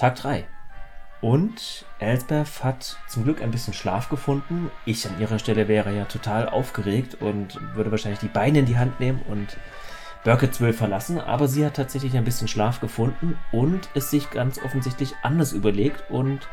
[0.00, 0.46] Tag 3.
[1.20, 4.70] Und Elsbeth hat zum Glück ein bisschen Schlaf gefunden.
[4.86, 8.78] Ich an ihrer Stelle wäre ja total aufgeregt und würde wahrscheinlich die Beine in die
[8.78, 9.58] Hand nehmen und
[10.24, 11.20] Burkitts will verlassen.
[11.20, 16.10] Aber sie hat tatsächlich ein bisschen Schlaf gefunden und es sich ganz offensichtlich anders überlegt
[16.10, 16.48] und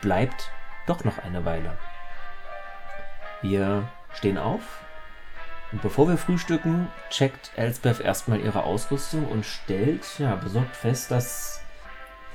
[0.00, 0.52] bleibt
[0.86, 1.76] doch noch eine Weile.
[3.40, 4.62] Wir stehen auf.
[5.72, 11.61] Und bevor wir frühstücken, checkt Elsbeth erstmal ihre Ausrüstung und stellt, ja, besorgt fest, dass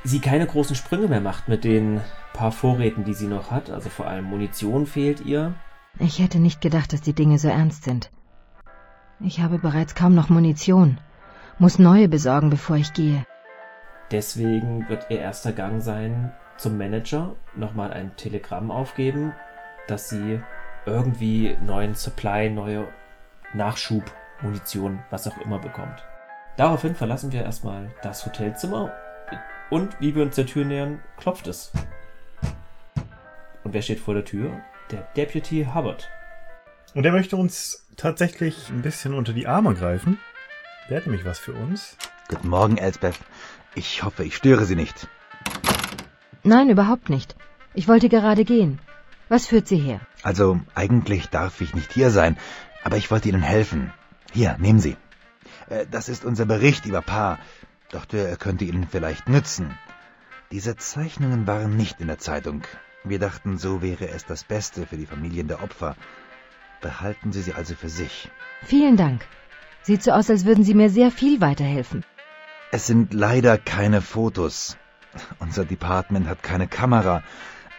[0.08, 2.02] sie keine großen Sprünge mehr macht mit den
[2.34, 3.70] paar Vorräten, die sie noch hat.
[3.70, 5.54] Also vor allem Munition fehlt ihr.
[6.00, 8.12] Ich hätte nicht gedacht, dass die Dinge so ernst sind.
[9.20, 11.00] Ich habe bereits kaum noch Munition.
[11.58, 13.26] Muss neue besorgen, bevor ich gehe.
[14.12, 19.34] Deswegen wird ihr erster Gang sein, zum Manager nochmal ein Telegramm aufgeben,
[19.88, 20.40] dass sie
[20.86, 22.88] irgendwie neuen Supply, neue
[23.54, 24.04] Nachschub,
[24.42, 26.06] Munition, was auch immer bekommt.
[26.56, 28.92] Daraufhin verlassen wir erstmal das Hotelzimmer
[29.70, 31.72] und wie wir uns der Tür nähern, klopft es.
[33.64, 34.62] Und wer steht vor der Tür?
[34.92, 36.10] Der Deputy Hubbard.
[36.94, 40.20] Und er möchte uns tatsächlich ein bisschen unter die Arme greifen.
[40.90, 41.98] Der hat nämlich was für uns.
[42.30, 43.20] Guten Morgen, Elsbeth.
[43.76, 45.08] Ich hoffe, ich störe Sie nicht.
[46.44, 47.36] Nein, überhaupt nicht.
[47.74, 48.80] Ich wollte gerade gehen.
[49.30, 50.00] Was führt Sie her?
[50.24, 52.38] Also, eigentlich darf ich nicht hier sein,
[52.84, 53.92] aber ich wollte Ihnen helfen.
[54.32, 54.96] Hier, nehmen Sie.
[55.70, 57.40] Äh, das ist unser Bericht über Paar.
[57.90, 59.78] Dachte, er könnte Ihnen vielleicht nützen.
[60.52, 62.64] Diese Zeichnungen waren nicht in der Zeitung.
[63.04, 65.96] Wir dachten, so wäre es das Beste für die Familien der Opfer.
[66.82, 68.30] Behalten Sie sie also für sich.
[68.64, 69.26] Vielen Dank.
[69.84, 72.04] Sieht so aus, als würden Sie mir sehr viel weiterhelfen.
[72.72, 74.78] Es sind leider keine Fotos.
[75.40, 77.24] Unser Department hat keine Kamera,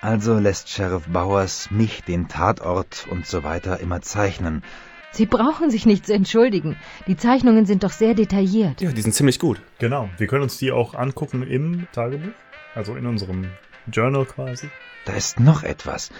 [0.00, 4.62] also lässt Sheriff Bowers mich den Tatort und so weiter immer zeichnen.
[5.10, 6.76] Sie brauchen sich nicht zu entschuldigen.
[7.06, 8.80] Die Zeichnungen sind doch sehr detailliert.
[8.80, 9.60] Ja, die sind ziemlich gut.
[9.78, 10.10] Genau.
[10.18, 12.32] Wir können uns die auch angucken im Tagebuch.
[12.74, 13.46] Also in unserem
[13.90, 14.68] Journal quasi.
[15.06, 16.10] Da ist noch etwas.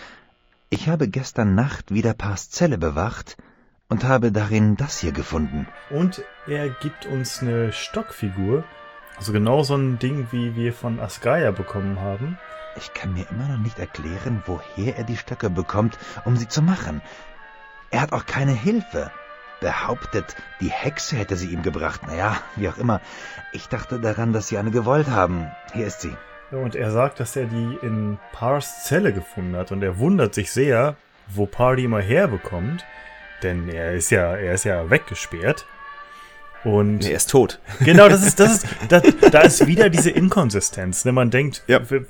[0.71, 3.37] Ich habe gestern Nacht wieder Pars Zelle bewacht
[3.89, 5.67] und habe darin das hier gefunden.
[5.91, 8.65] Und er gibt uns eine Stockfigur.
[9.17, 12.39] Also genau so ein Ding, wie wir von Asgaya bekommen haben.
[12.77, 16.63] Ich kann mir immer noch nicht erklären, woher er die Stöcke bekommt, um sie zu
[16.63, 17.03] machen.
[17.91, 19.11] Er hat auch keine Hilfe.
[19.61, 22.07] Behauptet, die Hexe hätte sie ihm gebracht.
[22.07, 23.01] Naja, wie auch immer.
[23.53, 25.51] Ich dachte daran, dass sie eine gewollt haben.
[25.73, 26.15] Hier ist sie.
[26.53, 29.73] Und er sagt, dass er die in Pars Zelle gefunden hat.
[29.73, 30.95] Und er wundert sich sehr,
[31.29, 32.85] wo Par die immer herbekommt.
[33.43, 35.67] Denn er ist ja, er ist ja weggesperrt.
[36.65, 37.61] Und Nee, er ist tot.
[37.81, 39.01] genau, das ist, das ist, da,
[39.31, 41.05] da ist wieder diese Inkonsistenz.
[41.05, 41.81] Wenn man denkt, Ja.
[41.91, 42.05] wie,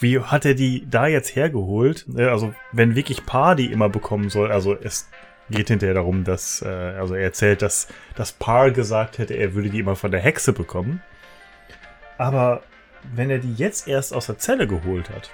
[0.00, 2.06] wie hat er die da jetzt hergeholt?
[2.16, 5.08] Äh, Also, wenn wirklich Paar die immer bekommen soll, also es
[5.50, 9.70] geht hinterher darum, dass, äh, also er erzählt, dass das Paar gesagt hätte, er würde
[9.70, 11.02] die immer von der Hexe bekommen.
[12.18, 12.62] Aber
[13.14, 15.30] wenn er die jetzt erst aus der Zelle geholt hat,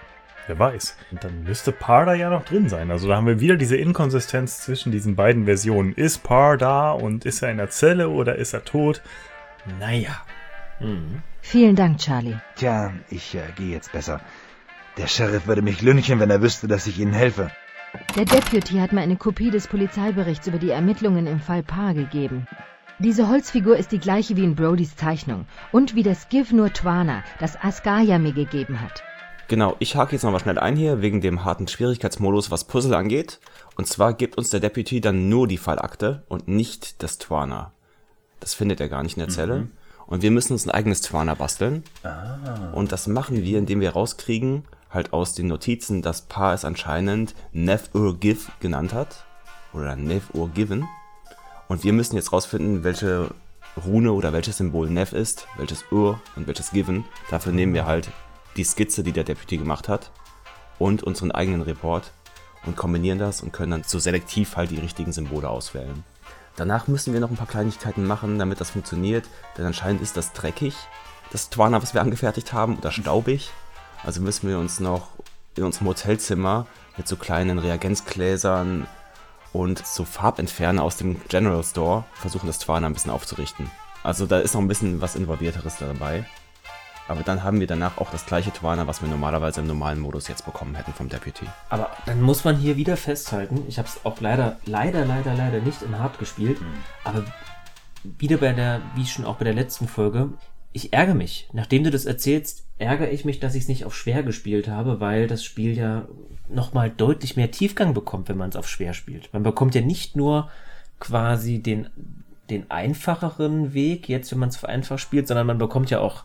[0.47, 2.91] wer weiß, dann müsste Paar da ja noch drin sein.
[2.91, 5.93] Also da haben wir wieder diese Inkonsistenz zwischen diesen beiden Versionen.
[5.93, 9.03] Ist Paar da und ist er in der Zelle oder ist er tot?
[9.79, 10.23] Naja.
[10.81, 11.23] Mhm.
[11.43, 12.37] Vielen Dank, Charlie.
[12.57, 14.21] Tja, ich äh, gehe jetzt besser.
[14.97, 17.51] Der Sheriff würde mich lynchen, wenn er wüsste, dass ich Ihnen helfe.
[18.17, 22.47] Der Deputy hat mir eine Kopie des Polizeiberichts über die Ermittlungen im Fall Paar gegeben.
[22.99, 27.23] Diese Holzfigur ist die gleiche wie in Brodys Zeichnung und wie das Give Nur Twana,
[27.39, 29.05] das Asgaya mir gegeben hat.
[29.47, 33.41] Genau, ich hake jetzt nochmal schnell ein hier, wegen dem harten Schwierigkeitsmodus, was Puzzle angeht.
[33.77, 37.73] Und zwar gibt uns der Deputy dann nur die Fallakte und nicht das Twana.
[38.41, 39.69] Das findet er gar nicht in der Zelle.
[40.07, 41.83] Und wir müssen uns ein eigenes Twana basteln.
[42.73, 47.35] Und das machen wir, indem wir rauskriegen, halt aus den Notizen, dass Paar es anscheinend
[47.53, 49.25] Nev Ur Give genannt hat.
[49.73, 50.89] Oder Nev Ur Given.
[51.69, 53.31] Und wir müssen jetzt rausfinden, welche
[53.87, 57.05] Rune oder welches Symbol Nev ist, welches Ur und welches Given.
[57.31, 58.09] Dafür nehmen wir halt
[58.57, 60.11] die Skizze, die der Deputy gemacht hat
[60.79, 62.11] und unseren eigenen Report
[62.67, 66.05] und kombinieren das und können dann so selektiv halt die richtigen Symbole auswählen.
[66.57, 69.27] Danach müssen wir noch ein paar Kleinigkeiten machen, damit das funktioniert,
[69.57, 70.75] denn anscheinend ist das dreckig,
[71.31, 73.51] das Twana, was wir angefertigt haben, oder staubig.
[74.05, 75.09] Also müssen wir uns noch
[75.57, 76.67] in unserem Hotelzimmer
[76.97, 78.87] mit so kleinen Reagenzgläsern
[79.53, 83.71] und so Farbentferner aus dem General Store versuchen, das Twana ein bisschen aufzurichten.
[84.03, 86.25] Also da ist noch ein bisschen was Involvierteres dabei.
[87.09, 90.29] Aber dann haben wir danach auch das gleiche Twana, was wir normalerweise im normalen Modus
[90.29, 91.47] jetzt bekommen hätten vom Deputy.
[91.71, 95.61] Aber dann muss man hier wieder festhalten, ich habe es auch leider, leider, leider, leider
[95.61, 96.59] nicht in Hard gespielt,
[97.05, 97.25] aber
[98.05, 100.29] wieder bei der, wie schon auch bei der letzten Folge,
[100.73, 101.49] ich ärgere mich.
[101.53, 105.01] Nachdem du das erzählst, ärgere ich mich, dass ich es nicht auf schwer gespielt habe,
[105.01, 106.07] weil das Spiel ja
[106.49, 109.33] nochmal deutlich mehr Tiefgang bekommt, wenn man es auf schwer spielt.
[109.33, 110.51] Man bekommt ja nicht nur
[111.01, 111.89] quasi den,
[112.51, 116.25] den einfacheren Weg, jetzt wenn man es einfach spielt, sondern man bekommt ja auch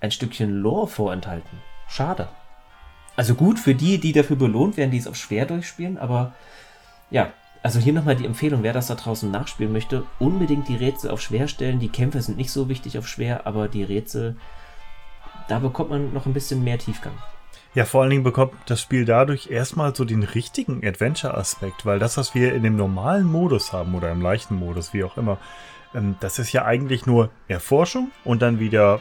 [0.00, 1.58] ein Stückchen Lore vorenthalten.
[1.88, 2.28] Schade.
[3.16, 6.34] Also gut für die, die dafür belohnt werden, die es auf schwer durchspielen, aber
[7.10, 7.32] ja,
[7.64, 11.22] also hier nochmal die Empfehlung, wer das da draußen nachspielen möchte, unbedingt die Rätsel auf
[11.22, 11.80] schwer stellen.
[11.80, 14.36] Die Kämpfe sind nicht so wichtig auf schwer, aber die Rätsel,
[15.48, 17.14] da bekommt man noch ein bisschen mehr Tiefgang.
[17.74, 22.18] Ja, vor allen Dingen bekommt das Spiel dadurch erstmal so den richtigen Adventure-Aspekt, weil das,
[22.18, 25.38] was wir in dem normalen Modus haben oder im leichten Modus, wie auch immer,
[25.94, 29.00] ähm, das ist ja eigentlich nur Erforschung und dann wieder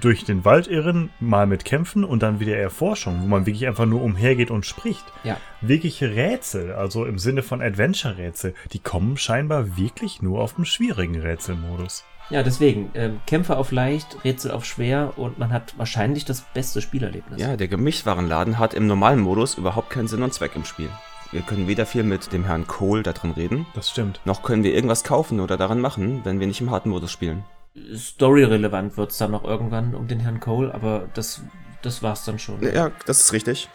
[0.00, 3.86] durch den Wald irren, mal mit Kämpfen und dann wieder Erforschung, wo man wirklich einfach
[3.86, 5.04] nur umhergeht und spricht.
[5.24, 5.36] Ja.
[5.60, 11.20] Wirkliche Rätsel, also im Sinne von Adventure-Rätsel, die kommen scheinbar wirklich nur auf dem schwierigen
[11.20, 12.04] Rätselmodus.
[12.28, 16.82] Ja, deswegen, ähm, Kämpfe auf leicht, Rätsel auf schwer und man hat wahrscheinlich das beste
[16.82, 17.40] Spielerlebnis.
[17.40, 20.88] Ja, der Gemischtwarenladen hat im normalen Modus überhaupt keinen Sinn und Zweck im Spiel.
[21.30, 24.20] Wir können weder viel mit dem Herrn Cole da drin reden, Das stimmt.
[24.24, 27.44] noch können wir irgendwas kaufen oder daran machen, wenn wir nicht im harten Modus spielen.
[27.94, 31.42] Story-relevant wird es dann noch irgendwann um den Herrn Cole, aber das,
[31.82, 32.62] das war's dann schon.
[32.62, 33.68] Ja, das ist richtig.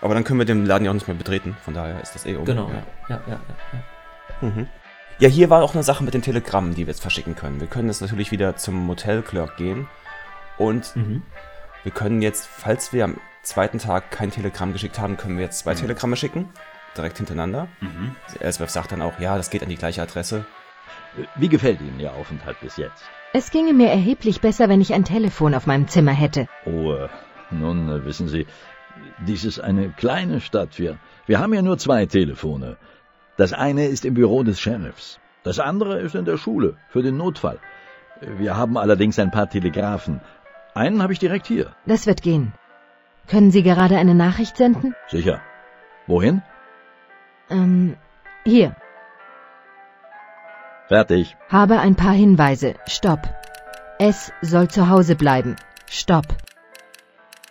[0.00, 2.26] Aber dann können wir den Laden ja auch nicht mehr betreten, von daher ist das
[2.26, 2.44] eh um.
[2.44, 2.82] Genau, Ja.
[3.08, 3.40] ja, ja, ja.
[4.42, 4.48] ja.
[4.48, 4.68] Mhm.
[5.20, 7.60] Ja, hier war auch eine Sache mit den Telegrammen, die wir jetzt verschicken können.
[7.60, 9.86] Wir können jetzt natürlich wieder zum Motel-Clerk gehen
[10.58, 11.22] und Mhm.
[11.84, 15.60] wir können jetzt, falls wir am zweiten Tag kein Telegramm geschickt haben, können wir jetzt
[15.60, 16.50] zwei Telegramme schicken,
[16.96, 17.68] direkt hintereinander.
[17.80, 18.16] Mhm.
[18.40, 20.44] Elsbeth sagt dann auch, ja, das geht an die gleiche Adresse.
[21.36, 23.04] Wie gefällt Ihnen Ihr Aufenthalt bis jetzt?
[23.32, 26.46] Es ginge mir erheblich besser, wenn ich ein Telefon auf meinem Zimmer hätte.
[26.66, 26.96] Oh,
[27.50, 28.46] nun, äh, wissen Sie,
[29.26, 30.78] dies ist eine kleine Stadt.
[30.78, 32.76] Wir, wir haben ja nur zwei Telefone.
[33.36, 35.18] Das eine ist im Büro des Sheriffs.
[35.42, 37.58] Das andere ist in der Schule, für den Notfall.
[38.20, 40.20] Wir haben allerdings ein paar Telegraphen.
[40.74, 41.74] Einen habe ich direkt hier.
[41.86, 42.52] Das wird gehen.
[43.26, 44.94] Können Sie gerade eine Nachricht senden?
[45.08, 45.40] Sicher.
[46.06, 46.42] Wohin?
[47.50, 47.96] Ähm,
[48.44, 48.76] hier.
[50.94, 51.36] Fertig.
[51.48, 52.74] Habe ein paar Hinweise.
[52.86, 53.22] Stopp.
[53.98, 55.56] Es soll zu Hause bleiben.
[55.90, 56.28] Stopp.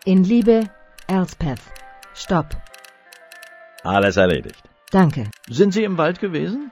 [0.05, 0.69] In Liebe,
[1.07, 1.63] Elspeth.
[2.13, 2.55] Stopp.
[3.83, 4.63] Alles erledigt.
[4.91, 5.25] Danke.
[5.49, 6.71] Sind Sie im Wald gewesen?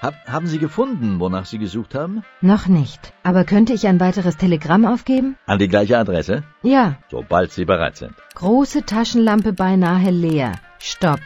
[0.00, 2.24] Hab, haben Sie gefunden, wonach Sie gesucht haben?
[2.40, 3.12] Noch nicht.
[3.22, 5.36] Aber könnte ich ein weiteres Telegramm aufgeben?
[5.44, 6.42] An die gleiche Adresse?
[6.62, 6.96] Ja.
[7.10, 8.14] Sobald Sie bereit sind.
[8.34, 10.52] Große Taschenlampe beinahe leer.
[10.78, 11.20] Stopp.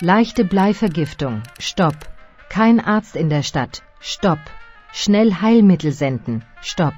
[0.00, 1.42] Leichte Bleivergiftung.
[1.58, 2.11] Stopp.
[2.52, 3.82] Kein Arzt in der Stadt.
[3.98, 4.38] Stopp.
[4.92, 6.42] Schnell Heilmittel senden.
[6.60, 6.92] Stopp.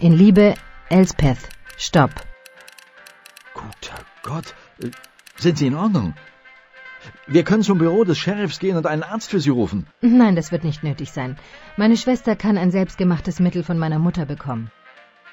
[0.00, 0.54] In Liebe,
[0.90, 1.48] Elspeth.
[1.78, 2.10] Stopp.
[3.54, 4.54] Guter Gott.
[4.82, 4.90] Äh,
[5.38, 6.12] Sind Sie in Ordnung?
[7.26, 9.86] Wir können zum Büro des Sheriffs gehen und einen Arzt für Sie rufen.
[10.02, 11.38] Nein, das wird nicht nötig sein.
[11.78, 14.70] Meine Schwester kann ein selbstgemachtes Mittel von meiner Mutter bekommen.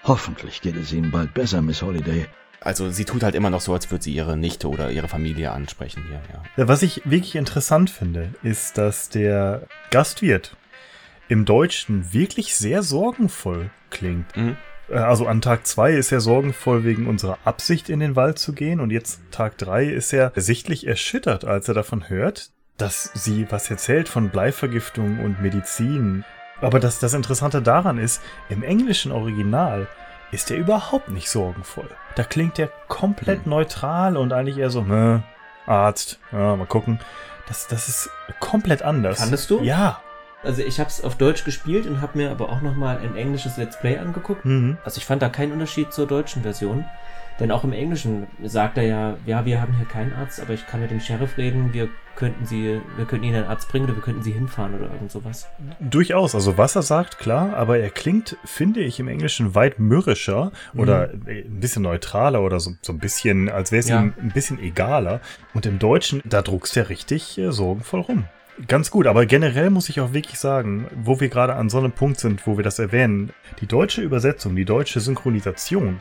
[0.05, 2.27] Hoffentlich geht es Ihnen bald besser, Miss Holiday.
[2.65, 5.51] Also sie tut halt immer noch so, als würde sie ihre Nichte oder ihre Familie
[5.51, 6.43] ansprechen hier, ja.
[6.57, 10.57] Ja, Was ich wirklich interessant finde, ist, dass der Gastwirt
[11.27, 14.35] im Deutschen wirklich sehr sorgenvoll klingt.
[14.35, 14.57] Mhm.
[14.89, 18.53] Äh, Also an Tag zwei ist er sorgenvoll wegen unserer Absicht, in den Wald zu
[18.53, 18.79] gehen.
[18.79, 23.69] Und jetzt Tag drei ist er sichtlich erschüttert, als er davon hört, dass sie was
[23.69, 26.25] erzählt von Bleivergiftung und Medizin.
[26.61, 29.87] Aber das, das Interessante daran ist, im englischen Original
[30.31, 31.89] ist er überhaupt nicht sorgenvoll.
[32.15, 35.19] Da klingt er komplett neutral und eigentlich eher so, "Meh,
[35.65, 36.99] Arzt, ja, mal gucken.
[37.47, 39.19] Das, das ist komplett anders.
[39.19, 39.61] Fandest du?
[39.61, 40.01] Ja.
[40.43, 43.57] Also ich habe es auf Deutsch gespielt und habe mir aber auch nochmal ein englisches
[43.57, 44.45] Let's Play angeguckt.
[44.45, 44.77] Mhm.
[44.85, 46.85] Also ich fand da keinen Unterschied zur deutschen Version.
[47.39, 50.65] Denn auch im Englischen sagt er ja, ja, wir haben hier keinen Arzt, aber ich
[50.67, 53.95] kann mit dem Sheriff reden, wir könnten sie, wir könnten ihnen einen Arzt bringen oder
[53.95, 55.47] wir könnten sie hinfahren oder irgend sowas.
[55.81, 60.53] Durchaus, also was er sagt, klar, aber er klingt, finde ich, im Englischen weit mürrischer
[60.77, 64.01] oder äh, ein bisschen neutraler oder so, so ein bisschen, als wäre es Ja.
[64.01, 65.19] ihm ein bisschen egaler.
[65.53, 68.23] Und im Deutschen, da druckst er richtig äh, sorgenvoll rum.
[68.69, 71.91] Ganz gut, aber generell muss ich auch wirklich sagen, wo wir gerade an so einem
[71.91, 75.99] Punkt sind, wo wir das erwähnen, die deutsche Übersetzung, die deutsche Synchronisation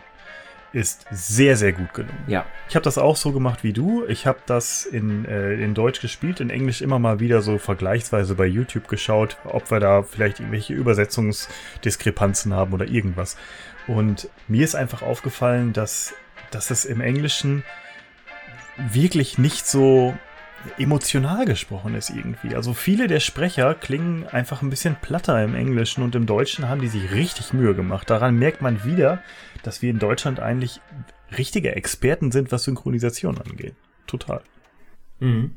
[0.75, 2.25] ist sehr, sehr gut gelungen.
[2.27, 4.05] Ja, Ich habe das auch so gemacht wie du.
[4.09, 8.35] Ich habe das in, äh, in Deutsch gespielt, in Englisch immer mal wieder so vergleichsweise
[8.35, 13.37] bei YouTube geschaut, ob wir da vielleicht irgendwelche Übersetzungsdiskrepanzen haben oder irgendwas.
[13.87, 16.15] Und mir ist einfach aufgefallen, dass,
[16.51, 17.63] dass es im Englischen
[18.77, 20.15] wirklich nicht so
[20.79, 22.55] emotional gesprochen ist irgendwie.
[22.55, 26.81] Also viele der Sprecher klingen einfach ein bisschen platter im Englischen und im Deutschen haben
[26.81, 28.09] die sich richtig Mühe gemacht.
[28.11, 29.23] Daran merkt man wieder,
[29.63, 30.81] dass wir in Deutschland eigentlich
[31.37, 33.75] richtige Experten sind, was Synchronisation angeht.
[34.07, 34.43] Total.
[35.21, 35.57] Mhm.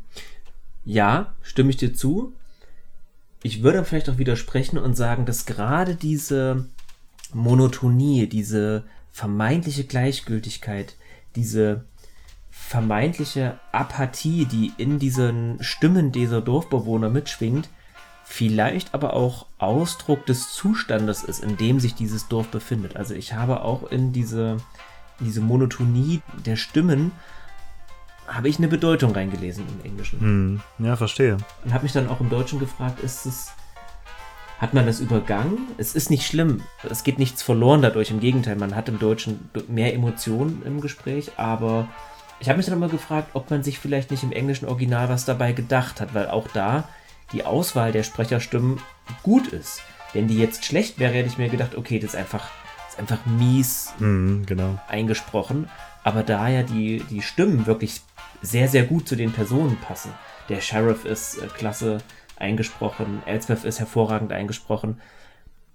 [0.86, 2.34] Ja, stimme ich dir zu.
[3.44, 6.66] Ich würde vielleicht auch widersprechen und sagen, dass gerade diese
[7.34, 10.96] Monotonie, diese vermeintliche Gleichgültigkeit,
[11.36, 11.86] diese
[12.68, 17.70] vermeintliche Apathie, die in diesen Stimmen dieser Dorfbewohner mitschwingt,
[18.26, 22.98] vielleicht aber auch Ausdruck des Zustandes ist, in dem sich dieses Dorf befindet.
[22.98, 24.58] Also ich habe auch in diese,
[25.22, 27.14] diese Monotonie der Stimmen
[28.28, 30.20] habe ich eine Bedeutung reingelesen im Englischen.
[30.20, 31.38] Hm, ja, verstehe.
[31.64, 33.54] Und habe mich dann auch im Deutschen gefragt, ist es,
[34.60, 35.70] hat man das übergangen?
[35.78, 36.64] Es ist nicht schlimm.
[36.84, 38.12] Es geht nichts verloren dadurch.
[38.12, 41.88] Im Gegenteil, man hat im Deutschen mehr Emotionen im Gespräch, aber
[42.39, 45.25] ich habe mich dann immer gefragt, ob man sich vielleicht nicht im englischen Original was
[45.25, 46.88] dabei gedacht hat, weil auch da
[47.34, 48.79] die Auswahl der Sprecherstimmen
[49.24, 49.82] gut ist.
[50.13, 52.50] Wenn die jetzt schlecht wäre, hätte ich mir gedacht, okay, das ist einfach,
[52.86, 54.79] das ist einfach mies Hm, genau.
[54.88, 55.70] eingesprochen.
[56.03, 58.01] Aber da ja die, die Stimmen wirklich
[58.41, 60.13] sehr, sehr gut zu den Personen passen.
[60.48, 61.98] Der Sheriff ist äh, klasse
[62.38, 65.01] eingesprochen, Elsbeth ist hervorragend eingesprochen.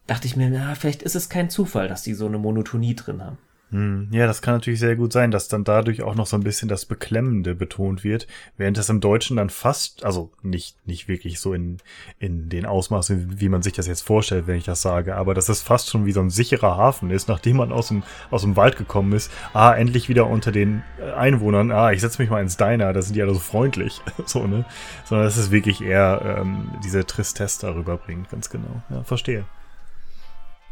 [0.07, 3.23] Dachte ich mir, na, vielleicht ist es kein Zufall, dass die so eine Monotonie drin
[3.23, 3.39] haben.
[3.73, 6.43] Hm, Ja, das kann natürlich sehr gut sein, dass dann dadurch auch noch so ein
[6.43, 8.27] bisschen das Beklemmende betont wird,
[8.59, 11.79] während das im Deutschen dann fast, also nicht, nicht wirklich so in,
[12.19, 15.49] in den Ausmaßen, wie man sich das jetzt vorstellt, wenn ich das sage, aber dass
[15.49, 18.57] es fast schon wie so ein sicherer Hafen ist, nachdem man aus dem, aus dem
[18.57, 22.43] Wald gekommen ist, ah, endlich wieder unter den äh, Einwohnern, ah, ich setze mich mal
[22.43, 24.67] ins Diner, da sind die alle so freundlich, so, ne,
[25.05, 29.45] sondern dass es wirklich eher ähm, diese Tristesse darüber bringt, ganz genau, ja, verstehe.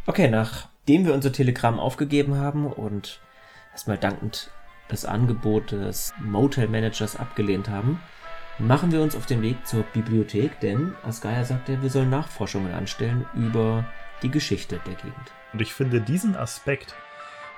[0.07, 0.29] Okay,
[0.81, 3.21] nachdem wir unser Telegramm aufgegeben haben und
[3.73, 4.51] erstmal dankend
[4.89, 8.01] das Angebot des Motel-Managers abgelehnt haben,
[8.59, 13.25] machen wir uns auf den Weg zur Bibliothek, denn Asgaya sagte, wir sollen Nachforschungen anstellen
[13.35, 13.85] über
[14.23, 15.33] die Geschichte der Gegend.
[15.53, 16.95] Und ich finde diesen Aspekt,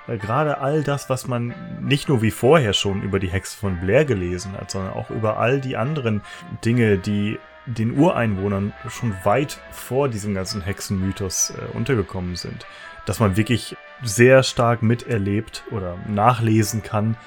[0.05, 3.79] weil gerade all das, was man nicht nur wie vorher schon über die Hexe von
[3.79, 6.21] Blair gelesen hat, sondern auch über all die anderen
[6.63, 12.65] Dinge, die den Ureinwohnern schon weit vor diesem ganzen Hexenmythos äh, untergekommen sind,
[13.05, 17.17] dass man wirklich sehr stark miterlebt oder nachlesen kann,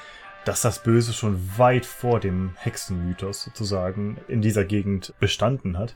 [0.44, 5.94] dass das Böse schon weit vor dem Hexenmythos sozusagen in dieser Gegend bestanden hat.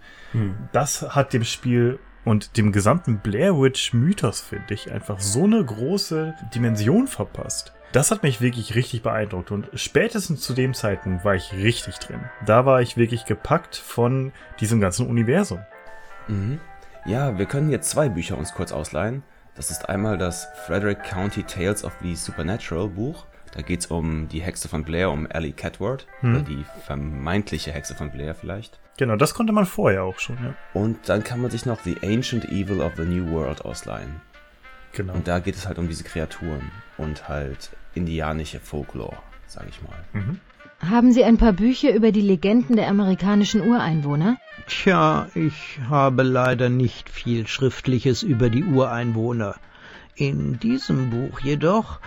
[0.73, 5.65] Das hat dem Spiel und dem gesamten Blair Witch Mythos, finde ich, einfach so eine
[5.65, 7.73] große Dimension verpasst.
[7.93, 12.21] Das hat mich wirklich richtig beeindruckt und spätestens zu dem Zeitpunkt war ich richtig drin.
[12.47, 15.61] Da war ich wirklich gepackt von diesem ganzen Universum.
[16.29, 16.61] Mhm.
[17.05, 19.23] Ja, wir können jetzt zwei Bücher uns kurz ausleihen.
[19.61, 23.27] Das ist einmal das Frederick County Tales of the Supernatural Buch.
[23.53, 26.07] Da geht es um die Hexe von Blair, um Ellie Catward.
[26.23, 28.81] Oder die vermeintliche Hexe von Blair vielleicht.
[28.97, 30.55] Genau, das konnte man vorher auch schon, ja.
[30.73, 34.23] Und dann kann man sich noch The Ancient Evil of the New World ausleihen.
[34.95, 35.13] Genau.
[35.13, 40.39] Und da geht es halt um diese Kreaturen und halt indianische Folklore, sag ich mal.
[40.89, 44.39] Haben Sie ein paar Bücher über die Legenden der amerikanischen Ureinwohner?
[44.67, 49.57] Tja, ich habe leider nicht viel Schriftliches über die Ureinwohner.
[50.15, 52.01] In diesem Buch jedoch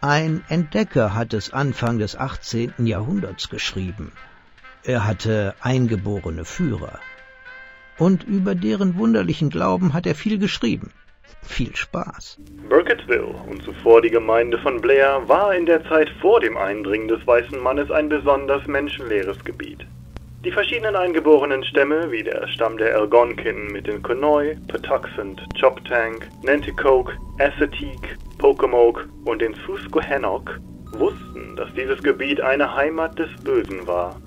[0.00, 2.74] ein Entdecker hat es Anfang des 18.
[2.78, 4.12] Jahrhunderts geschrieben.
[4.82, 6.98] Er hatte eingeborene Führer.
[7.98, 10.90] Und über deren wunderlichen Glauben hat er viel geschrieben.
[11.42, 12.38] Viel Spaß.
[12.68, 17.26] Burkittsville und zuvor die Gemeinde von Blair war in der Zeit vor dem Eindringen des
[17.26, 19.86] weißen Mannes ein besonders menschenleeres Gebiet.
[20.44, 27.14] Die verschiedenen eingeborenen Stämme, wie der Stamm der Algonquin mit den Konoi, Patuxent, Choptank, Nanticoke,
[27.38, 30.60] Assateague, Pocomoke und den Susquehannock,
[30.98, 34.20] wussten, dass dieses Gebiet eine Heimat des Bösen war.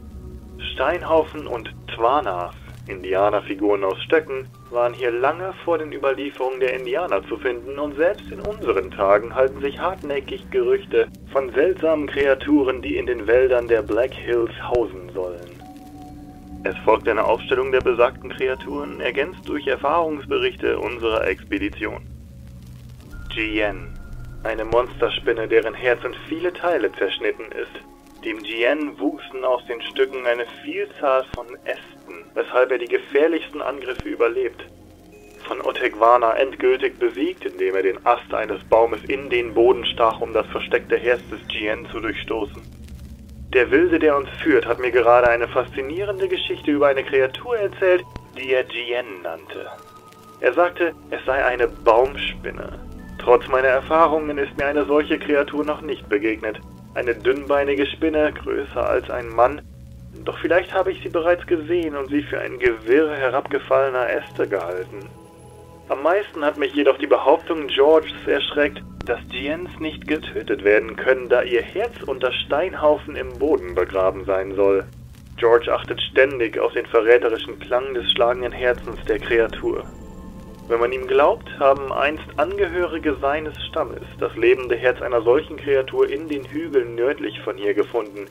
[0.74, 2.56] Steinhaufen und Twanas,
[2.88, 8.32] Indianerfiguren aus Stöcken, waren hier lange vor den Überlieferungen der Indianer zu finden und selbst
[8.32, 13.84] in unseren Tagen halten sich hartnäckig Gerüchte von seltsamen Kreaturen, die in den Wäldern der
[13.84, 15.57] Black Hills hausen sollen.
[16.68, 22.02] Es folgt eine Aufstellung der besagten Kreaturen, ergänzt durch Erfahrungsberichte unserer Expedition.
[23.34, 23.88] Gien,
[24.44, 27.72] eine Monsterspinne, deren Herz in viele Teile zerschnitten ist.
[28.26, 34.10] Dem Gien wuchsen aus den Stücken eine Vielzahl von Ästen, weshalb er die gefährlichsten Angriffe
[34.10, 34.62] überlebt.
[35.48, 40.34] Von Otegwana endgültig besiegt, indem er den Ast eines Baumes in den Boden stach, um
[40.34, 42.77] das versteckte Herz des Gien zu durchstoßen.
[43.54, 48.04] Der Wilde, der uns führt, hat mir gerade eine faszinierende Geschichte über eine Kreatur erzählt,
[48.38, 49.68] die er Gien nannte.
[50.42, 52.78] Er sagte, es sei eine Baumspinne.
[53.20, 56.60] Trotz meiner Erfahrungen ist mir eine solche Kreatur noch nicht begegnet.
[56.94, 59.62] Eine dünnbeinige Spinne, größer als ein Mann.
[60.26, 65.08] Doch vielleicht habe ich sie bereits gesehen und sie für ein Gewirr herabgefallener Äste gehalten.
[65.90, 71.30] Am meisten hat mich jedoch die Behauptung Georges erschreckt, dass Giens nicht getötet werden können,
[71.30, 74.84] da ihr Herz unter Steinhaufen im Boden begraben sein soll.
[75.38, 79.86] George achtet ständig auf den verräterischen Klang des schlagenden Herzens der Kreatur.
[80.68, 86.10] Wenn man ihm glaubt, haben einst Angehörige seines Stammes das lebende Herz einer solchen Kreatur
[86.10, 88.26] in den Hügeln nördlich von hier gefunden.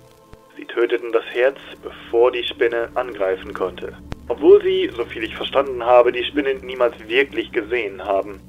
[0.58, 3.96] Sie töteten das Herz, bevor die Spinne angreifen konnte.
[4.28, 8.40] Obwohl sie, soviel ich verstanden habe, die Spinne niemals wirklich gesehen haben.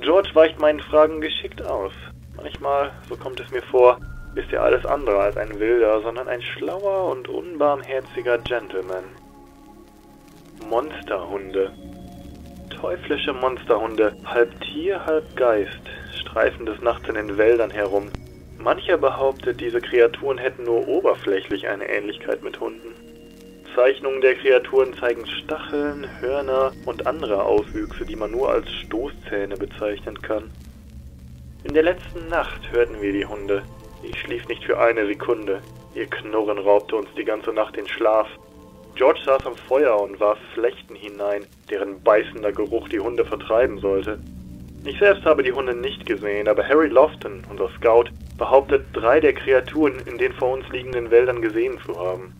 [0.00, 1.92] George weicht meinen Fragen geschickt aus.
[2.36, 3.98] Manchmal, so kommt es mir vor,
[4.34, 9.04] ist er alles andere als ein Wilder, sondern ein schlauer und unbarmherziger Gentleman.
[10.68, 11.72] Monsterhunde.
[12.70, 15.80] Teuflische Monsterhunde, halb Tier, halb Geist,
[16.20, 18.08] streifen des Nachts in den Wäldern herum.
[18.58, 23.03] Mancher behauptet, diese Kreaturen hätten nur oberflächlich eine Ähnlichkeit mit Hunden.
[23.74, 30.20] Zeichnungen der Kreaturen zeigen Stacheln, Hörner und andere Auswüchse, die man nur als Stoßzähne bezeichnen
[30.22, 30.50] kann.
[31.64, 33.62] In der letzten Nacht hörten wir die Hunde.
[34.04, 35.60] Ich schlief nicht für eine Sekunde.
[35.94, 38.28] Ihr Knurren raubte uns die ganze Nacht den Schlaf.
[38.94, 44.20] George saß am Feuer und warf Flechten hinein, deren beißender Geruch die Hunde vertreiben sollte.
[44.84, 49.32] Ich selbst habe die Hunde nicht gesehen, aber Harry Lofton, unser Scout, behauptet, drei der
[49.32, 52.32] Kreaturen in den vor uns liegenden Wäldern gesehen zu haben.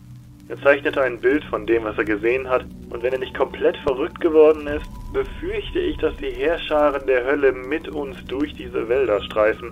[0.47, 3.77] Er zeichnete ein Bild von dem, was er gesehen hat, und wenn er nicht komplett
[3.77, 9.21] verrückt geworden ist, befürchte ich, dass die Heerscharen der Hölle mit uns durch diese Wälder
[9.23, 9.71] streifen.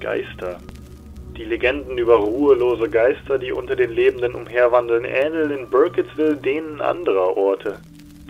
[0.00, 0.58] Geister.
[1.36, 7.36] Die Legenden über ruhelose Geister, die unter den Lebenden umherwandeln, ähneln in Burkittsville denen anderer
[7.36, 7.78] Orte.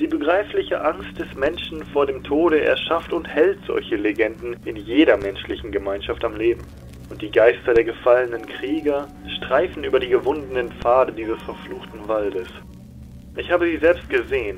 [0.01, 5.17] Die begreifliche Angst des Menschen vor dem Tode erschafft und hält solche Legenden in jeder
[5.17, 6.62] menschlichen Gemeinschaft am Leben.
[7.12, 12.48] Und die Geister der gefallenen Krieger streifen über die gewundenen Pfade dieses verfluchten Waldes.
[13.37, 14.57] Ich habe sie selbst gesehen.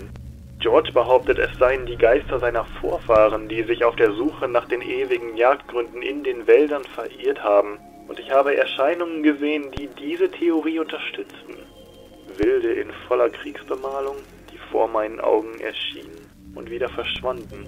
[0.60, 4.82] George behauptet, es seien die Geister seiner Vorfahren, die sich auf der Suche nach den
[4.82, 7.80] ewigen Jagdgründen in den Wäldern verirrt haben.
[8.06, 11.56] Und ich habe Erscheinungen gesehen, die diese Theorie unterstützten.
[12.36, 14.18] Wilde in voller Kriegsbemalung,
[14.52, 17.66] die vor meinen Augen erschienen und wieder verschwanden.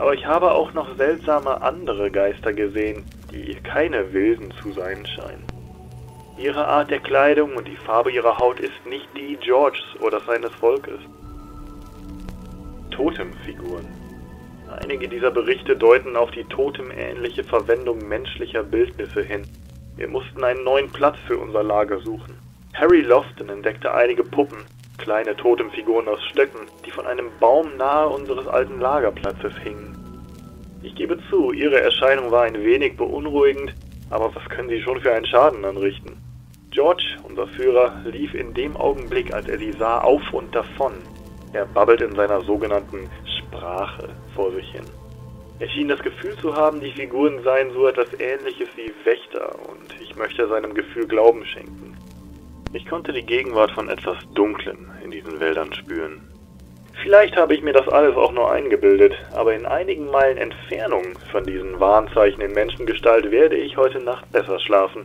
[0.00, 5.44] Aber ich habe auch noch seltsame andere Geister gesehen, die keine Wilden zu sein scheinen.
[6.36, 10.52] Ihre Art der Kleidung und die Farbe ihrer Haut ist nicht die Georges oder seines
[10.52, 10.98] Volkes.
[12.90, 13.86] Totemfiguren.
[14.82, 19.42] Einige dieser Berichte deuten auf die totemähnliche Verwendung menschlicher Bildnisse hin.
[19.96, 22.36] Wir mussten einen neuen Platz für unser Lager suchen.
[22.74, 24.58] Harry Lofton entdeckte einige Puppen,
[24.98, 30.03] kleine Totemfiguren aus Stöcken, die von einem Baum nahe unseres alten Lagerplatzes hingen.
[30.84, 33.74] Ich gebe zu, ihre Erscheinung war ein wenig beunruhigend,
[34.10, 36.18] aber was können sie schon für einen Schaden anrichten?
[36.70, 40.92] George, unser Führer, lief in dem Augenblick, als er sie sah, auf und davon.
[41.54, 44.84] Er babbelt in seiner sogenannten Sprache vor sich hin.
[45.58, 49.98] Er schien das Gefühl zu haben, die Figuren seien so etwas ähnliches wie Wächter, und
[50.02, 51.96] ich möchte seinem Gefühl Glauben schenken.
[52.74, 56.20] Ich konnte die Gegenwart von etwas Dunklen in diesen Wäldern spüren.
[57.02, 61.44] Vielleicht habe ich mir das alles auch nur eingebildet, aber in einigen Meilen Entfernung von
[61.44, 65.04] diesen Warnzeichen in Menschengestalt werde ich heute Nacht besser schlafen.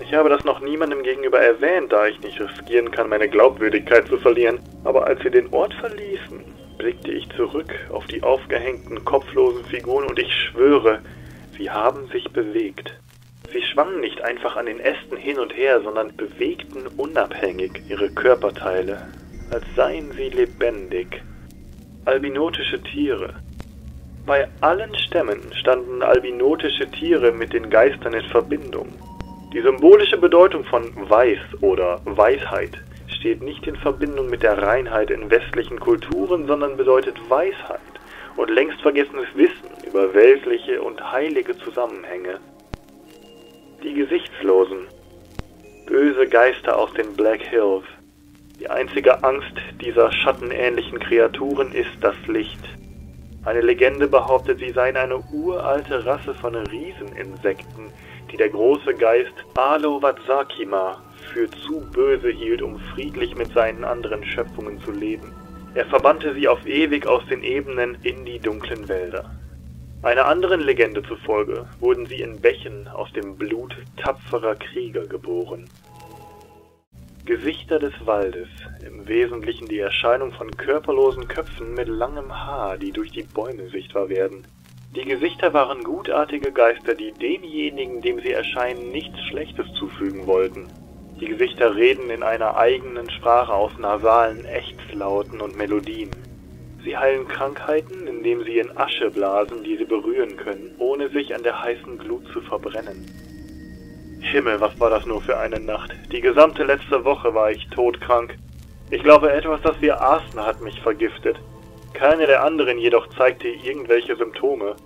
[0.00, 4.18] Ich habe das noch niemandem gegenüber erwähnt, da ich nicht riskieren kann, meine Glaubwürdigkeit zu
[4.18, 6.44] verlieren, aber als wir den Ort verließen,
[6.78, 11.00] blickte ich zurück auf die aufgehängten, kopflosen Figuren und ich schwöre,
[11.56, 12.92] sie haben sich bewegt.
[13.52, 19.06] Sie schwangen nicht einfach an den Ästen hin und her, sondern bewegten unabhängig ihre Körperteile,
[19.52, 21.22] als seien sie lebendig.
[22.06, 23.34] Albinotische Tiere.
[24.24, 28.88] Bei allen Stämmen standen albinotische Tiere mit den Geistern in Verbindung.
[29.52, 35.30] Die symbolische Bedeutung von Weiß oder Weisheit steht nicht in Verbindung mit der Reinheit in
[35.30, 37.80] westlichen Kulturen, sondern bedeutet Weisheit
[38.36, 42.40] und längst vergessenes Wissen über weltliche und heilige Zusammenhänge.
[43.82, 44.86] Die Gesichtslosen.
[45.86, 47.84] Böse Geister aus den Black Hills.
[48.62, 52.60] Die einzige Angst dieser schattenähnlichen Kreaturen ist das Licht.
[53.44, 57.90] Eine Legende behauptet, sie seien eine uralte Rasse von Rieseninsekten,
[58.30, 64.24] die der große Geist Alo Watsakima für zu böse hielt, um friedlich mit seinen anderen
[64.24, 65.32] Schöpfungen zu leben.
[65.74, 69.28] Er verbannte sie auf ewig aus den Ebenen in die dunklen Wälder.
[70.04, 75.64] Einer anderen Legende zufolge wurden sie in Bächen aus dem Blut tapferer Krieger geboren.
[77.24, 78.48] Gesichter des Waldes,
[78.84, 84.08] im Wesentlichen die Erscheinung von körperlosen Köpfen mit langem Haar, die durch die Bäume sichtbar
[84.08, 84.44] werden.
[84.96, 90.66] Die Gesichter waren gutartige Geister, die demjenigen, dem sie erscheinen, nichts Schlechtes zufügen wollten.
[91.20, 96.10] Die Gesichter reden in einer eigenen Sprache aus nasalen Ächzlauten und Melodien.
[96.82, 101.44] Sie heilen Krankheiten, indem sie in Asche blasen, die sie berühren können, ohne sich an
[101.44, 103.06] der heißen Glut zu verbrennen.
[104.22, 105.92] Himmel, was war das nur für eine Nacht.
[106.10, 108.36] Die gesamte letzte Woche war ich todkrank.
[108.90, 111.38] Ich glaube, etwas, das wir aßen, hat mich vergiftet.
[111.92, 114.76] Keine der anderen jedoch zeigte irgendwelche Symptome.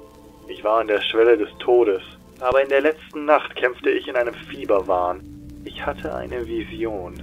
[0.49, 2.03] Ich war an der Schwelle des Todes.
[2.41, 5.21] Aber in der letzten Nacht kämpfte ich in einem Fieberwahn.
[5.65, 7.15] Ich hatte eine Vision.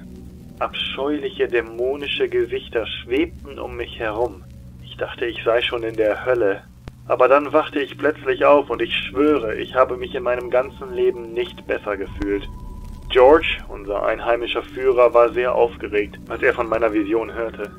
[0.59, 4.43] Abscheuliche dämonische Gesichter schwebten um mich herum.
[4.83, 6.63] Ich dachte, ich sei schon in der Hölle.
[7.07, 10.93] Aber dann wachte ich plötzlich auf und ich schwöre, ich habe mich in meinem ganzen
[10.93, 12.47] Leben nicht besser gefühlt.
[13.09, 17.71] George, unser einheimischer Führer, war sehr aufgeregt, als er von meiner Vision hörte.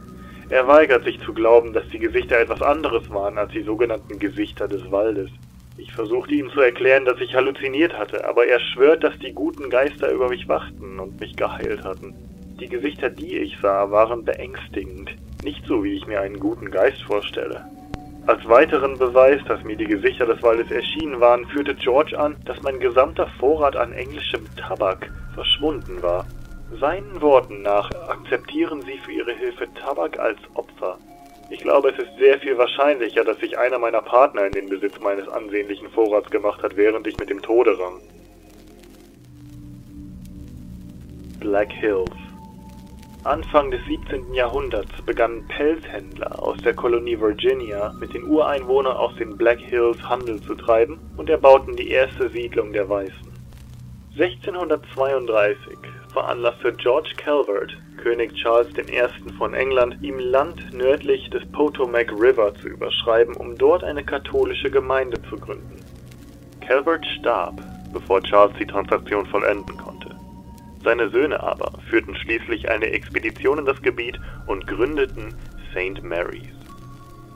[0.50, 4.68] Er weigert sich zu glauben, dass die Gesichter etwas anderes waren als die sogenannten Gesichter
[4.68, 5.30] des Waldes.
[5.78, 9.70] Ich versuchte ihm zu erklären, dass ich halluziniert hatte, aber er schwört, dass die guten
[9.70, 12.14] Geister über mich wachten und mich geheilt hatten.
[12.60, 15.10] Die Gesichter, die ich sah, waren beängstigend,
[15.42, 17.64] nicht so wie ich mir einen guten Geist vorstelle.
[18.26, 22.62] Als weiteren Beweis, dass mir die Gesichter des Waldes erschienen waren, führte George an, dass
[22.62, 26.24] mein gesamter Vorrat an englischem Tabak verschwunden war.
[26.80, 30.96] Seinen Worten nach akzeptieren sie für ihre Hilfe Tabak als Opfer.
[31.50, 34.98] Ich glaube, es ist sehr viel wahrscheinlicher, dass sich einer meiner Partner in den Besitz
[35.00, 38.00] meines ansehnlichen Vorrats gemacht hat, während ich mit dem Tode rang.
[41.40, 42.23] Black Hills
[43.24, 44.34] Anfang des 17.
[44.34, 50.42] Jahrhunderts begannen Pelzhändler aus der Kolonie Virginia mit den Ureinwohnern aus den Black Hills Handel
[50.42, 53.32] zu treiben und erbauten die erste Siedlung der Weißen.
[54.12, 55.78] 1632
[56.12, 59.32] veranlasste George Calvert, König Charles I.
[59.38, 65.16] von England, ihm Land nördlich des Potomac River zu überschreiben, um dort eine katholische Gemeinde
[65.30, 65.80] zu gründen.
[66.60, 67.58] Calvert starb,
[67.90, 69.93] bevor Charles die Transaktion vollenden konnte.
[70.84, 75.34] Seine Söhne aber führten schließlich eine Expedition in das Gebiet und gründeten
[75.72, 76.02] St.
[76.02, 76.52] Mary's.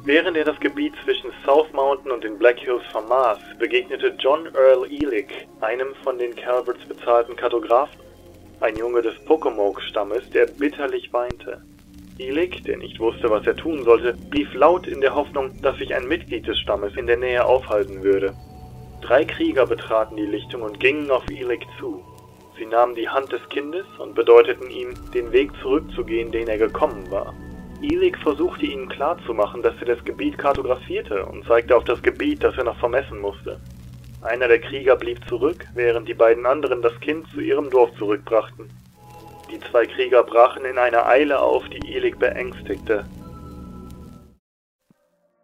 [0.04, 4.84] Während er das Gebiet zwischen South Mountain und den Black Hills vermaß, begegnete John Earl
[4.84, 7.98] Elick einem von den Calverts bezahlten Kartografen
[8.60, 11.62] ein Junge des Pocomoke-Stammes, der bitterlich weinte.
[12.18, 15.94] Ilik, der nicht wusste, was er tun sollte, rief laut in der Hoffnung, dass sich
[15.94, 18.34] ein Mitglied des Stammes in der Nähe aufhalten würde.
[19.00, 22.02] Drei Krieger betraten die Lichtung und gingen auf Ilik zu.
[22.58, 27.08] Sie nahmen die Hand des Kindes und bedeuteten ihm, den Weg zurückzugehen, den er gekommen
[27.10, 27.32] war.
[27.80, 32.56] Ilik versuchte ihnen klarzumachen, dass er das Gebiet kartografierte und zeigte auf das Gebiet, das
[32.56, 33.60] er noch vermessen musste.
[34.22, 38.68] Einer der Krieger blieb zurück, während die beiden anderen das Kind zu ihrem Dorf zurückbrachten.
[39.52, 43.04] Die zwei Krieger brachen in einer Eile auf, die Ilik beängstigte.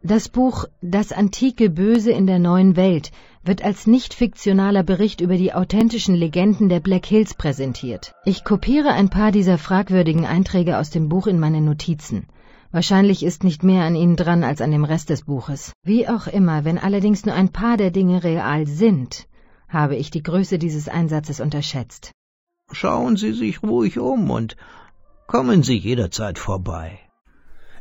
[0.03, 3.13] Das Buch Das antike Böse in der neuen Welt
[3.45, 8.13] wird als nicht fiktionaler Bericht über die authentischen Legenden der Black Hills präsentiert.
[8.25, 12.27] Ich kopiere ein paar dieser fragwürdigen Einträge aus dem Buch in meine Notizen.
[12.73, 15.73] Wahrscheinlich ist nicht mehr an ihnen dran als an dem Rest des Buches.
[15.85, 19.29] Wie auch immer, wenn allerdings nur ein paar der Dinge real sind,
[19.69, 22.11] habe ich die Größe dieses Einsatzes unterschätzt.
[22.73, 24.57] Schauen Sie sich ruhig um und
[25.27, 27.04] kommen Sie jederzeit vorbei.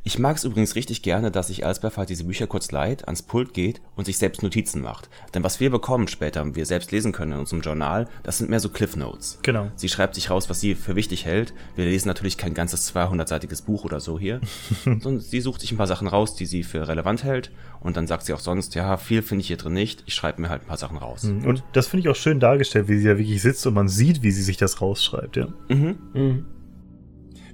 [0.05, 3.21] Ich mag es übrigens richtig gerne, dass sich Elsbeth halt diese Bücher kurz leiht, ans
[3.21, 5.09] Pult geht und sich selbst Notizen macht.
[5.33, 8.59] Denn was wir bekommen später, wir selbst lesen können in unserem Journal, das sind mehr
[8.59, 9.39] so Cliff Notes.
[9.43, 9.71] Genau.
[9.75, 11.53] Sie schreibt sich raus, was sie für wichtig hält.
[11.77, 14.41] Wir lesen natürlich kein ganzes 200-seitiges Buch oder so hier,
[14.83, 18.05] sondern sie sucht sich ein paar Sachen raus, die sie für relevant hält und dann
[18.05, 20.63] sagt sie auch sonst, ja, viel finde ich hier drin nicht, ich schreibe mir halt
[20.63, 21.23] ein paar Sachen raus.
[21.23, 21.45] Mhm.
[21.45, 24.21] Und das finde ich auch schön dargestellt, wie sie ja wirklich sitzt und man sieht,
[24.21, 25.47] wie sie sich das rausschreibt, ja.
[25.69, 25.97] Mhm.
[26.13, 26.45] Mhm.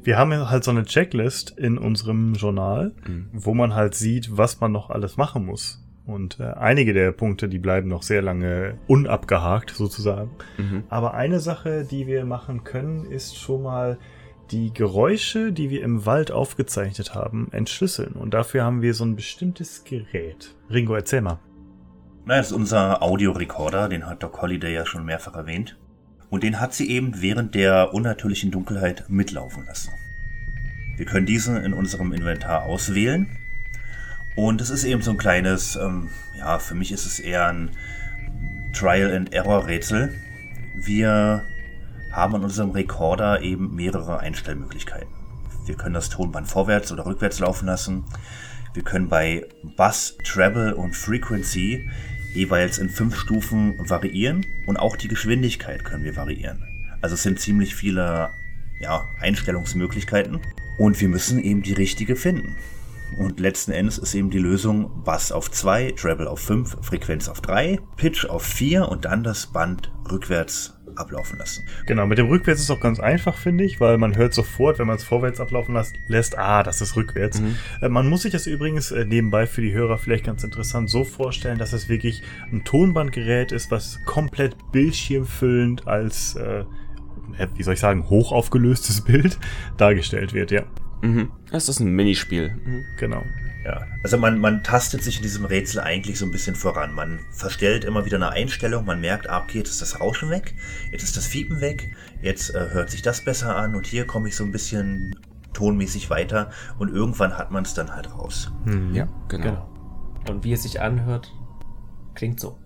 [0.04, 3.30] Wir haben ja halt so eine Checklist in unserem Journal, Mhm.
[3.34, 5.84] wo man halt sieht, was man noch alles machen muss.
[6.06, 10.32] Und äh, einige der Punkte, die bleiben noch sehr lange unabgehakt sozusagen.
[10.58, 10.84] Mhm.
[10.90, 14.00] Aber eine Sache, die wir machen können, ist schon mal
[14.50, 18.14] die Geräusche, die wir im Wald aufgezeichnet haben, entschlüsseln.
[18.14, 20.56] Und dafür haben wir so ein bestimmtes Gerät.
[20.72, 21.40] Ringo, erzähl mal.
[22.26, 25.78] Na, das ist unser Audiorekorder, den hat Doc Holliday ja schon mehrfach erwähnt.
[26.30, 29.92] Und den hat sie eben während der unnatürlichen Dunkelheit mitlaufen lassen.
[30.98, 33.28] Wir können diesen in unserem Inventar auswählen.
[34.36, 37.72] Und es ist eben so ein kleines, ähm, ja, für mich ist es eher ein
[38.74, 40.14] Trial-and-Error-Rätsel.
[40.76, 41.46] Wir
[42.12, 45.10] haben an unserem Rekorder eben mehrere Einstellmöglichkeiten.
[45.66, 48.04] Wir können das Tonband vorwärts oder rückwärts laufen lassen.
[48.74, 51.90] Wir können bei Bass, Treble und Frequency
[52.34, 56.64] jeweils in fünf Stufen variieren und auch die Geschwindigkeit können wir variieren.
[57.02, 58.32] Also es sind ziemlich viele
[58.80, 60.40] ja, Einstellungsmöglichkeiten
[60.78, 62.56] und wir müssen eben die richtige finden.
[63.18, 67.42] Und letzten Endes ist eben die Lösung Bass auf 2, Treble auf 5, Frequenz auf
[67.42, 71.66] 3, Pitch auf 4 und dann das Band rückwärts ablaufen lassen.
[71.86, 74.88] Genau, mit dem Rückwärts ist auch ganz einfach, finde ich, weil man hört sofort, wenn
[74.88, 77.42] man es vorwärts ablaufen lässt, lässt, ah, das ist rückwärts.
[77.42, 77.56] Mhm.
[77.82, 81.04] Äh, man muss sich das übrigens äh, nebenbei für die Hörer vielleicht ganz interessant so
[81.04, 86.66] vorstellen, dass es wirklich ein Tonbandgerät ist, was komplett bildschirmfüllend als, äh,
[87.56, 89.38] wie soll ich sagen, hochaufgelöstes Bild
[89.78, 90.64] dargestellt wird, ja.
[91.02, 91.32] Mhm.
[91.52, 92.52] Das ist ein Minispiel.
[92.66, 92.86] Mhm.
[92.98, 93.24] Genau.
[93.64, 96.94] Ja, also man, man tastet sich in diesem Rätsel eigentlich so ein bisschen voran.
[96.94, 100.56] Man verstellt immer wieder eine Einstellung, man merkt, ah, okay, jetzt ist das Rauschen weg,
[100.92, 104.30] jetzt ist das Fiepen weg, jetzt äh, hört sich das besser an und hier komme
[104.30, 105.14] ich so ein bisschen
[105.54, 108.52] tonmäßig weiter und irgendwann hat man es dann halt raus.
[108.64, 108.96] Hm.
[108.96, 109.44] Ja, genau.
[109.44, 109.70] Genau.
[110.30, 111.34] Und wie es sich anhört,
[112.16, 112.58] klingt so.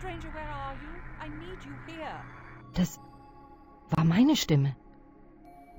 [0.00, 0.92] Stranger, where are you?
[1.20, 2.24] I need you here.
[2.72, 2.98] Das
[3.90, 4.74] war meine Stimme.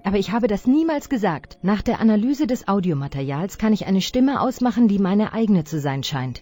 [0.04, 1.60] Aber ich habe das niemals gesagt.
[1.62, 6.04] Nach der Analyse des Audiomaterials kann ich eine Stimme ausmachen, die meine eigene zu sein
[6.04, 6.42] scheint.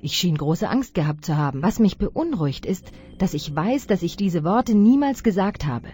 [0.00, 1.62] Ich schien große Angst gehabt zu haben.
[1.62, 5.88] Was mich beunruhigt ist, dass ich weiß, dass ich diese Worte niemals gesagt habe.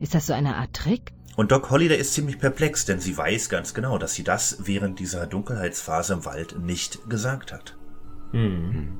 [0.00, 1.12] Ist das so eine Art Trick?
[1.36, 5.00] Und Doc Holliday ist ziemlich perplex, denn sie weiß ganz genau, dass sie das während
[5.00, 7.76] dieser Dunkelheitsphase im Wald nicht gesagt hat.
[8.30, 8.98] Hm.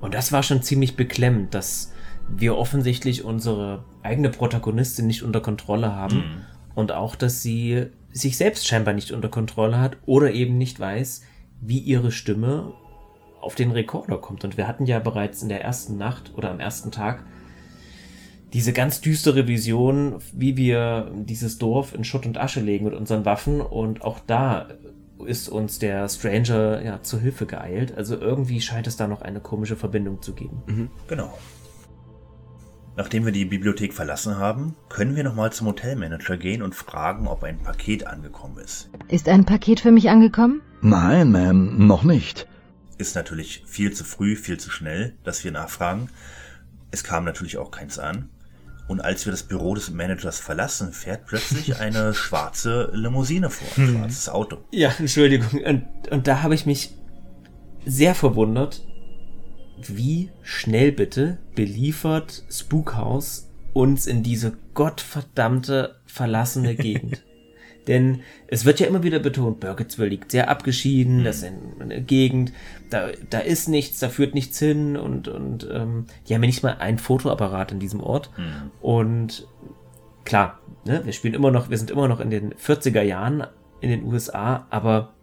[0.00, 1.92] Und das war schon ziemlich beklemmend, dass
[2.28, 6.44] wir offensichtlich unsere eigene Protagonistin nicht unter Kontrolle haben Mhm.
[6.80, 11.22] Und auch, dass sie sich selbst scheinbar nicht unter Kontrolle hat oder eben nicht weiß,
[11.60, 12.72] wie ihre Stimme
[13.40, 14.44] auf den Rekorder kommt.
[14.44, 17.24] Und wir hatten ja bereits in der ersten Nacht oder am ersten Tag
[18.52, 23.24] diese ganz düstere Vision, wie wir dieses Dorf in Schutt und Asche legen mit unseren
[23.24, 23.60] Waffen.
[23.60, 24.68] Und auch da
[25.24, 27.96] ist uns der Stranger ja zu Hilfe geeilt.
[27.96, 30.90] Also irgendwie scheint es da noch eine komische Verbindung zu geben.
[31.06, 31.32] Genau.
[33.00, 37.44] Nachdem wir die Bibliothek verlassen haben, können wir nochmal zum Hotelmanager gehen und fragen, ob
[37.44, 38.90] ein Paket angekommen ist.
[39.08, 40.60] Ist ein Paket für mich angekommen?
[40.82, 42.46] Nein, Ma'am, noch nicht.
[42.98, 46.10] Ist natürlich viel zu früh, viel zu schnell, dass wir nachfragen.
[46.90, 48.28] Es kam natürlich auch keins an.
[48.86, 53.96] Und als wir das Büro des Managers verlassen, fährt plötzlich eine schwarze Limousine vor, ein
[53.96, 54.58] schwarzes Auto.
[54.72, 55.62] Ja, Entschuldigung.
[55.64, 56.92] Und, und da habe ich mich
[57.86, 58.82] sehr verwundert,
[59.88, 67.22] wie schnell bitte beliefert Spookhaus uns in diese gottverdammte verlassene Gegend.
[67.86, 72.52] Denn es wird ja immer wieder betont, Burkittsville liegt sehr abgeschieden, das ist eine Gegend,
[72.90, 76.62] da, da ist nichts, da führt nichts hin und, und ähm, die haben ja nicht
[76.62, 78.30] mal einen Fotoapparat in diesem Ort.
[78.80, 79.48] Und
[80.24, 83.46] klar, ne, wir spielen immer noch, wir sind immer noch in den 40er Jahren
[83.80, 85.14] in den USA, aber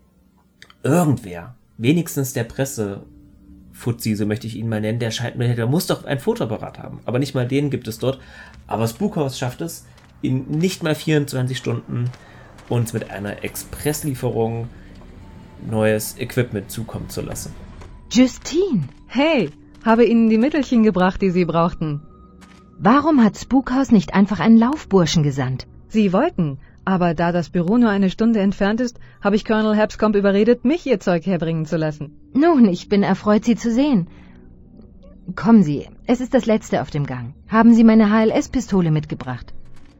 [0.83, 3.03] irgendwer, wenigstens der Presse,
[3.77, 6.79] Fuzzi, so möchte ich ihn mal nennen, der scheint mir, der muss doch ein Fotoapparat
[6.79, 6.99] haben.
[7.05, 8.19] Aber nicht mal den gibt es dort.
[8.65, 9.85] Aber Spookhaus schafft es,
[10.23, 12.09] in nicht mal 24 Stunden
[12.69, 14.67] uns mit einer Expresslieferung
[15.69, 17.53] neues Equipment zukommen zu lassen.
[18.11, 19.51] Justine, Hey,
[19.85, 22.01] habe Ihnen die Mittelchen gebracht, die Sie brauchten.
[22.79, 25.67] warum hat Spookhaus nicht einfach einen Laufburschen gesandt?
[25.87, 30.15] Sie wollten, aber da das Büro nur eine Stunde entfernt ist, habe ich Colonel Hapscomb
[30.15, 32.13] überredet, mich Ihr Zeug herbringen zu lassen.
[32.33, 34.07] Nun, ich bin erfreut, Sie zu sehen.
[35.35, 37.33] Kommen Sie, es ist das letzte auf dem Gang.
[37.49, 39.53] Haben Sie meine HLS-Pistole mitgebracht?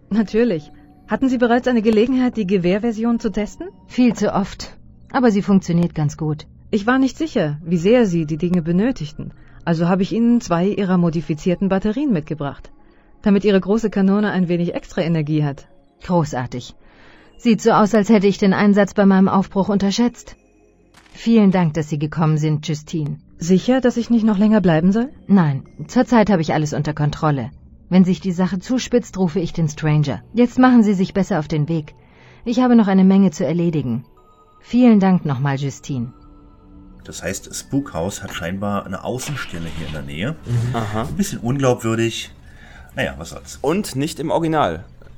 [0.09, 0.71] Natürlich.
[1.09, 3.67] Hatten Sie bereits eine Gelegenheit, die Gewehrversion zu testen?
[3.87, 4.77] Viel zu oft.
[5.11, 6.47] Aber sie funktioniert ganz gut.
[6.71, 9.33] Ich war nicht sicher, wie sehr Sie die Dinge benötigten,
[9.65, 12.71] also habe ich Ihnen zwei Ihrer modifizierten Batterien mitgebracht,
[13.23, 15.67] damit Ihre große Kanone ein wenig extra Energie hat.
[16.03, 16.75] Großartig.
[17.37, 20.35] Sieht so aus, als hätte ich den Einsatz bei meinem Aufbruch unterschätzt.
[21.13, 23.17] Vielen Dank, dass Sie gekommen sind, Justine.
[23.37, 25.11] Sicher, dass ich nicht noch länger bleiben soll?
[25.27, 27.51] Nein, zurzeit habe ich alles unter Kontrolle.
[27.89, 30.21] Wenn sich die Sache zuspitzt, rufe ich den Stranger.
[30.33, 31.95] Jetzt machen Sie sich besser auf den Weg.
[32.45, 34.05] Ich habe noch eine Menge zu erledigen.
[34.59, 36.13] Vielen Dank nochmal, Justine.
[37.03, 40.35] Das heißt, Spookhaus hat scheinbar eine Außenstelle hier in der Nähe.
[40.73, 41.03] Aha.
[41.03, 42.31] Ein bisschen unglaubwürdig.
[42.95, 43.59] Naja, was soll's.
[43.61, 44.29] Und nicht im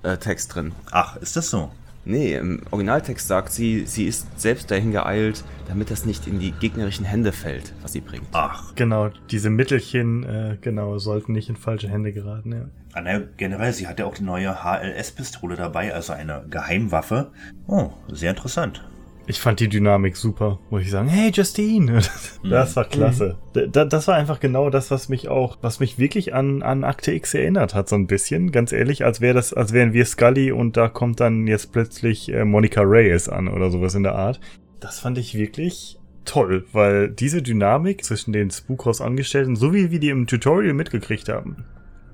[0.03, 0.71] Originaltext drin.
[0.91, 1.71] Ach, ist das so?
[2.05, 6.51] Nee, im Originaltext sagt sie, sie ist selbst dahin geeilt, damit das nicht in die
[6.53, 8.25] gegnerischen Hände fällt, was sie bringt.
[8.31, 12.65] Ach, Genau, diese Mittelchen, äh, genau, sollten nicht in falsche Hände geraten, ja.
[12.93, 17.31] Ah, naja, generell, sie hat ja auch die neue HLS-Pistole dabei, also eine Geheimwaffe.
[17.67, 18.83] Oh, sehr interessant.
[19.29, 21.07] Ich fand die Dynamik super, muss ich sagen.
[21.07, 22.01] Hey, Justine!
[22.49, 23.37] Das war klasse.
[23.53, 27.11] Da- Das war einfach genau das, was mich auch, was mich wirklich an, an Akte
[27.13, 28.51] X erinnert hat, so ein bisschen.
[28.51, 32.33] Ganz ehrlich, als wäre das, als wären wir Scully und da kommt dann jetzt plötzlich
[32.33, 34.39] äh, Monica Reyes an oder sowas in der Art.
[34.79, 40.09] Das fand ich wirklich toll, weil diese Dynamik zwischen den Spookhaus-Angestellten, so wie wir die
[40.09, 41.65] im Tutorial mitgekriegt haben,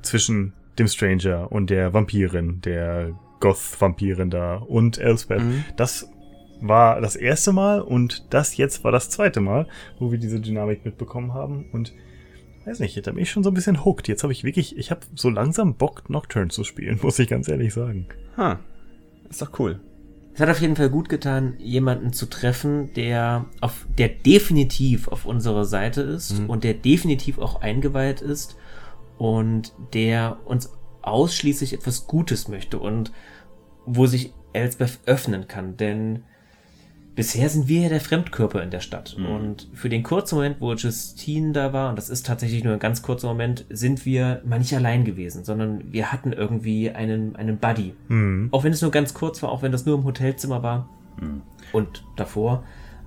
[0.02, 5.42] zwischen dem Stranger und der Vampirin, der Goth-Vampirin da und Elspeth,
[5.78, 6.10] das
[6.62, 9.68] war das erste Mal und das jetzt war das zweite Mal,
[10.00, 11.94] wo wir diese Dynamik mitbekommen haben und
[12.66, 14.08] weiß nicht, da bin ich schon so ein bisschen hooked.
[14.08, 17.48] Jetzt habe ich wirklich, ich habe so langsam Bock, Nocturne zu spielen, muss ich ganz
[17.48, 18.08] ehrlich sagen.
[18.38, 18.60] Ha,
[19.30, 19.80] ist doch cool.
[20.34, 25.26] Es hat auf jeden Fall gut getan, jemanden zu treffen, der auf, der definitiv auf
[25.26, 28.58] unserer Seite ist und der definitiv auch eingeweiht ist
[29.18, 33.14] und der uns ausschließlich etwas Gutes möchte und
[33.86, 36.24] wo sich Elsbeth öffnen kann, denn
[37.16, 39.16] bisher sind wir ja der Fremdkörper in der Stadt.
[39.18, 39.26] Mhm.
[39.26, 42.80] Und für den kurzen Moment, wo Justine da war, und das ist tatsächlich nur ein
[42.80, 47.58] ganz kurzer Moment, sind wir mal nicht allein gewesen, sondern wir hatten irgendwie einen, einen
[47.58, 47.94] Buddy.
[48.10, 48.50] Mhm.
[48.52, 50.90] Auch wenn es nur ganz kurz war, auch wenn das nur im Hotelzimmer war
[51.22, 51.42] Mhm.
[51.72, 52.64] und davor.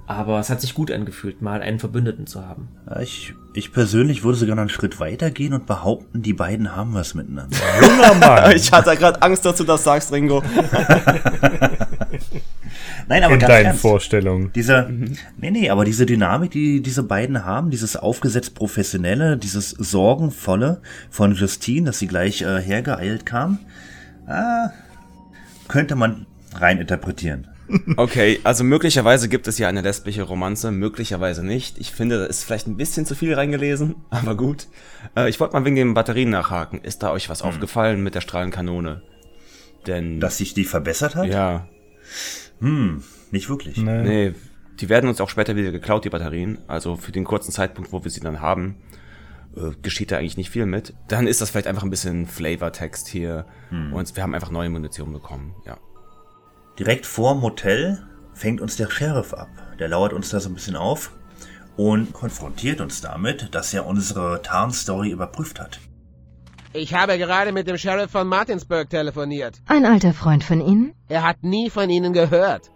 [0.08, 2.68] Aber es hat sich gut angefühlt, mal einen Verbündeten zu haben.
[3.02, 6.94] Ich, ich persönlich würde sogar noch einen Schritt weiter gehen und behaupten, die beiden haben
[6.94, 7.54] was miteinander.
[7.82, 8.52] Junger Mann.
[8.56, 10.42] Ich hatte gerade Angst, dass du das sagst, Ringo.
[13.06, 13.82] Nein, aber in ganz deinen ernst.
[13.82, 14.50] Vorstellungen.
[14.54, 20.80] Dieser, nee, nee, aber diese Dynamik, die diese beiden haben, dieses aufgesetzt professionelle, dieses sorgenvolle
[21.10, 23.58] von Justine, dass sie gleich äh, hergeeilt kam,
[24.26, 24.70] ah,
[25.68, 27.46] könnte man rein interpretieren.
[27.96, 31.78] Okay, also möglicherweise gibt es ja eine lesbische Romanze, möglicherweise nicht.
[31.78, 34.68] Ich finde, da ist vielleicht ein bisschen zu viel reingelesen, aber gut.
[35.16, 36.80] Äh, ich wollte mal wegen den Batterien nachhaken.
[36.82, 39.02] Ist da euch was aufgefallen mit der Strahlenkanone?
[39.86, 41.26] Denn, Dass sich die verbessert hat?
[41.26, 41.68] ja,
[42.60, 43.76] Hm, nicht wirklich.
[43.76, 44.02] Nee.
[44.02, 44.34] nee,
[44.80, 46.58] die werden uns auch später wieder geklaut, die Batterien.
[46.66, 48.76] Also für den kurzen Zeitpunkt, wo wir sie dann haben,
[49.56, 50.94] äh, geschieht da eigentlich nicht viel mit.
[51.08, 55.12] Dann ist das vielleicht einfach ein bisschen Flavortext hier und wir haben einfach neue Munition
[55.12, 55.76] bekommen, ja.
[56.78, 57.98] Direkt vorm Motel
[58.34, 59.48] fängt uns der Sheriff ab.
[59.80, 61.10] Der lauert uns da so ein bisschen auf
[61.76, 65.80] und konfrontiert uns damit, dass er unsere Tarnstory überprüft hat.
[66.72, 69.60] Ich habe gerade mit dem Sheriff von Martinsburg telefoniert.
[69.66, 70.94] Ein alter Freund von Ihnen?
[71.08, 72.70] Er hat nie von Ihnen gehört.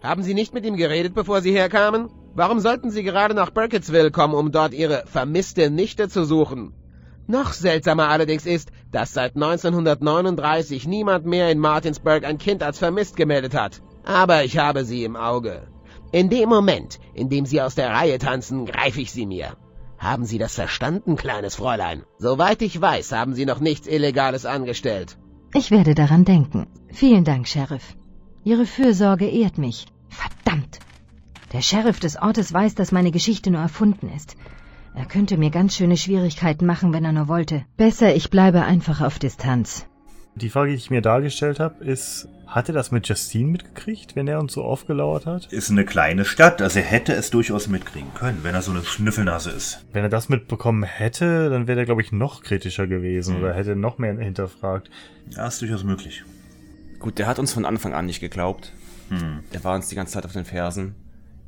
[0.00, 2.10] Haben Sie nicht mit ihm geredet, bevor Sie herkamen?
[2.34, 6.72] Warum sollten Sie gerade nach Burkittsville kommen, um dort Ihre vermisste Nichte zu suchen?
[7.26, 13.16] Noch seltsamer allerdings ist, dass seit 1939 niemand mehr in Martinsburg ein Kind als vermisst
[13.16, 13.80] gemeldet hat.
[14.04, 15.66] Aber ich habe sie im Auge.
[16.12, 19.56] In dem Moment, in dem Sie aus der Reihe tanzen, greife ich Sie mir.
[19.98, 22.04] Haben Sie das verstanden, kleines Fräulein?
[22.18, 25.16] Soweit ich weiß, haben Sie noch nichts Illegales angestellt.
[25.54, 26.66] Ich werde daran denken.
[26.88, 27.96] Vielen Dank, Sheriff.
[28.44, 29.86] Ihre Fürsorge ehrt mich.
[30.08, 30.78] Verdammt!
[31.52, 34.36] Der Sheriff des Ortes weiß, dass meine Geschichte nur erfunden ist.
[34.96, 37.64] Er könnte mir ganz schöne Schwierigkeiten machen, wenn er nur wollte.
[37.76, 39.86] Besser, ich bleibe einfach auf Distanz.
[40.36, 44.28] Die Frage, die ich mir dargestellt habe, ist, hat er das mit Justine mitgekriegt, wenn
[44.28, 45.52] er uns so aufgelauert hat?
[45.52, 48.84] Ist eine kleine Stadt, also er hätte es durchaus mitkriegen können, wenn er so eine
[48.84, 49.84] Schnüffelnase ist.
[49.92, 53.76] Wenn er das mitbekommen hätte, dann wäre er, glaube ich, noch kritischer gewesen oder hätte
[53.76, 54.90] noch mehr hinterfragt.
[55.30, 56.24] Ja, ist durchaus möglich.
[56.98, 58.72] Gut, der hat uns von Anfang an nicht geglaubt.
[59.10, 59.40] Hm.
[59.52, 60.94] Der war uns die ganze Zeit auf den Fersen.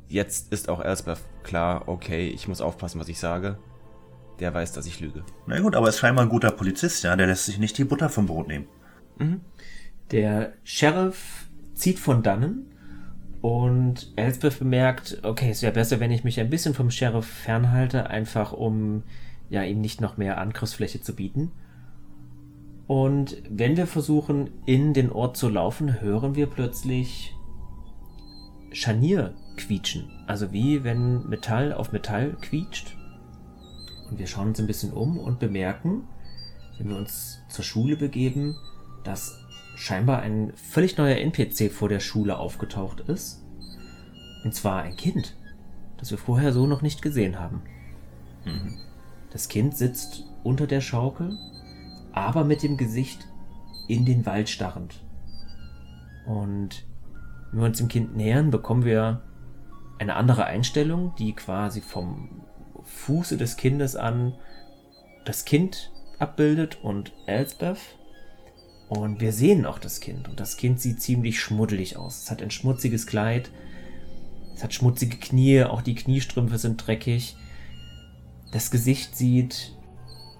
[0.07, 3.57] Jetzt ist auch Elsbeth klar, okay, ich muss aufpassen, was ich sage.
[4.39, 5.23] Der weiß, dass ich lüge.
[5.47, 7.83] Na gut, aber er ist scheinbar ein guter Polizist, ja, der lässt sich nicht die
[7.83, 8.67] Butter vom Brot nehmen.
[10.11, 12.71] Der Sheriff zieht von dannen
[13.41, 18.09] und Elsbeth bemerkt, okay, es wäre besser, wenn ich mich ein bisschen vom Sheriff fernhalte,
[18.09, 19.03] einfach um
[19.49, 21.51] ja ihm nicht noch mehr Angriffsfläche zu bieten.
[22.87, 27.35] Und wenn wir versuchen, in den Ort zu laufen, hören wir plötzlich
[28.71, 30.09] Scharnier quietschen.
[30.25, 32.95] Also wie wenn Metall auf Metall quietscht.
[34.09, 36.07] Und wir schauen uns ein bisschen um und bemerken,
[36.77, 38.55] wenn wir uns zur Schule begeben,
[39.03, 39.39] dass
[39.75, 43.43] scheinbar ein völlig neuer NPC vor der Schule aufgetaucht ist.
[44.43, 45.35] Und zwar ein Kind,
[45.97, 47.61] das wir vorher so noch nicht gesehen haben.
[49.31, 51.37] Das Kind sitzt unter der Schaukel,
[52.13, 53.27] aber mit dem Gesicht
[53.87, 55.03] in den Wald starrend.
[56.25, 56.85] Und
[57.51, 59.21] wenn wir uns dem Kind nähern, bekommen wir
[59.99, 62.41] eine andere Einstellung, die quasi vom
[62.83, 64.33] Fuße des Kindes an
[65.25, 67.79] das Kind abbildet und Elsbeth.
[68.89, 70.29] Und wir sehen auch das Kind.
[70.29, 72.23] Und das Kind sieht ziemlich schmuddelig aus.
[72.23, 73.51] Es hat ein schmutziges Kleid.
[74.55, 75.63] Es hat schmutzige Knie.
[75.63, 77.35] Auch die Kniestrümpfe sind dreckig.
[78.51, 79.73] Das Gesicht sieht.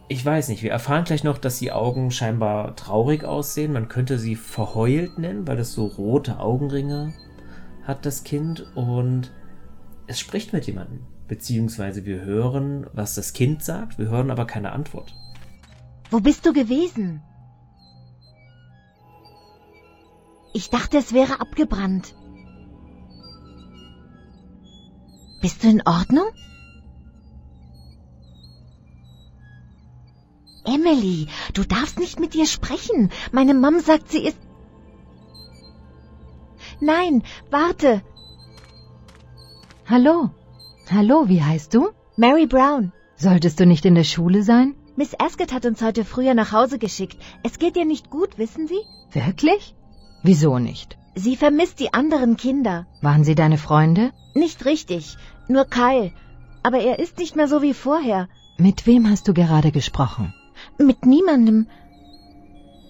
[0.07, 0.63] Ich weiß nicht.
[0.63, 3.73] Wir erfahren gleich noch, dass die Augen scheinbar traurig aussehen.
[3.73, 7.13] Man könnte sie verheult nennen, weil es so rote Augenringe
[7.83, 8.65] hat, das Kind.
[8.75, 9.31] Und
[10.07, 11.05] es spricht mit jemandem.
[11.27, 13.99] Beziehungsweise wir hören, was das Kind sagt.
[13.99, 15.13] Wir hören aber keine Antwort.
[16.09, 17.21] Wo bist du gewesen?
[20.53, 22.15] Ich dachte, es wäre abgebrannt.
[25.41, 26.27] Bist du in Ordnung?
[30.65, 33.11] Emily, du darfst nicht mit ihr sprechen.
[33.31, 34.37] Meine Mom sagt, sie ist...
[36.79, 38.01] Nein, warte.
[39.89, 40.31] Hallo.
[40.91, 41.91] Hallo, wie heißt du?
[42.17, 42.91] Mary Brown.
[43.15, 44.75] Solltest du nicht in der Schule sein?
[44.97, 47.17] Miss Ascot hat uns heute früher nach Hause geschickt.
[47.43, 48.81] Es geht ihr nicht gut, wissen Sie?
[49.13, 49.75] Wirklich?
[50.23, 50.97] Wieso nicht?
[51.15, 52.85] Sie vermisst die anderen Kinder.
[53.01, 54.11] Waren sie deine Freunde?
[54.35, 55.15] Nicht richtig,
[55.47, 56.11] nur Kyle.
[56.63, 58.27] Aber er ist nicht mehr so wie vorher.
[58.57, 60.33] Mit wem hast du gerade gesprochen?
[60.77, 61.67] Mit niemandem.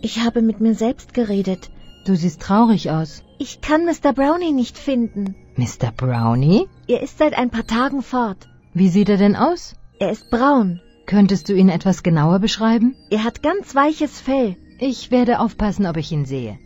[0.02, 1.70] Ich habe mit mir selbst geredet.
[2.08, 3.22] Du siehst traurig aus.
[3.38, 4.14] Ich kann Mr.
[4.14, 5.36] Brownie nicht finden.
[5.58, 5.92] Mr.
[5.92, 6.68] Brownie?
[6.88, 8.48] Er ist seit ein paar Tagen fort.
[8.74, 9.76] Wie sieht er denn aus?
[10.00, 10.80] Er ist braun.
[11.08, 12.96] Könntest du ihn etwas genauer beschreiben?
[13.10, 14.56] Er hat ganz weiches Fell.
[14.80, 16.60] Ich werde aufpassen, ob ich ihn sehe.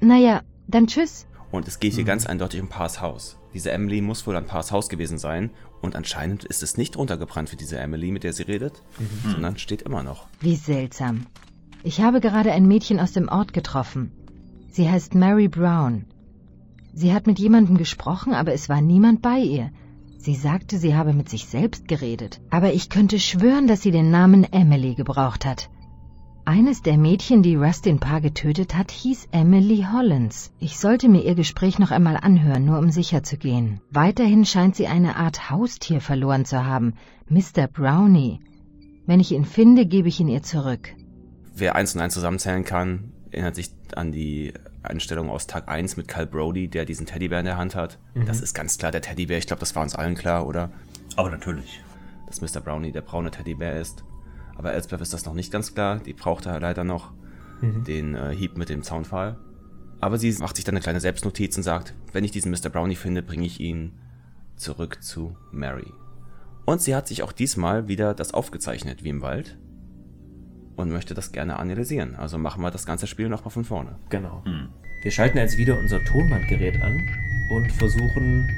[0.00, 1.26] Naja, dann tschüss.
[1.50, 3.38] Und es geht hier ganz eindeutig um Pars Haus.
[3.54, 5.50] Diese Emily muss wohl an Pars Haus gewesen sein.
[5.80, 8.82] Und anscheinend ist es nicht runtergebrannt für diese Emily, mit der sie redet,
[9.30, 10.26] sondern steht immer noch.
[10.40, 11.26] Wie seltsam.
[11.82, 14.12] Ich habe gerade ein Mädchen aus dem Ort getroffen.
[14.70, 16.06] Sie heißt Mary Brown.
[16.94, 19.70] Sie hat mit jemandem gesprochen, aber es war niemand bei ihr.
[20.16, 22.40] Sie sagte, sie habe mit sich selbst geredet.
[22.50, 25.68] Aber ich könnte schwören, dass sie den Namen Emily gebraucht hat.
[26.46, 30.52] Eines der Mädchen, die Rustin Parr getötet hat, hieß Emily Hollins.
[30.58, 33.80] Ich sollte mir ihr Gespräch noch einmal anhören, nur um sicher zu gehen.
[33.90, 36.94] Weiterhin scheint sie eine Art Haustier verloren zu haben,
[37.28, 37.66] Mr.
[37.66, 38.40] Brownie.
[39.06, 40.94] Wenn ich ihn finde, gebe ich ihn ihr zurück.
[41.54, 44.52] Wer eins und eins zusammenzählen kann, erinnert sich an die
[44.84, 47.98] Einstellung aus Tag 1 mit Cal Brody, der diesen Teddybär in der Hand hat.
[48.14, 48.26] Mhm.
[48.26, 49.38] Das ist ganz klar der Teddybär.
[49.38, 50.70] Ich glaube, das war uns allen klar, oder?
[51.16, 51.80] Aber natürlich.
[52.26, 52.60] Dass Mr.
[52.60, 54.04] Brownie der braune Teddybär ist.
[54.56, 55.98] Aber Elsbeth ist das noch nicht ganz klar.
[55.98, 57.12] Die braucht da leider noch
[57.60, 57.84] Mhm.
[57.84, 59.38] den äh, Hieb mit dem Zaunpfahl.
[60.00, 62.68] Aber sie macht sich dann eine kleine Selbstnotiz und sagt, wenn ich diesen Mr.
[62.68, 63.92] Brownie finde, bringe ich ihn
[64.56, 65.92] zurück zu Mary.
[66.66, 69.56] Und sie hat sich auch diesmal wieder das aufgezeichnet wie im Wald
[70.76, 72.16] und möchte das gerne analysieren.
[72.16, 73.96] Also machen wir das ganze Spiel nochmal von vorne.
[74.10, 74.42] Genau.
[75.02, 77.08] Wir schalten jetzt wieder unser Tonbandgerät an
[77.50, 78.48] und versuchen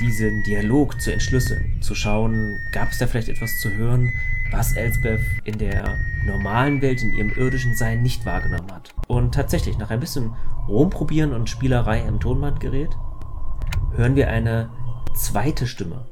[0.00, 4.12] diesen Dialog zu entschlüsseln, zu schauen, gab es da vielleicht etwas zu hören,
[4.50, 8.94] was Elsbeth in der normalen Welt, in ihrem irdischen Sein nicht wahrgenommen hat.
[9.08, 10.34] Und tatsächlich, nach ein bisschen
[10.68, 12.90] Rumprobieren und Spielerei im Tonbandgerät,
[13.94, 14.70] hören wir eine
[15.14, 16.06] zweite Stimme,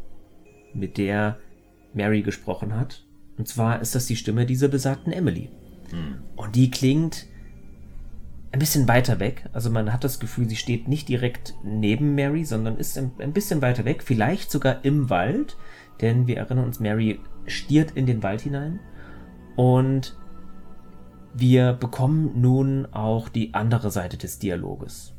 [0.74, 1.38] mit der
[1.94, 3.05] Mary gesprochen hat.
[3.38, 5.50] Und zwar ist das die Stimme dieser besagten Emily.
[6.36, 7.26] Und die klingt
[8.52, 9.44] ein bisschen weiter weg.
[9.52, 13.32] Also man hat das Gefühl, sie steht nicht direkt neben Mary, sondern ist ein, ein
[13.32, 15.56] bisschen weiter weg, vielleicht sogar im Wald,
[16.00, 18.80] denn wir erinnern uns, Mary stiert in den Wald hinein
[19.56, 20.16] und
[21.34, 25.12] wir bekommen nun auch die andere Seite des Dialoges.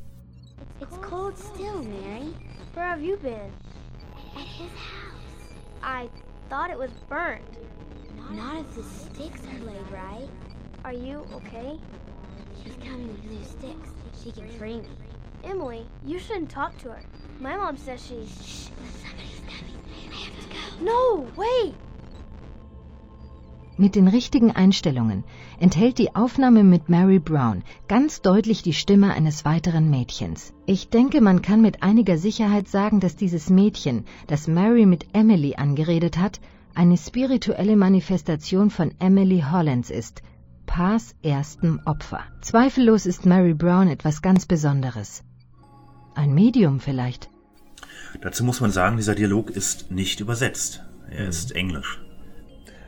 [0.82, 2.34] It's cold still, Mary.
[2.74, 3.52] Where have you been?
[4.36, 5.54] At his house.
[5.84, 6.10] I
[6.50, 7.42] thought it was burnt.
[8.32, 10.30] Not if the sticks are laid right.
[10.84, 11.80] Are you okay?
[12.62, 13.90] She's coming with new sticks.
[14.22, 14.90] She can free me.
[15.44, 17.02] Emily, you shouldn't talk to her.
[17.40, 18.30] My mom says she's.
[18.30, 18.70] Shh,
[19.04, 19.80] somebody's coming.
[20.12, 20.84] I have to go.
[20.84, 21.76] No, wait!
[23.78, 25.24] Mit den richtigen Einstellungen
[25.60, 30.52] enthält die Aufnahme mit Mary Brown ganz deutlich die Stimme eines weiteren Mädchens.
[30.66, 35.56] Ich denke, man kann mit einiger Sicherheit sagen, dass dieses Mädchen, das Mary mit Emily
[35.56, 36.42] angeredet hat,
[36.78, 40.22] eine spirituelle Manifestation von Emily Hollins ist,
[40.68, 42.24] Pars erstem Opfer.
[42.42, 45.24] Zweifellos ist Mary Brown etwas ganz Besonderes.
[46.14, 47.32] Ein Medium vielleicht.
[48.22, 50.84] Dazu muss man sagen, dieser Dialog ist nicht übersetzt.
[51.10, 52.00] Er ist Englisch.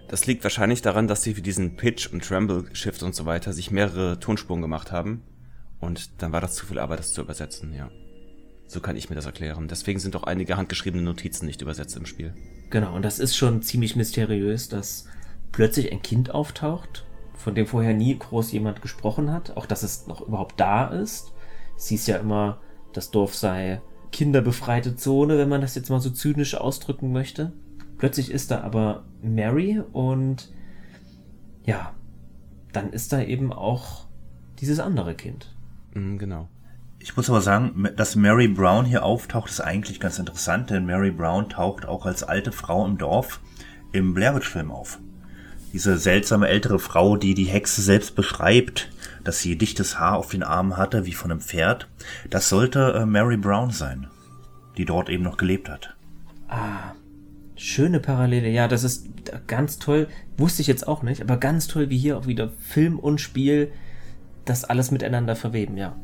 [0.08, 3.54] Das liegt wahrscheinlich daran, dass sie für diesen Pitch und Tremble Shift und so weiter
[3.54, 5.24] sich mehrere Tonspuren gemacht haben.
[5.80, 7.90] Und dann war das zu viel Arbeit, das zu übersetzen, ja.
[8.68, 9.68] So kann ich mir das erklären.
[9.68, 12.36] Deswegen sind auch einige handgeschriebene Notizen nicht übersetzt im Spiel.
[12.70, 15.06] Genau, und das ist schon ziemlich mysteriös, dass
[15.52, 20.08] plötzlich ein Kind auftaucht, von dem vorher nie groß jemand gesprochen hat, auch dass es
[20.08, 21.34] noch überhaupt da ist.
[21.76, 22.60] Es hieß ja immer,
[22.94, 27.54] das Dorf sei kinderbefreite Zone, wenn man das jetzt mal so zynisch ausdrücken möchte.
[27.98, 30.52] Plötzlich ist da aber Mary und
[31.66, 31.94] ja,
[32.72, 34.06] dann ist da eben auch
[34.60, 35.56] dieses andere Kind.
[35.94, 36.48] Mhm, genau.
[37.02, 41.12] Ich muss aber sagen, dass Mary Brown hier auftaucht, ist eigentlich ganz interessant, denn Mary
[41.12, 43.40] Brown taucht auch als alte Frau im Dorf
[43.94, 45.00] im Blair Witch Film auf.
[45.72, 48.90] Diese seltsame ältere Frau, die die Hexe selbst beschreibt,
[49.24, 51.88] dass sie dichtes Haar auf den Armen hatte, wie von einem Pferd,
[52.30, 54.08] das sollte äh, Mary Brown sein,
[54.78, 55.96] die dort eben noch gelebt hat.
[56.48, 56.94] Ah,
[57.56, 58.50] schöne Parallele.
[58.50, 59.08] Ja, das ist
[59.48, 60.08] ganz toll.
[60.38, 63.72] Wusste ich jetzt auch nicht, aber ganz toll, wie hier auch wieder Film und Spiel
[64.46, 65.96] das alles miteinander verweben, ja.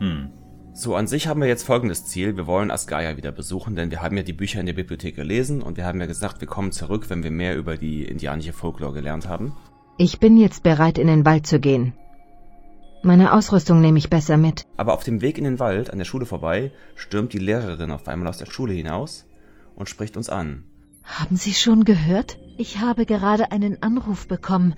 [0.00, 0.30] Hm.
[0.72, 2.36] So, an sich haben wir jetzt folgendes Ziel.
[2.36, 5.62] Wir wollen Asgaia wieder besuchen, denn wir haben ja die Bücher in der Bibliothek gelesen
[5.62, 8.94] und wir haben ja gesagt, wir kommen zurück, wenn wir mehr über die indianische Folklore
[8.94, 9.54] gelernt haben.
[9.98, 11.92] Ich bin jetzt bereit, in den Wald zu gehen.
[13.02, 14.66] Meine Ausrüstung nehme ich besser mit.
[14.76, 18.06] Aber auf dem Weg in den Wald, an der Schule vorbei, stürmt die Lehrerin auf
[18.08, 19.26] einmal aus der Schule hinaus
[19.74, 20.64] und spricht uns an.
[21.02, 22.38] Haben Sie schon gehört?
[22.56, 24.74] Ich habe gerade einen Anruf bekommen.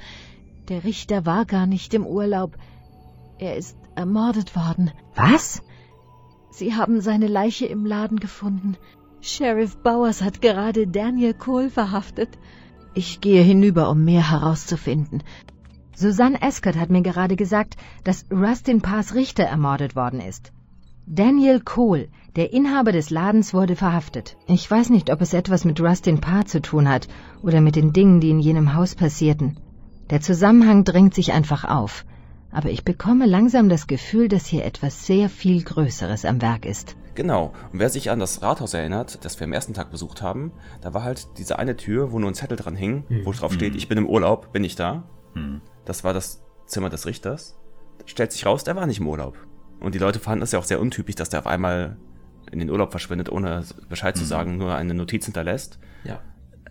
[0.69, 2.57] Der Richter war gar nicht im Urlaub.
[3.39, 4.91] Er ist ermordet worden.
[5.15, 5.63] Was?
[6.51, 8.77] Sie haben seine Leiche im Laden gefunden.
[9.21, 12.39] Sheriff Bowers hat gerade Daniel Cole verhaftet.
[12.95, 15.23] Ich gehe hinüber, um mehr herauszufinden.
[15.95, 20.53] Susanne Escott hat mir gerade gesagt, dass Rustin Parrs Richter ermordet worden ist.
[21.07, 24.37] Daniel Cole, der Inhaber des Ladens, wurde verhaftet.
[24.47, 27.09] Ich weiß nicht, ob es etwas mit Rustin Parr zu tun hat
[27.43, 29.57] oder mit den Dingen, die in jenem Haus passierten.
[30.11, 32.05] Der Zusammenhang drängt sich einfach auf.
[32.53, 36.97] Aber ich bekomme langsam das Gefühl, dass hier etwas sehr viel Größeres am Werk ist.
[37.15, 37.53] Genau.
[37.73, 40.95] Und wer sich an das Rathaus erinnert, das wir am ersten Tag besucht haben, da
[40.95, 43.25] war halt diese eine Tür, wo nur ein Zettel dran hing, Mhm.
[43.27, 43.79] wo drauf steht, Mhm.
[43.79, 45.05] ich bin im Urlaub, bin ich da.
[45.35, 45.61] Hm.
[45.85, 47.59] Das war das Zimmer des Richters.
[48.07, 49.37] Stellt sich raus, der war nicht im Urlaub.
[49.81, 51.97] Und die Leute fanden es ja auch sehr untypisch, dass der auf einmal
[52.51, 54.29] in den Urlaub verschwindet, ohne Bescheid zu Mhm.
[54.29, 55.79] sagen, nur eine Notiz hinterlässt.
[56.05, 56.21] Ja.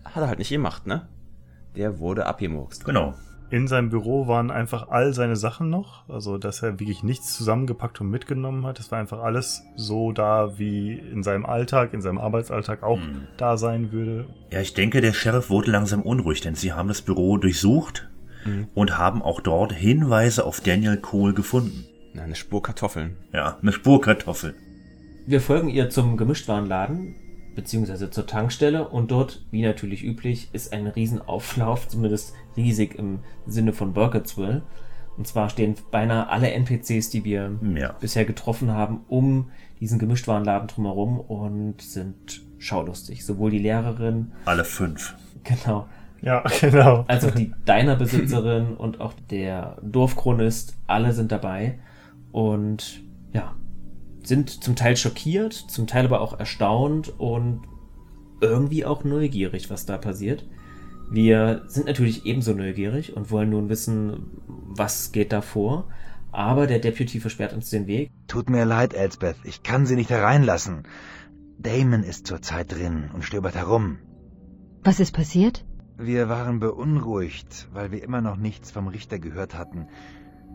[0.04, 1.08] Hat er halt nicht gemacht, ne?
[1.76, 2.84] Der wurde abgemurkst.
[2.84, 3.14] Genau.
[3.52, 8.00] In seinem Büro waren einfach all seine Sachen noch, also dass er wirklich nichts zusammengepackt
[8.00, 8.80] und mitgenommen hat.
[8.80, 13.26] Es war einfach alles so da, wie in seinem Alltag, in seinem Arbeitsalltag auch Hm.
[13.36, 14.24] da sein würde.
[14.50, 18.08] Ja, ich denke, der Sheriff wurde langsam unruhig, denn sie haben das Büro durchsucht
[18.46, 18.68] Mhm.
[18.72, 21.84] und haben auch dort Hinweise auf Daniel Cole gefunden.
[22.18, 23.18] Eine Spur Kartoffeln.
[23.34, 24.54] Ja, eine Spur Kartoffel.
[25.26, 27.14] Wir folgen ihr zum Gemischtwarenladen,
[27.54, 33.72] beziehungsweise zur Tankstelle und dort, wie natürlich üblich, ist ein Riesenauflauf, zumindest riesig im Sinne
[33.72, 34.62] von Burkittsville.
[35.18, 37.92] Und zwar stehen beinahe alle NPCs, die wir Ja.
[38.00, 43.24] bisher getroffen haben, um diesen Gemischtwarenladen drumherum und sind schaulustig.
[43.26, 45.14] Sowohl die Lehrerin, Alle fünf.
[45.44, 45.86] genau,
[46.22, 47.04] Ja, genau.
[47.08, 51.78] als auch die Diner-Besitzerin und auch der Dorfchronist, alle sind dabei
[52.30, 53.02] und
[53.34, 53.54] ja,
[54.24, 57.62] sind zum Teil schockiert, zum Teil aber auch erstaunt und
[58.40, 60.46] irgendwie auch neugierig, was da passiert.
[61.10, 65.88] Wir sind natürlich ebenso neugierig und wollen nun wissen, was geht da vor.
[66.30, 68.10] Aber der Deputy versperrt uns den Weg.
[68.26, 70.84] Tut mir leid, Elsbeth, ich kann Sie nicht hereinlassen.
[71.58, 73.98] Damon ist zurzeit drin und stöbert herum.
[74.82, 75.66] Was ist passiert?
[75.98, 79.86] Wir waren beunruhigt, weil wir immer noch nichts vom Richter gehört hatten.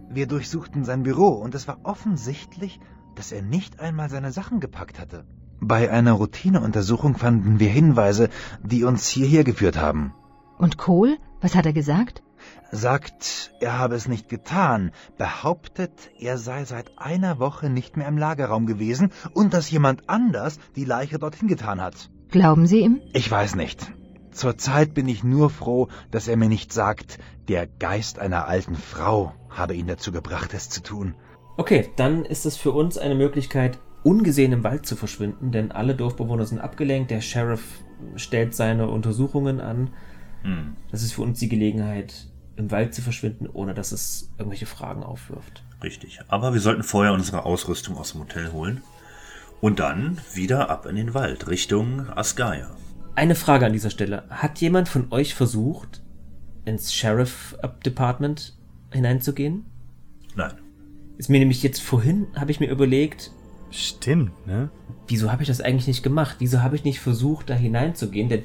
[0.09, 2.79] Wir durchsuchten sein Büro und es war offensichtlich,
[3.17, 5.25] dass er nicht einmal seine Sachen gepackt hatte.
[5.59, 8.29] Bei einer Routineuntersuchung fanden wir Hinweise,
[8.63, 10.13] die uns hierher geführt haben.
[10.57, 11.17] Und Cole?
[11.41, 12.23] Was hat er gesagt?
[12.71, 18.17] Sagt, er habe es nicht getan, behauptet, er sei seit einer Woche nicht mehr im
[18.17, 22.09] Lagerraum gewesen und dass jemand anders die Leiche dorthin getan hat.
[22.29, 23.01] Glauben Sie ihm?
[23.13, 23.91] Ich weiß nicht.
[24.31, 29.33] Zurzeit bin ich nur froh, dass er mir nicht sagt, der Geist einer alten Frau
[29.49, 31.15] habe ihn dazu gebracht, es zu tun.
[31.57, 35.95] Okay, dann ist es für uns eine Möglichkeit, ungesehen im Wald zu verschwinden, denn alle
[35.95, 37.63] Dorfbewohner sind abgelenkt, der Sheriff
[38.15, 39.89] stellt seine Untersuchungen an.
[40.43, 40.75] Hm.
[40.91, 45.03] Das ist für uns die Gelegenheit, im Wald zu verschwinden, ohne dass es irgendwelche Fragen
[45.03, 45.63] aufwirft.
[45.83, 46.19] Richtig.
[46.27, 48.81] Aber wir sollten vorher unsere Ausrüstung aus dem Hotel holen.
[49.59, 52.69] Und dann wieder ab in den Wald, Richtung Asgaya.
[53.15, 54.23] Eine Frage an dieser Stelle.
[54.29, 56.03] Hat jemand von euch versucht,
[56.65, 58.55] ins Sheriff Department
[58.91, 59.65] hineinzugehen?
[60.35, 60.53] Nein.
[61.17, 63.31] Ist mir nämlich jetzt vorhin, habe ich mir überlegt,
[63.69, 64.69] Stimmt, ne?
[65.07, 66.37] wieso habe ich das eigentlich nicht gemacht?
[66.39, 68.29] Wieso habe ich nicht versucht, da hineinzugehen?
[68.29, 68.43] Denn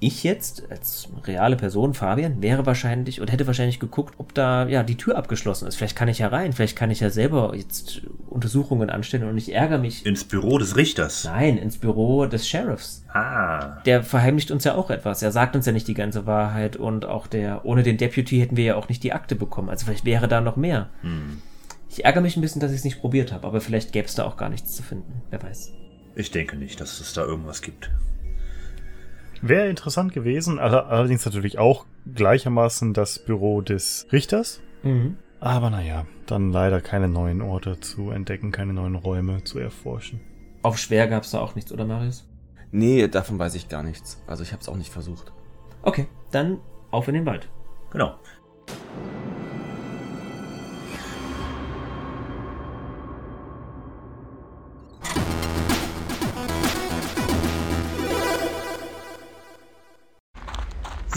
[0.00, 4.84] ich jetzt, als reale Person, Fabian, wäre wahrscheinlich oder hätte wahrscheinlich geguckt, ob da ja
[4.84, 5.74] die Tür abgeschlossen ist.
[5.74, 9.52] Vielleicht kann ich ja rein, vielleicht kann ich ja selber jetzt Untersuchungen anstellen und ich
[9.52, 10.06] ärgere mich.
[10.06, 11.24] Ins Büro des Richters.
[11.24, 13.04] Nein, ins Büro des Sheriffs.
[13.12, 13.80] Ah.
[13.86, 15.22] Der verheimlicht uns ja auch etwas.
[15.22, 18.56] Er sagt uns ja nicht die ganze Wahrheit und auch der, ohne den Deputy hätten
[18.56, 19.68] wir ja auch nicht die Akte bekommen.
[19.68, 20.90] Also vielleicht wäre da noch mehr.
[21.02, 21.42] Hm.
[21.90, 24.14] Ich ärgere mich ein bisschen, dass ich es nicht probiert habe, aber vielleicht gäbe es
[24.14, 25.22] da auch gar nichts zu finden.
[25.30, 25.72] Wer weiß.
[26.14, 27.90] Ich denke nicht, dass es da irgendwas gibt.
[29.40, 34.60] Wäre interessant gewesen, aller- allerdings natürlich auch gleichermaßen das Büro des Richters.
[34.82, 35.16] Mhm.
[35.40, 40.20] Aber naja, dann leider keine neuen Orte zu entdecken, keine neuen Räume zu erforschen.
[40.62, 42.28] Auf schwer gab es da auch nichts, oder Marius?
[42.72, 44.20] Nee, davon weiß ich gar nichts.
[44.26, 45.32] Also ich habe es auch nicht versucht.
[45.82, 46.58] Okay, dann
[46.90, 47.48] auf in den Wald.
[47.90, 48.16] Genau.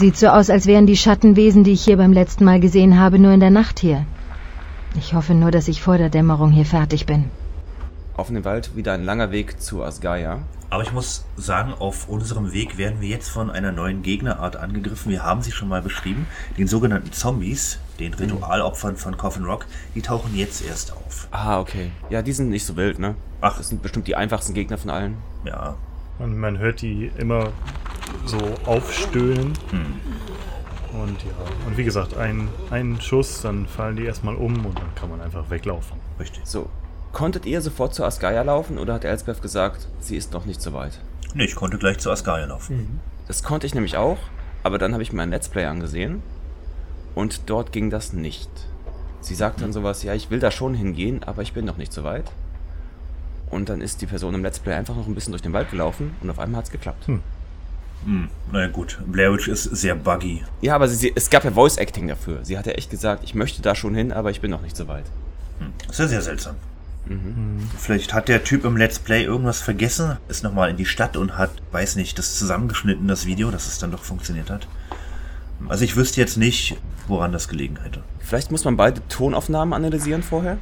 [0.02, 3.20] Sieht so aus, als wären die Schattenwesen, die ich hier beim letzten Mal gesehen habe,
[3.20, 4.04] nur in der Nacht hier.
[4.96, 7.26] Ich hoffe nur, dass ich vor der Dämmerung hier fertig bin.
[8.16, 10.40] Auf den Wald wieder ein langer Weg zu Asgaya.
[10.70, 15.12] Aber ich muss sagen, auf unserem Weg werden wir jetzt von einer neuen Gegnerart angegriffen.
[15.12, 16.26] Wir haben sie schon mal beschrieben.
[16.58, 21.28] Den sogenannten Zombies, den Ritualopfern von Coffin Rock, die tauchen jetzt erst auf.
[21.30, 21.92] Ah, okay.
[22.10, 23.14] Ja, die sind nicht so wild, ne?
[23.40, 25.18] Ach, das sind bestimmt die einfachsten Gegner von allen.
[25.44, 25.76] Ja.
[26.18, 27.52] Und man hört die immer
[28.26, 29.52] so aufstöhnen.
[29.70, 30.00] Hm.
[31.00, 31.30] Und ja,
[31.66, 35.20] und wie gesagt, ein, ein Schuss, dann fallen die erstmal um und dann kann man
[35.20, 35.98] einfach weglaufen.
[36.20, 36.42] Richtig.
[36.44, 36.68] So.
[37.12, 40.72] Konntet ihr sofort zu Asgaya laufen oder hat Elsbeth gesagt, sie ist noch nicht so
[40.72, 41.00] weit?
[41.34, 43.00] Nee, ich konnte gleich zu Asgaya laufen.
[43.26, 44.18] Das konnte ich nämlich auch,
[44.62, 46.22] aber dann habe ich mir ein Let's Play angesehen
[47.14, 48.50] Und dort ging das nicht.
[49.20, 51.92] Sie sagt dann sowas, ja, ich will da schon hingehen, aber ich bin noch nicht
[51.92, 52.30] so weit.
[53.50, 55.70] Und dann ist die Person im Let's Play einfach noch ein bisschen durch den Wald
[55.70, 57.06] gelaufen und auf einmal hat's geklappt.
[57.06, 57.22] Hm.
[58.04, 60.42] Hm, naja gut, Blair Witch ist sehr buggy.
[60.60, 62.44] Ja, aber sie, es gab ja Voice Acting dafür.
[62.44, 64.76] Sie hat ja echt gesagt, ich möchte da schon hin, aber ich bin noch nicht
[64.76, 65.04] so weit.
[65.58, 66.56] Hm, ist ja sehr seltsam.
[67.06, 67.68] Mhm.
[67.78, 71.36] Vielleicht hat der Typ im Let's Play irgendwas vergessen, ist nochmal in die Stadt und
[71.36, 74.66] hat, weiß nicht, das zusammengeschnitten, das Video, dass es dann doch funktioniert hat.
[75.68, 76.76] Also ich wüsste jetzt nicht,
[77.06, 78.02] woran das gelegen hätte.
[78.20, 80.58] Vielleicht muss man beide Tonaufnahmen analysieren vorher.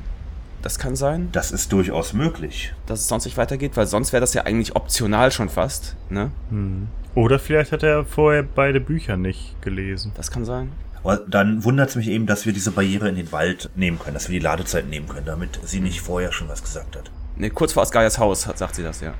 [0.62, 1.30] Das kann sein.
[1.32, 2.74] Das ist durchaus möglich.
[2.86, 6.30] Dass es sonst nicht weitergeht, weil sonst wäre das ja eigentlich optional schon fast, ne?
[6.50, 6.88] Hm.
[7.14, 10.12] Oder vielleicht hat er vorher beide Bücher nicht gelesen.
[10.16, 10.70] Das kann sein.
[11.02, 14.14] Aber dann wundert es mich eben, dass wir diese Barriere in den Wald nehmen können,
[14.14, 17.10] dass wir die Ladezeit nehmen können, damit sie nicht vorher schon was gesagt hat.
[17.36, 19.14] Ne, kurz vor Asgaias Haus hat, sagt sie das, ja.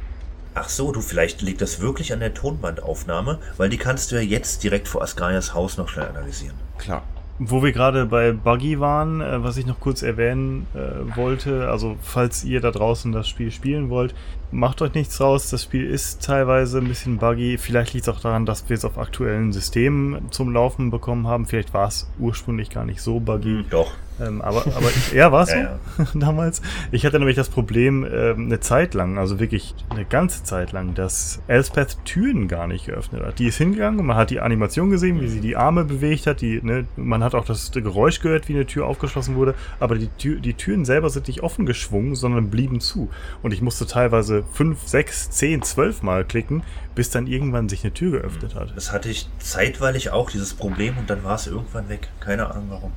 [0.54, 4.22] Ach so, du, vielleicht liegt das wirklich an der Tonbandaufnahme, weil die kannst du ja
[4.22, 6.56] jetzt direkt vor Asgaias Haus noch schnell analysieren.
[6.76, 7.02] Klar.
[7.38, 11.96] Wo wir gerade bei Buggy waren, äh, was ich noch kurz erwähnen äh, wollte, also
[12.02, 14.14] falls ihr da draußen das Spiel spielen wollt,
[14.50, 15.50] macht euch nichts raus.
[15.50, 17.58] Das Spiel ist teilweise ein bisschen buggy.
[17.58, 21.46] Vielleicht liegt es auch daran, dass wir es auf aktuellen Systemen zum Laufen bekommen haben.
[21.46, 23.62] Vielleicht war es ursprünglich gar nicht so buggy.
[23.62, 23.92] Hm, doch.
[24.20, 26.62] Ähm, aber, aber ja, war es Ja, so damals.
[26.90, 30.94] Ich hatte nämlich das Problem ähm, eine Zeit lang, also wirklich eine ganze Zeit lang,
[30.94, 33.38] dass Elspeth Türen gar nicht geöffnet hat.
[33.38, 36.40] Die ist hingegangen und man hat die Animation gesehen, wie sie die Arme bewegt hat.
[36.40, 39.54] Die, ne, man hat auch das Geräusch gehört, wie eine Tür aufgeschlossen wurde.
[39.78, 43.08] Aber die, Tür, die Türen selber sind nicht offen geschwungen, sondern blieben zu.
[43.42, 46.62] Und ich musste teilweise fünf, sechs, zehn, zwölf Mal klicken,
[46.94, 48.72] bis dann irgendwann sich eine Tür geöffnet hat.
[48.76, 52.08] Das hatte ich zeitweilig auch, dieses Problem, und dann war es irgendwann weg.
[52.20, 52.92] Keine Ahnung warum.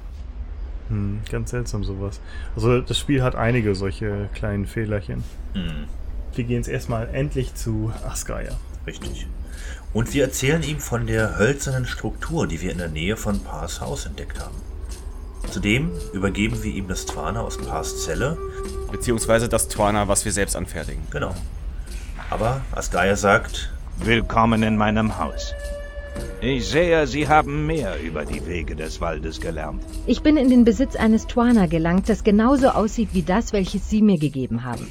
[0.94, 2.20] Hm, ganz seltsam sowas.
[2.56, 5.24] Also das Spiel hat einige solche kleinen Fehlerchen.
[5.54, 5.86] Hm,
[6.36, 8.52] Wir gehen jetzt erstmal endlich zu Asgaia.
[8.88, 9.28] richtig.
[9.94, 13.80] Und wir erzählen ihm von der hölzernen Struktur, die wir in der Nähe von Pars
[13.82, 14.56] Haus entdeckt haben.
[15.52, 18.38] Zudem übergeben wir ihm das Twana aus Pars Zelle.
[18.92, 21.02] Beziehungsweise das Twana, was wir selbst anfertigen.
[21.12, 21.36] Genau.
[22.30, 25.54] Aber Asgaia sagt, Willkommen in meinem Haus.
[26.42, 29.82] Ich sehe, Sie haben mehr über die Wege des Waldes gelernt.
[30.06, 34.02] Ich bin in den Besitz eines Twana gelangt, das genauso aussieht wie das, welches Sie
[34.02, 34.88] mir gegeben haben.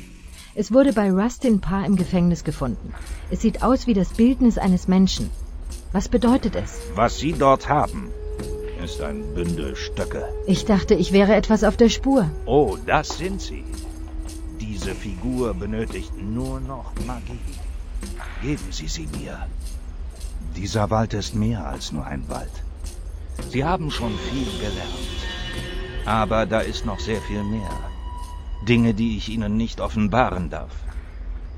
[0.54, 2.94] Es wurde bei Rustin Parr im Gefängnis gefunden.
[3.30, 5.30] Es sieht aus wie das Bildnis eines Menschen.
[5.92, 6.80] Was bedeutet es?
[6.94, 8.10] Was Sie dort haben,
[8.82, 10.24] ist ein Bündel Stöcke.
[10.46, 12.30] Ich dachte, ich wäre etwas auf der Spur.
[12.46, 13.64] Oh, das sind Sie.
[14.60, 17.38] Diese Figur benötigt nur noch Magie.
[18.42, 19.46] Geben Sie sie mir.
[20.56, 22.50] Dieser Wald ist mehr als nur ein Wald.
[23.50, 25.18] Sie haben schon viel gelernt.
[26.04, 27.70] Aber da ist noch sehr viel mehr.
[28.68, 30.70] Dinge, die ich Ihnen nicht offenbaren darf.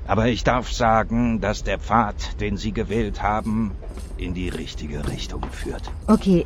[0.07, 3.71] Aber ich darf sagen, dass der Pfad, den Sie gewählt haben,
[4.17, 5.91] in die richtige Richtung führt.
[6.07, 6.45] Okay,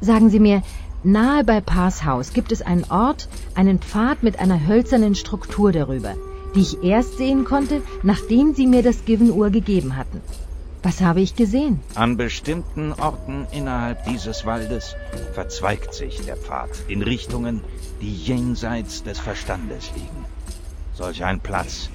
[0.00, 0.62] sagen Sie mir,
[1.02, 6.14] nahe bei Pars Haus gibt es einen Ort, einen Pfad mit einer hölzernen Struktur darüber,
[6.54, 10.20] die ich erst sehen konnte, nachdem Sie mir das Given-Uhr gegeben hatten.
[10.82, 11.80] Was habe ich gesehen?
[11.94, 14.96] An bestimmten Orten innerhalb dieses Waldes
[15.34, 17.60] verzweigt sich der Pfad in Richtungen,
[18.00, 20.24] die jenseits des Verstandes liegen.
[20.94, 21.90] Solch ein Platz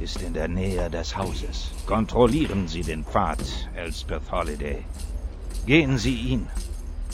[0.00, 1.72] ist in der Nähe des Hauses.
[1.86, 3.42] Kontrollieren Sie den Pfad,
[3.74, 4.78] Elspeth Holiday.
[5.66, 6.48] Gehen Sie ihn.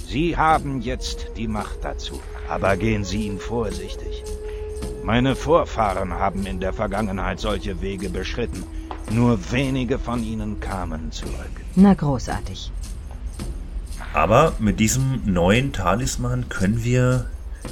[0.06, 4.22] Sie haben jetzt die Macht dazu, aber gehen Sie ihn vorsichtig.
[5.08, 8.62] Meine Vorfahren haben in der Vergangenheit solche Wege beschritten.
[9.10, 11.54] Nur wenige von ihnen kamen zurück.
[11.76, 12.70] Na großartig.
[14.12, 17.24] aber mit diesem neuen Talisman können wir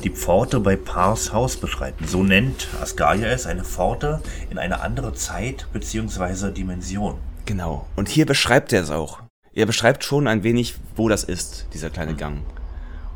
[0.03, 2.07] die Pforte bei Pars Haus beschreiten.
[2.09, 6.53] So nennt Asgaia es eine Pforte in eine andere Zeit bzw.
[6.53, 7.19] Dimension.
[7.45, 7.87] Genau.
[7.97, 9.21] Und hier beschreibt er es auch.
[9.53, 12.39] Er beschreibt schon ein wenig, wo das ist, dieser kleine Gang.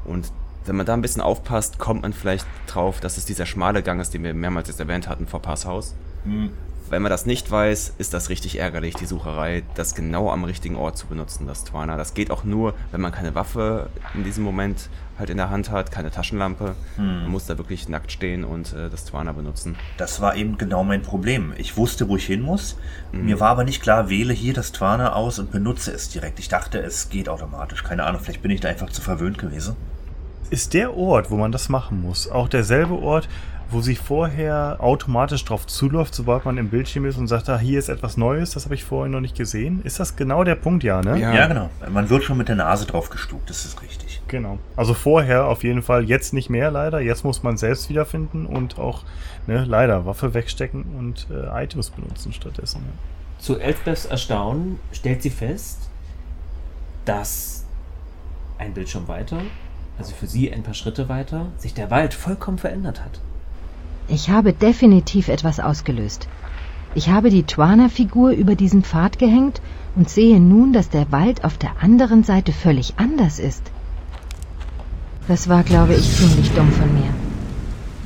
[0.04, 0.30] Und
[0.66, 4.00] wenn man da ein bisschen aufpasst, kommt man vielleicht drauf, dass es dieser schmale Gang
[4.00, 5.94] ist, den wir mehrmals jetzt erwähnt hatten vor Pars Haus.
[6.24, 6.50] Hm.
[6.90, 10.74] Wenn man das nicht weiß, ist das richtig ärgerlich, die Sucherei, das genau am richtigen
[10.74, 11.96] Ort zu benutzen, das Twana.
[11.96, 15.70] Das geht auch nur, wenn man keine Waffe in diesem Moment halt in der Hand
[15.70, 16.74] hat, keine Taschenlampe.
[16.96, 17.22] Hm.
[17.22, 19.76] Man muss da wirklich nackt stehen und äh, das Twana benutzen.
[19.98, 21.54] Das war eben genau mein Problem.
[21.58, 22.76] Ich wusste, wo ich hin muss.
[23.12, 23.24] Mhm.
[23.24, 26.40] Mir war aber nicht klar, wähle hier das Twana aus und benutze es direkt.
[26.40, 27.84] Ich dachte, es geht automatisch.
[27.84, 29.76] Keine Ahnung, vielleicht bin ich da einfach zu verwöhnt gewesen.
[30.50, 33.28] Ist der Ort, wo man das machen muss, auch derselbe Ort,
[33.70, 37.78] wo sie vorher automatisch drauf zuläuft, sobald man im Bildschirm ist und sagt, ah, hier
[37.78, 39.80] ist etwas Neues, das habe ich vorher noch nicht gesehen?
[39.84, 41.18] Ist das genau der Punkt, ja, ne?
[41.20, 41.46] Ja.
[41.46, 41.70] genau.
[41.88, 44.22] Man wird schon mit der Nase drauf gestuckt, das ist richtig.
[44.26, 44.58] Genau.
[44.76, 47.00] Also vorher auf jeden Fall, jetzt nicht mehr leider.
[47.00, 49.04] Jetzt muss man selbst wiederfinden und auch,
[49.46, 52.82] ne, leider Waffe wegstecken und äh, Items benutzen stattdessen.
[52.84, 53.40] Ja.
[53.40, 55.88] Zu Elspeths Erstaunen stellt sie fest,
[57.04, 57.64] dass
[58.58, 59.38] ein Bildschirm weiter
[60.00, 63.20] also für sie ein paar Schritte weiter, sich der Wald vollkommen verändert hat.
[64.08, 66.26] Ich habe definitiv etwas ausgelöst.
[66.94, 69.60] Ich habe die Twana-Figur über diesen Pfad gehängt
[69.96, 73.62] und sehe nun, dass der Wald auf der anderen Seite völlig anders ist.
[75.28, 77.12] Das war, glaube ich, ziemlich dumm von mir.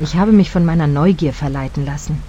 [0.01, 2.21] Ich habe mich von meiner Neugier verleiten lassen.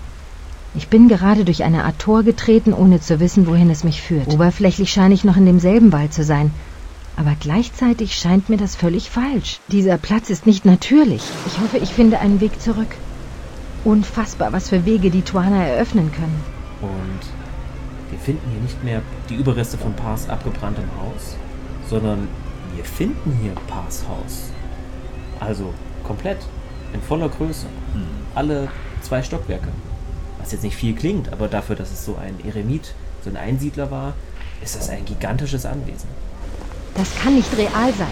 [0.75, 4.27] Ich bin gerade durch eine Art Tor getreten, ohne zu wissen, wohin es mich führt.
[4.27, 6.51] Oberflächlich scheine ich noch in demselben Wald zu sein.
[7.17, 9.59] Aber gleichzeitig scheint mir das völlig falsch.
[9.69, 11.23] Dieser Platz ist nicht natürlich.
[11.47, 12.95] Ich hoffe, ich finde einen Weg zurück.
[13.83, 16.43] Unfassbar, was für Wege die Tuana eröffnen können.
[16.81, 21.37] Und wir finden hier nicht mehr die Überreste von Pars abgebranntem Haus,
[21.89, 22.27] sondern
[22.75, 24.49] wir finden hier Pars Haus.
[25.39, 26.39] Also komplett,
[26.93, 27.67] in voller Größe.
[28.33, 28.67] Alle
[29.01, 29.69] zwei Stockwerke.
[30.39, 32.93] Was jetzt nicht viel klingt, aber dafür, dass es so ein Eremit,
[33.23, 34.13] so ein Einsiedler war,
[34.63, 36.09] ist das ein gigantisches Anwesen.
[36.95, 38.07] Das kann nicht real sein.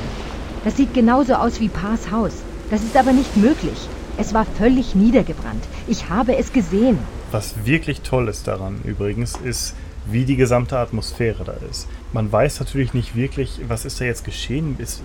[0.65, 2.33] Das sieht genauso aus wie Pars Haus.
[2.69, 3.87] Das ist aber nicht möglich.
[4.17, 5.63] Es war völlig niedergebrannt.
[5.87, 6.99] Ich habe es gesehen.
[7.31, 9.73] Was wirklich toll ist daran übrigens, ist,
[10.05, 11.87] wie die gesamte Atmosphäre da ist.
[12.11, 14.75] Man weiß natürlich nicht wirklich, was ist da jetzt geschehen.
[14.79, 15.01] Ist,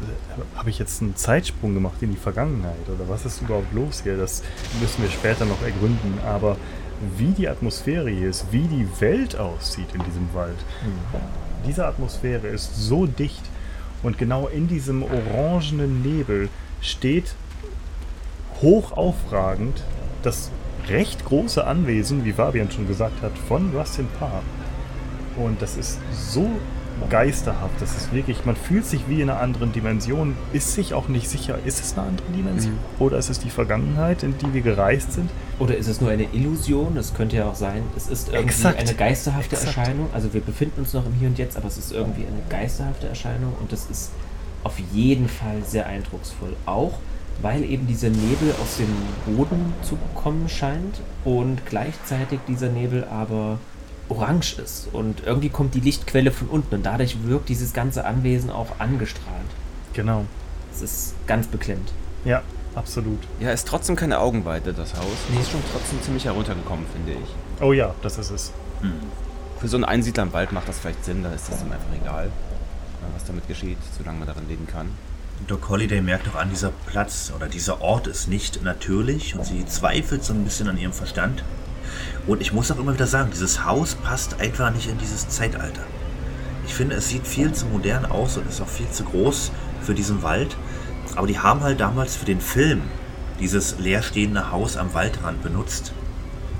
[0.56, 4.16] Habe ich jetzt einen Zeitsprung gemacht in die Vergangenheit oder was ist überhaupt los hier?
[4.16, 4.42] Das
[4.80, 6.18] müssen wir später noch ergründen.
[6.26, 6.56] Aber
[7.16, 10.58] wie die Atmosphäre hier ist, wie die Welt aussieht in diesem Wald,
[11.64, 13.42] diese Atmosphäre ist so dicht
[14.02, 16.48] und genau in diesem orangenen Nebel
[16.80, 17.34] steht
[18.62, 19.82] hoch aufragend
[20.22, 20.50] das
[20.88, 24.42] recht große Anwesen, wie Fabian schon gesagt hat, von Rustin Park.
[25.36, 26.48] Und das ist so
[27.10, 31.06] geisterhaft, das ist wirklich, man fühlt sich wie in einer anderen Dimension, ist sich auch
[31.08, 32.78] nicht sicher, ist es eine andere Dimension Mhm.
[32.98, 35.30] oder ist es die Vergangenheit, in die wir gereist sind?
[35.58, 36.96] Oder ist es nur eine Illusion?
[36.96, 38.78] Es könnte ja auch sein, es ist irgendwie Exakt.
[38.78, 39.76] eine geisterhafte Exakt.
[39.76, 40.08] Erscheinung.
[40.12, 43.08] Also wir befinden uns noch im Hier und Jetzt, aber es ist irgendwie eine geisterhafte
[43.08, 44.12] Erscheinung und das ist
[44.62, 46.54] auf jeden Fall sehr eindrucksvoll.
[46.66, 46.92] Auch
[47.40, 53.58] weil eben dieser Nebel aus dem Boden zu kommen scheint und gleichzeitig dieser Nebel aber
[54.08, 58.50] orange ist und irgendwie kommt die Lichtquelle von unten und dadurch wirkt dieses ganze Anwesen
[58.50, 59.46] auch angestrahlt.
[59.92, 60.24] Genau.
[60.72, 61.92] Es ist ganz beklemmt.
[62.24, 62.42] Ja,
[62.78, 63.18] absolut.
[63.40, 65.04] Ja, ist trotzdem keine Augenweite, das Haus.
[65.32, 65.40] Nee.
[65.40, 67.62] Ist schon trotzdem ziemlich heruntergekommen, finde ich.
[67.62, 68.52] Oh ja, das ist es.
[69.60, 71.92] Für so einen Einsiedler im Wald macht das vielleicht Sinn, da ist das ihm einfach
[72.00, 74.88] egal, äh, was damit geschieht, solange man darin leben kann.
[75.46, 79.64] Doc Holliday merkt auch an, dieser Platz oder dieser Ort ist nicht natürlich und sie
[79.66, 81.42] zweifelt so ein bisschen an ihrem Verstand.
[82.26, 85.82] Und ich muss auch immer wieder sagen, dieses Haus passt einfach nicht in dieses Zeitalter.
[86.66, 89.52] Ich finde, es sieht viel zu modern aus und ist auch viel zu groß
[89.82, 90.56] für diesen Wald.
[91.16, 92.82] Aber die haben halt damals für den Film
[93.40, 95.92] dieses leerstehende Haus am Waldrand benutzt,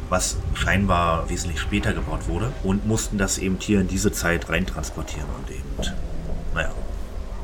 [0.08, 5.28] was scheinbar wesentlich später gebaut wurde und mussten das eben hier in diese Zeit reintransportieren
[5.38, 5.92] und eben,
[6.54, 6.70] naja,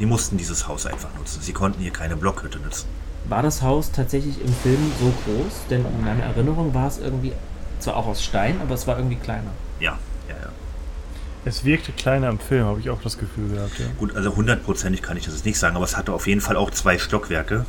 [0.00, 1.40] die mussten dieses Haus einfach nutzen.
[1.42, 2.88] Sie konnten hier keine Blockhütte nutzen.
[3.28, 5.66] War das Haus tatsächlich im Film so groß?
[5.70, 7.32] Denn in meiner Erinnerung war es irgendwie
[7.78, 9.50] zwar auch aus Stein, aber es war irgendwie kleiner.
[9.80, 9.98] Ja.
[11.46, 13.78] Es wirkte kleiner im Film, habe ich auch das Gefühl gehabt.
[13.78, 13.86] Ja.
[13.98, 16.56] Gut, also hundertprozentig kann ich das jetzt nicht sagen, aber es hatte auf jeden Fall
[16.56, 17.66] auch zwei Stockwerke.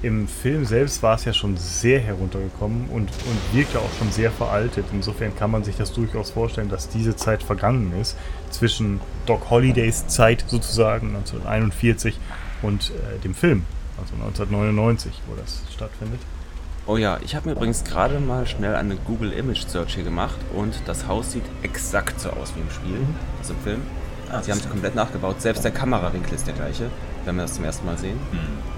[0.00, 4.30] Im Film selbst war es ja schon sehr heruntergekommen und, und wirkte auch schon sehr
[4.30, 4.86] veraltet.
[4.92, 8.16] Insofern kann man sich das durchaus vorstellen, dass diese Zeit vergangen ist.
[8.50, 12.18] Zwischen Doc Hollidays Zeit sozusagen 1941
[12.62, 13.64] und äh, dem Film,
[14.00, 16.20] also 1999, wo das stattfindet.
[16.90, 20.38] Oh ja, ich habe mir übrigens gerade mal schnell eine Google Image Search hier gemacht
[20.54, 23.06] und das Haus sieht exakt so aus wie im Spiel,
[23.38, 23.82] also im Film.
[24.32, 26.86] Ah, Sie haben es komplett nachgebaut, selbst der Kamerawinkel ist der gleiche,
[27.26, 28.18] wenn wir das zum ersten Mal sehen.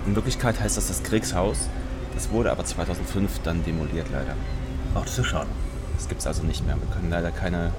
[0.07, 1.69] In Wirklichkeit heißt das das Kriegshaus,
[2.13, 4.35] das wurde aber 2005 dann demoliert leider.
[4.97, 5.49] Ach, das ist ja schade.
[5.97, 6.75] Das gibt es also nicht mehr.
[6.75, 7.71] Wir können leider keine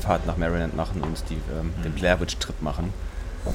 [0.00, 2.92] Fahrt nach Maryland machen und die, ähm, den Blair Witch Trip machen.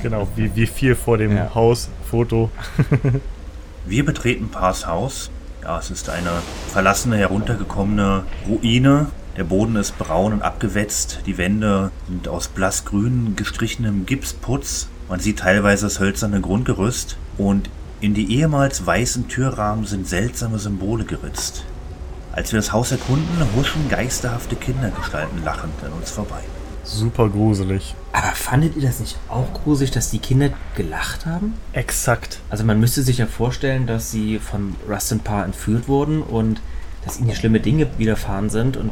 [0.01, 1.53] Genau, wie, wie viel vor dem Ja.
[1.53, 2.49] Haus, Foto.
[3.85, 5.29] Wir betreten Pars Haus.
[5.63, 6.29] Ja, es ist eine
[6.73, 9.07] verlassene, heruntergekommene Ruine.
[9.37, 11.19] Der Boden ist braun und abgewetzt.
[11.25, 14.89] Die Wände sind aus blassgrün gestrichenem Gipsputz.
[15.07, 17.15] Man sieht teilweise das hölzerne Grundgerüst.
[17.37, 17.69] Und
[18.01, 21.63] in die ehemals weißen Türrahmen sind seltsame Symbole geritzt.
[22.33, 26.43] Als wir das Haus erkunden, huschen geisterhafte Kindergestalten lachend an uns vorbei.
[26.83, 27.95] Super gruselig.
[28.11, 31.53] Aber fandet ihr das nicht auch gruselig, dass die Kinder gelacht haben?
[31.71, 32.39] Exakt.
[32.49, 36.61] Also man müsste sich ja vorstellen, dass sie von Rustin Parr entführt wurden und
[37.05, 38.75] dass ihnen schlimme Dinge widerfahren sind.
[38.75, 38.91] Und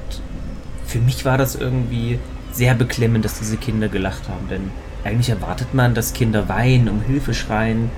[0.86, 2.18] für mich war das irgendwie
[2.54, 4.48] sehr beklemmend, dass diese Kinder gelacht haben.
[4.50, 4.72] Denn
[5.04, 7.90] eigentlich erwartet man, dass Kinder weinen, um Hilfe schreien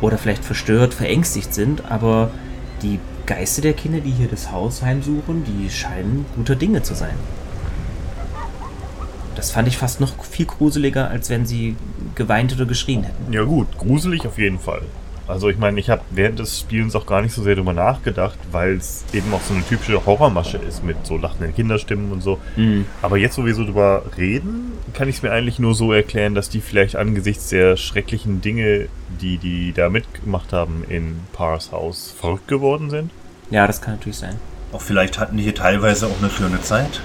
[0.00, 1.90] oder vielleicht verstört, verängstigt sind.
[1.90, 2.30] Aber
[2.82, 7.14] die Geister der Kinder, die hier das Haus heimsuchen, die scheinen guter Dinge zu sein.
[9.40, 11.74] Das fand ich fast noch viel gruseliger, als wenn sie
[12.14, 13.32] geweint oder geschrien hätten.
[13.32, 14.82] Ja gut, gruselig auf jeden Fall.
[15.26, 18.38] Also ich meine, ich habe während des Spielens auch gar nicht so sehr drüber nachgedacht,
[18.52, 22.38] weil es eben auch so eine typische Horrormasche ist mit so lachenden Kinderstimmen und so.
[22.56, 22.84] Mhm.
[23.00, 26.34] Aber jetzt, wo wir so drüber reden, kann ich es mir eigentlich nur so erklären,
[26.34, 28.88] dass die vielleicht angesichts der schrecklichen Dinge,
[29.22, 33.10] die die da mitgemacht haben in Pars Haus, verrückt geworden sind.
[33.48, 34.36] Ja, das kann natürlich sein.
[34.70, 37.00] Auch vielleicht hatten die hier teilweise auch eine schöne Zeit.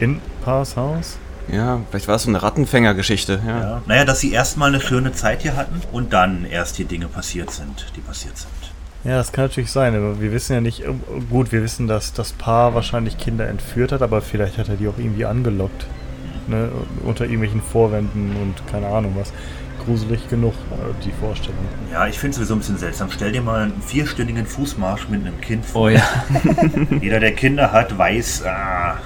[0.00, 1.18] In Pars Haus?
[1.50, 3.40] Ja, vielleicht war es so eine Rattenfänger-Geschichte.
[3.46, 3.60] Ja.
[3.60, 3.82] Ja.
[3.86, 7.50] Naja, dass sie erstmal eine schöne Zeit hier hatten und dann erst die Dinge passiert
[7.50, 8.50] sind, die passiert sind.
[9.04, 10.82] Ja, das kann natürlich sein, aber wir wissen ja nicht,
[11.30, 14.88] gut, wir wissen, dass das Paar wahrscheinlich Kinder entführt hat, aber vielleicht hat er die
[14.88, 15.86] auch irgendwie angelockt.
[16.48, 16.70] Ne,
[17.04, 19.34] unter irgendwelchen Vorwänden und keine Ahnung was.
[19.84, 21.58] Gruselig genug, äh, die Vorstellung.
[21.92, 23.10] Ja, ich finde es sowieso ein bisschen seltsam.
[23.10, 25.82] Stell dir mal einen vierstündigen Fußmarsch mit einem Kind vor.
[25.82, 26.02] Oh ja.
[27.02, 28.96] Jeder, der Kinder hat, weiß, ah,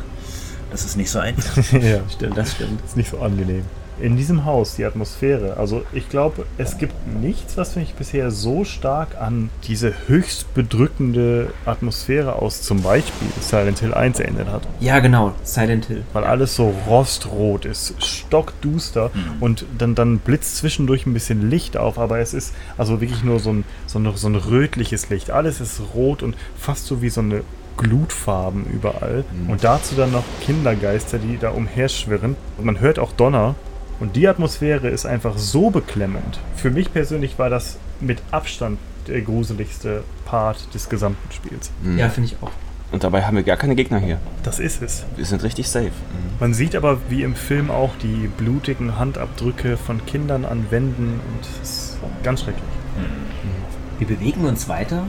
[0.73, 1.57] das ist nicht so einfach.
[1.73, 2.85] ja, Stimmt, das stimmt.
[2.85, 3.65] ist nicht so angenehm.
[4.01, 8.65] In diesem Haus, die Atmosphäre, also ich glaube, es gibt nichts, was mich bisher so
[8.65, 14.63] stark an diese höchst bedrückende Atmosphäre aus zum Beispiel Silent Hill 1 erinnert hat.
[14.81, 15.35] Ja, genau.
[15.45, 16.03] Silent Hill.
[16.15, 19.11] Weil alles so rostrot ist, stockduster
[19.41, 23.39] und dann, dann blitzt zwischendurch ein bisschen Licht auf, aber es ist also wirklich nur
[23.41, 25.31] so ein, so, ein, so ein rötliches Licht.
[25.31, 27.43] Alles ist rot und fast so wie so eine
[27.83, 29.25] Glutfarben überall.
[29.49, 32.37] Und dazu dann noch Kindergeister, die da umherschwirren.
[32.59, 33.55] Und man hört auch Donner.
[34.01, 36.41] Und die Atmosphäre ist einfach so beklemmend.
[36.57, 41.71] Für mich persönlich war das mit Abstand der gruseligste Part des gesamten Spiels.
[41.83, 41.99] Mhm.
[41.99, 42.51] Ja, finde ich auch.
[42.93, 44.19] Und dabei haben wir gar keine Gegner hier.
[44.43, 45.05] Das ist es.
[45.17, 45.93] Wir sind richtig safe.
[46.41, 51.41] Man sieht aber wie im Film auch die blutigen Handabdrücke von Kindern an Wänden und
[51.63, 52.65] es ist ganz schrecklich.
[53.99, 55.05] Wir bewegen uns weiter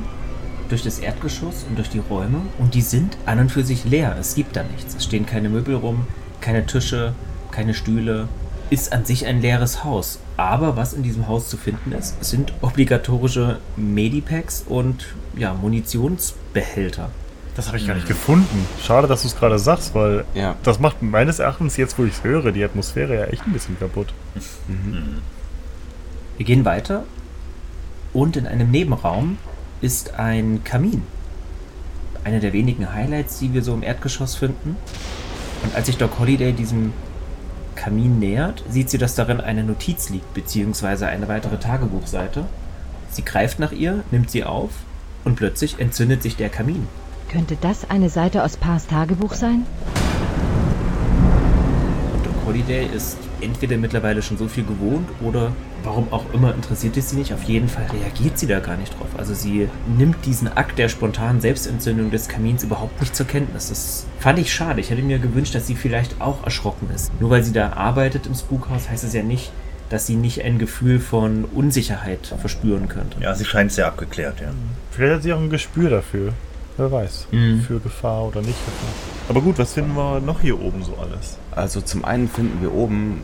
[0.73, 4.15] durch das Erdgeschoss und durch die Räume und die sind an und für sich leer.
[4.19, 4.95] Es gibt da nichts.
[4.95, 6.07] Es stehen keine Möbel rum,
[6.41, 7.13] keine Tische,
[7.51, 8.27] keine Stühle.
[8.71, 10.17] Ist an sich ein leeres Haus.
[10.35, 15.05] Aber was in diesem Haus zu finden ist, sind obligatorische Medipacks und
[15.37, 17.11] ja, Munitionsbehälter.
[17.55, 18.65] Das habe ich gar nicht gefunden.
[18.81, 20.55] Schade, dass du es gerade sagst, weil Ja.
[20.63, 23.77] das macht meines Erachtens jetzt, wo ich es höre, die Atmosphäre ja echt ein bisschen
[23.77, 24.11] kaputt.
[26.37, 27.03] Wir gehen weiter
[28.11, 29.37] und in einem Nebenraum
[29.83, 31.03] ist ein Kamin.
[32.23, 34.77] Einer der wenigen Highlights, die wir so im Erdgeschoss finden.
[35.61, 36.93] Und als sich Doc Holliday diesem
[37.75, 42.45] Kamin nähert, sieht sie, dass darin eine Notiz liegt, beziehungsweise eine weitere Tagebuchseite.
[43.11, 44.71] Sie greift nach ihr, nimmt sie auf
[45.25, 46.87] und plötzlich entzündet sich der Kamin.
[47.29, 49.65] Könnte das eine Seite aus Pars Tagebuch sein?
[52.13, 55.51] Und Doc Holliday ist entweder mittlerweile schon so viel gewohnt oder
[55.83, 57.33] warum auch immer interessiert es sie nicht.
[57.33, 59.09] Auf jeden Fall reagiert sie da gar nicht drauf.
[59.17, 63.69] Also sie nimmt diesen Akt der spontanen Selbstentzündung des Kamins überhaupt nicht zur Kenntnis.
[63.69, 64.81] Das fand ich schade.
[64.81, 67.11] Ich hätte mir gewünscht, dass sie vielleicht auch erschrocken ist.
[67.19, 69.51] Nur weil sie da arbeitet im Spukhaus, heißt es ja nicht,
[69.89, 73.19] dass sie nicht ein Gefühl von Unsicherheit verspüren könnte.
[73.21, 74.47] Ja, sie scheint sehr abgeklärt, ja.
[74.91, 76.33] Vielleicht hat sie auch ein Gespür dafür.
[76.77, 77.27] Wer weiß.
[77.31, 77.61] Mhm.
[77.61, 78.93] Für Gefahr oder nicht Gefahr.
[79.29, 81.37] Aber gut, was finden wir noch hier oben so alles?
[81.55, 83.23] Also zum einen finden wir oben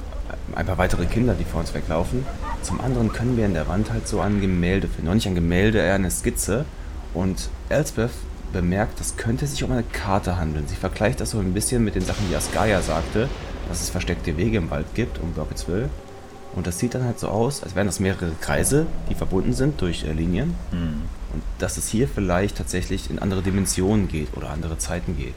[0.55, 2.25] ein paar weitere Kinder, die vor uns weglaufen.
[2.61, 5.07] Zum anderen können wir in der Wand halt so ein Gemälde finden.
[5.07, 6.65] Noch nicht ein Gemälde, eher eine Skizze.
[7.13, 8.11] Und Elspeth
[8.53, 10.67] bemerkt, das könnte sich um eine Karte handeln.
[10.67, 13.30] Sie vergleicht das so ein bisschen mit den Sachen, die Asgaia sagte,
[13.67, 15.89] dass es versteckte Wege im Wald gibt, um Burkittsville.
[16.55, 19.80] Und das sieht dann halt so aus, als wären das mehrere Kreise, die verbunden sind
[19.82, 20.55] durch äh, Linien.
[21.34, 25.36] Und dass es hier vielleicht tatsächlich in andere Dimensionen geht oder andere Zeiten geht.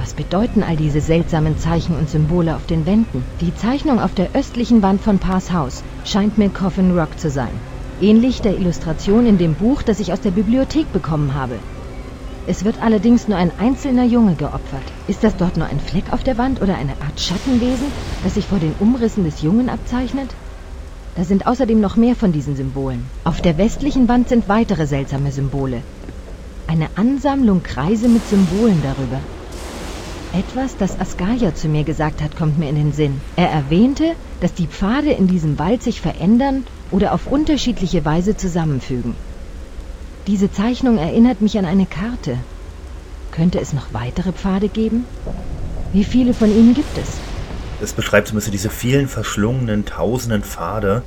[0.00, 3.24] Was bedeuten all diese seltsamen Zeichen und Symbole auf den Wänden?
[3.40, 7.52] Die Zeichnung auf der östlichen Wand von Pars Haus scheint mir Coffin Rock zu sein.
[8.00, 11.56] Ähnlich der Illustration in dem Buch, das ich aus der Bibliothek bekommen habe.
[12.46, 14.82] Es wird allerdings nur ein einzelner Junge geopfert.
[15.08, 17.86] Ist das dort nur ein Fleck auf der Wand oder eine Art Schattenwesen,
[18.22, 20.28] das sich vor den Umrissen des Jungen abzeichnet?
[21.16, 23.04] Da sind außerdem noch mehr von diesen Symbolen.
[23.24, 25.80] Auf der westlichen Wand sind weitere seltsame Symbole.
[26.66, 29.20] Eine Ansammlung Kreise mit Symbolen darüber.
[30.34, 33.20] Etwas, das Asgaia zu mir gesagt hat, kommt mir in den Sinn.
[33.36, 39.14] Er erwähnte, dass die Pfade in diesem Wald sich verändern oder auf unterschiedliche Weise zusammenfügen.
[40.26, 42.36] Diese Zeichnung erinnert mich an eine Karte.
[43.30, 45.06] Könnte es noch weitere Pfade geben?
[45.92, 47.33] Wie viele von ihnen gibt es?
[47.80, 51.02] Das beschreibt so ein bisschen diese vielen verschlungenen, tausenden Pfade,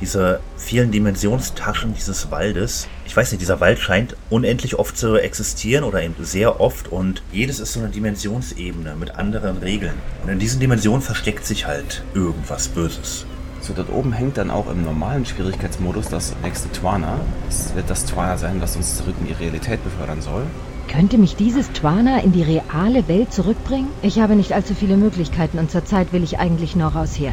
[0.00, 2.88] diese vielen Dimensionstaschen dieses Waldes.
[3.06, 7.22] Ich weiß nicht, dieser Wald scheint unendlich oft zu existieren oder eben sehr oft und
[7.32, 9.94] jedes ist so eine Dimensionsebene mit anderen Regeln.
[10.22, 13.26] Und in diesen Dimensionen versteckt sich halt irgendwas Böses.
[13.60, 17.20] So, dort oben hängt dann auch im normalen Schwierigkeitsmodus das nächste Twana.
[17.48, 20.44] Es wird das Twana sein, was uns zurück in die Realität befördern soll.
[20.88, 23.88] Könnte mich dieses Twana in die reale Welt zurückbringen?
[24.02, 27.32] Ich habe nicht allzu viele Möglichkeiten und zurzeit will ich eigentlich nur raus hier.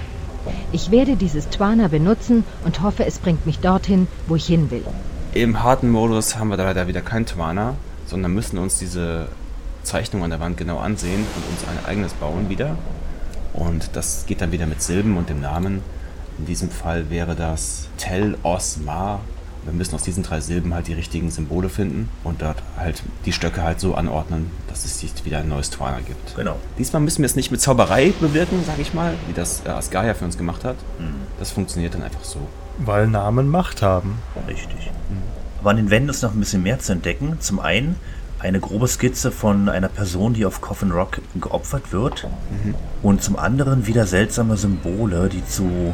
[0.72, 4.84] Ich werde dieses Twana benutzen und hoffe, es bringt mich dorthin, wo ich hin will.
[5.34, 7.76] Im harten Modus haben wir leider wieder kein Twana,
[8.06, 9.28] sondern müssen uns diese
[9.84, 12.78] Zeichnung an der Wand genau ansehen und uns ein eigenes bauen wieder.
[13.54, 15.82] Und das geht dann wieder mit Silben und dem Namen.
[16.40, 19.20] In diesem Fall wäre das Tel Os Ma.
[19.66, 23.32] Wir müssen aus diesen drei Silben halt die richtigen Symbole finden und dort halt die
[23.32, 26.36] Stöcke halt so anordnen, dass es sich wieder ein neues Twana gibt.
[26.36, 26.58] Genau.
[26.78, 30.14] Diesmal müssen wir es nicht mit Zauberei bewirken, sag ich mal, wie das äh, Asgaia
[30.14, 30.76] für uns gemacht hat.
[31.00, 31.16] Mhm.
[31.40, 32.40] Das funktioniert dann einfach so.
[32.80, 34.18] Weil Namen Macht haben.
[34.48, 34.92] Richtig.
[35.64, 37.38] Aber an den Wänden ist noch ein bisschen mehr zu entdecken.
[37.40, 37.96] Zum einen
[38.40, 42.28] eine grobe Skizze von einer Person, die auf Coffin Rock geopfert wird.
[42.66, 42.76] Mhm.
[43.02, 45.94] Und zum anderen wieder seltsame Symbole, die zu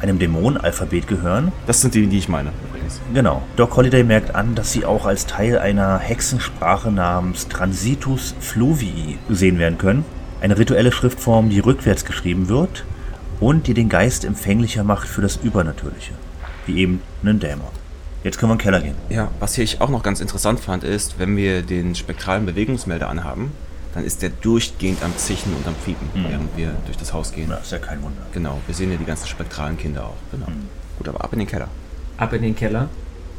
[0.00, 1.52] einem Dämonenalphabet gehören.
[1.68, 2.50] Das sind die, die ich meine,
[2.84, 3.00] übrigens.
[3.14, 3.42] Genau.
[3.56, 9.58] Doc Holliday merkt an, dass sie auch als Teil einer Hexensprache namens Transitus Fluvii gesehen
[9.58, 10.04] werden können.
[10.40, 12.84] Eine rituelle Schriftform, die rückwärts geschrieben wird
[13.40, 16.12] und die den Geist empfänglicher macht für das Übernatürliche.
[16.66, 17.68] Wie eben einen Dämon.
[18.22, 18.94] Jetzt können wir in den Keller gehen.
[19.10, 23.08] Ja, was hier ich auch noch ganz interessant fand, ist, wenn wir den spektralen Bewegungsmelder
[23.10, 23.52] anhaben,
[23.94, 26.24] dann ist der durchgehend am Zischen und am Fiepen, Mhm.
[26.30, 27.46] während wir durch das Haus gehen.
[27.50, 28.22] Na, ist ja kein Wunder.
[28.32, 30.16] Genau, wir sehen ja die ganzen spektralen Kinder auch.
[30.32, 30.46] Genau.
[30.98, 31.68] Gut, aber ab in den Keller.
[32.16, 32.88] Ab in den Keller.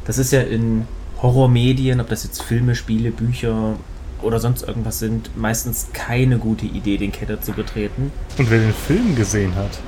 [0.04, 0.86] Das ist ja in
[1.22, 3.76] Horrormedien, ob das jetzt Filme, Spiele, Bücher
[4.22, 8.12] oder sonst irgendwas sind, meistens keine gute Idee, den Keller zu betreten.
[8.38, 9.78] Und wer den Film gesehen hat,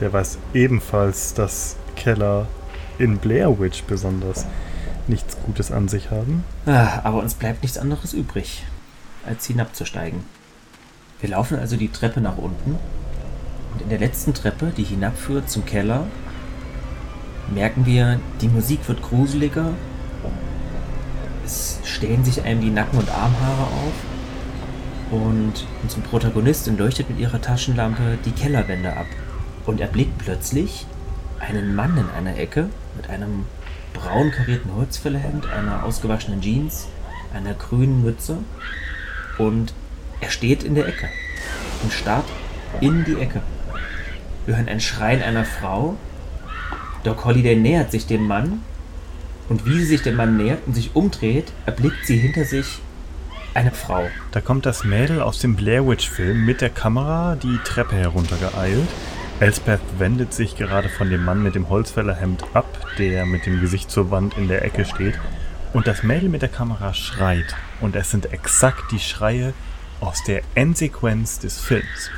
[0.00, 2.46] der weiß ebenfalls, dass Keller
[2.98, 4.46] in Blair Witch besonders
[5.08, 6.44] nichts Gutes an sich haben.
[6.66, 8.64] Ah, aber uns bleibt nichts anderes übrig,
[9.24, 10.24] als hinabzusteigen.
[11.20, 12.76] Wir laufen also die Treppe nach unten
[13.72, 16.06] und in der letzten Treppe, die hinabführt zum Keller,
[17.52, 19.70] merken wir, die Musik wird gruseliger.
[21.44, 25.12] Es stellen sich einem die Nacken- und Armhaare auf.
[25.12, 29.06] Und unsere Protagonistin leuchtet mit ihrer Taschenlampe die Kellerwände ab
[29.64, 30.86] und erblickt plötzlich
[31.38, 33.46] einen Mann in einer Ecke mit einem
[33.92, 36.88] braun karierten Holzfällerhemd, einer ausgewaschenen Jeans,
[37.32, 38.38] einer grünen Mütze
[39.38, 39.74] und
[40.20, 41.08] er steht in der Ecke
[41.82, 42.26] und starrt
[42.80, 43.42] in die Ecke.
[44.46, 45.96] Wir hören ein Schreien einer Frau.
[47.04, 48.60] Doc Holliday nähert sich dem Mann
[49.48, 52.80] und wie sie sich dem Mann nähert und sich umdreht, erblickt sie hinter sich
[53.54, 54.08] eine Frau.
[54.32, 58.88] Da kommt das Mädel aus dem Blair Witch Film mit der Kamera die Treppe heruntergeeilt.
[59.40, 62.66] Elsbeth wendet sich gerade von dem Mann mit dem Holzfällerhemd ab,
[62.98, 65.18] der mit dem Gesicht zur Wand in der Ecke steht.
[65.72, 67.54] Und das Mädel mit der Kamera schreit.
[67.80, 69.52] Und es sind exakt die Schreie
[70.00, 72.10] aus der Endsequenz des Films.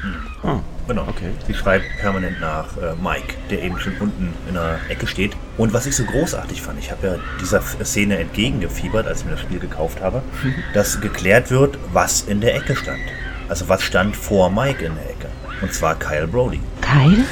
[0.43, 1.03] Ah, genau.
[1.09, 1.31] Okay.
[1.47, 5.37] Sie schreibt permanent nach äh, Mike, der eben schon unten in der Ecke steht.
[5.57, 9.33] Und was ich so großartig fand, ich habe ja dieser Szene entgegengefiebert, als ich mir
[9.33, 10.23] das Spiel gekauft habe,
[10.75, 13.01] dass geklärt wird, was in der Ecke stand.
[13.49, 15.29] Also was stand vor Mike in der Ecke.
[15.61, 16.61] Und zwar Kyle Brody.
[16.81, 17.25] Kyle?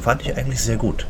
[0.00, 1.06] Fand ich eigentlich sehr gut.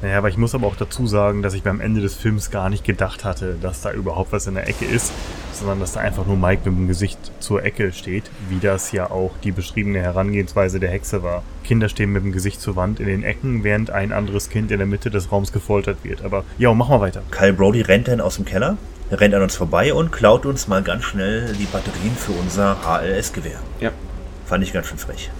[0.00, 2.70] Naja, aber ich muss aber auch dazu sagen, dass ich beim Ende des Films gar
[2.70, 5.12] nicht gedacht hatte, dass da überhaupt was in der Ecke ist,
[5.52, 9.10] sondern dass da einfach nur Mike mit dem Gesicht zur Ecke steht, wie das ja
[9.10, 11.42] auch die beschriebene Herangehensweise der Hexe war.
[11.64, 14.78] Kinder stehen mit dem Gesicht zur Wand in den Ecken, während ein anderes Kind in
[14.78, 16.24] der Mitte des Raums gefoltert wird.
[16.24, 17.22] Aber ja, mach mal weiter.
[17.32, 18.76] Kyle Brody rennt dann aus dem Keller,
[19.10, 23.58] rennt an uns vorbei und klaut uns mal ganz schnell die Batterien für unser HLS-Gewehr.
[23.80, 23.90] Ja.
[24.46, 25.30] Fand ich ganz schön frech.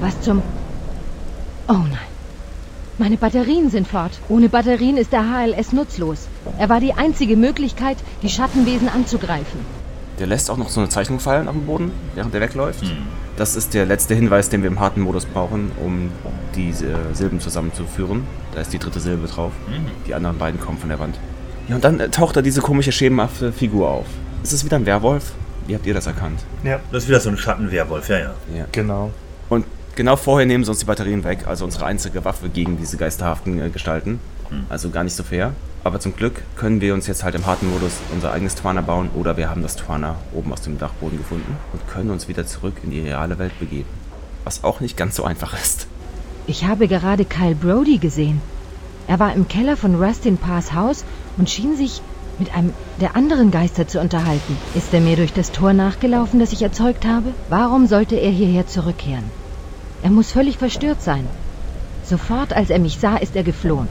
[0.00, 0.42] Was zum...
[1.68, 2.11] Oh nein.
[3.02, 4.12] Meine Batterien sind fort.
[4.28, 6.28] Ohne Batterien ist der HLS nutzlos.
[6.56, 9.58] Er war die einzige Möglichkeit, die Schattenwesen anzugreifen.
[10.20, 12.84] Der lässt auch noch so eine Zeichnung fallen auf dem Boden, während er wegläuft.
[13.36, 16.12] Das ist der letzte Hinweis, den wir im harten Modus brauchen, um
[16.54, 18.22] diese Silben zusammenzuführen.
[18.54, 19.50] Da ist die dritte Silbe drauf.
[20.06, 21.18] Die anderen beiden kommen von der Wand.
[21.66, 24.06] Ja, und dann äh, taucht da diese komische schemenhafte Figur auf.
[24.44, 25.32] Ist es wieder ein Werwolf?
[25.66, 26.38] Wie habt ihr das erkannt?
[26.62, 26.78] Ja.
[26.92, 28.34] Das ist wieder so ein Schattenwerwolf, ja, ja.
[28.54, 28.66] Ja.
[28.70, 29.10] Genau.
[29.48, 29.64] Und
[29.94, 33.60] genau vorher nehmen sie uns die Batterien weg, also unsere einzige Waffe gegen diese geisterhaften
[33.60, 34.20] äh, Gestalten.
[34.68, 35.52] Also gar nicht so fair.
[35.84, 39.10] Aber zum Glück können wir uns jetzt halt im harten Modus unser eigenes Twana bauen
[39.14, 42.74] oder wir haben das Twana oben aus dem Dachboden gefunden und können uns wieder zurück
[42.84, 43.88] in die reale Welt begeben.
[44.44, 45.86] Was auch nicht ganz so einfach ist.
[46.46, 48.40] Ich habe gerade Kyle Brody gesehen.
[49.08, 51.04] Er war im Keller von Rustin Parrs Haus
[51.36, 52.00] und schien sich
[52.38, 54.56] mit einem der anderen Geister zu unterhalten.
[54.74, 57.34] Ist er mir durch das Tor nachgelaufen, das ich erzeugt habe?
[57.48, 59.41] Warum sollte er hierher zurückkehren?
[60.02, 61.26] Er muss völlig verstört sein.
[62.04, 63.88] Sofort, als er mich sah, ist er geflohen.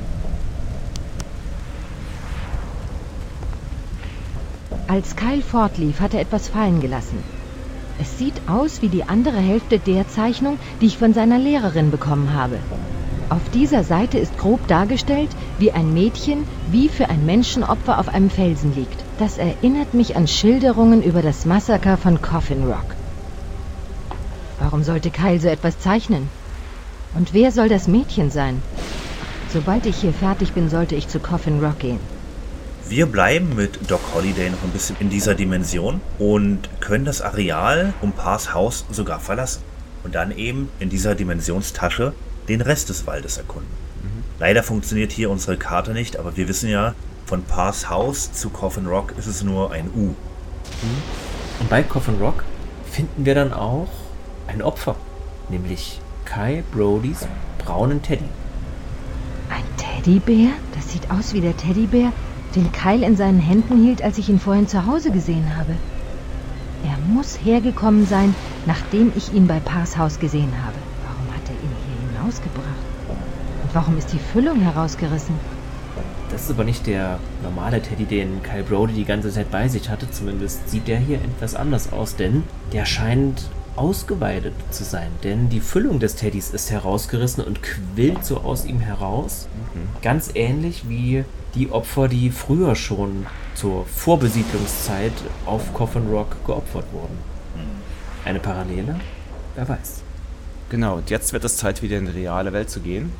[4.88, 7.24] Als Kyle fortlief, hat er etwas fallen gelassen.
[7.97, 12.34] Es sieht aus wie die andere Hälfte der Zeichnung, die ich von seiner Lehrerin bekommen
[12.34, 12.59] habe.
[13.30, 18.30] Auf dieser Seite ist grob dargestellt, wie ein Mädchen wie für ein Menschenopfer auf einem
[18.30, 19.05] Felsen liegt.
[19.20, 23.01] Das erinnert mich an Schilderungen über das Massaker von Coffin Rock.
[24.62, 26.30] Warum sollte Kyle so etwas zeichnen?
[27.16, 28.62] Und wer soll das Mädchen sein?
[29.51, 31.99] Sobald ich hier fertig bin, sollte ich zu Coffin Rock gehen.
[32.88, 37.95] Wir bleiben mit Doc Holliday noch ein bisschen in dieser Dimension und können das Areal
[38.01, 39.64] um Pars Haus sogar verlassen.
[40.03, 42.14] Und dann eben in dieser Dimensionstasche
[42.47, 43.72] den Rest des Waldes erkunden.
[44.38, 46.93] Leider funktioniert hier unsere Karte nicht, aber wir wissen ja,
[47.26, 50.14] von Pars Haus zu Coffin Rock ist es nur ein U.
[51.59, 52.43] Und bei Coffin Rock
[52.91, 53.88] finden wir dann auch
[54.48, 54.96] ein Opfer,
[55.50, 57.28] nämlich Kai Brodys
[57.58, 58.26] braunen Teddy.
[59.50, 60.52] Ein Teddybär?
[60.76, 62.12] Das sieht aus wie der Teddybär,
[62.56, 65.76] den Kyle in seinen Händen hielt, als ich ihn vorhin zu Hause gesehen habe.
[66.84, 68.34] Er muss hergekommen sein,
[68.66, 70.78] nachdem ich ihn bei Pars Haus gesehen habe.
[71.06, 72.66] Warum hat er ihn hier hinausgebracht?
[73.64, 75.36] Und warum ist die Füllung herausgerissen?
[76.32, 79.89] Das ist aber nicht der normale Teddy, den Kyle Brody die ganze Zeit bei sich
[79.89, 80.10] hatte.
[80.10, 85.09] Zumindest sieht der hier etwas anders aus, denn der scheint ausgeweidet zu sein.
[85.24, 89.47] Denn die Füllung des Teddys ist herausgerissen und quillt so aus ihm heraus.
[90.01, 91.24] Ganz ähnlich wie
[91.55, 95.13] die Opfer, die früher schon zur Vorbesiedlungszeit
[95.45, 97.17] auf Coffin Rock geopfert wurden.
[98.24, 98.99] Eine Parallele?
[99.55, 100.03] Wer weiß.
[100.69, 103.11] Genau, und jetzt wird es Zeit, wieder in die reale Welt zu gehen.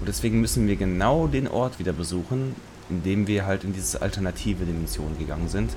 [0.00, 2.56] Und deswegen müssen wir genau den Ort wieder besuchen,
[2.90, 5.70] in dem wir halt in diese alternative Dimension gegangen sind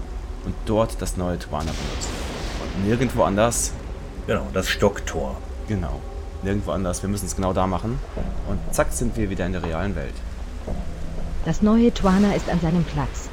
[0.45, 2.11] und dort das neue Twana benutzen.
[2.75, 3.73] Und nirgendwo anders.
[4.29, 5.37] Genau, das Stocktor.
[5.67, 5.99] Genau,
[6.43, 7.01] nirgendwo anders.
[7.01, 7.97] Wir müssen es genau da machen.
[8.47, 10.13] Und zack, sind wir wieder in der realen Welt.
[11.45, 13.27] Das neue Twana ist an seinem Platz.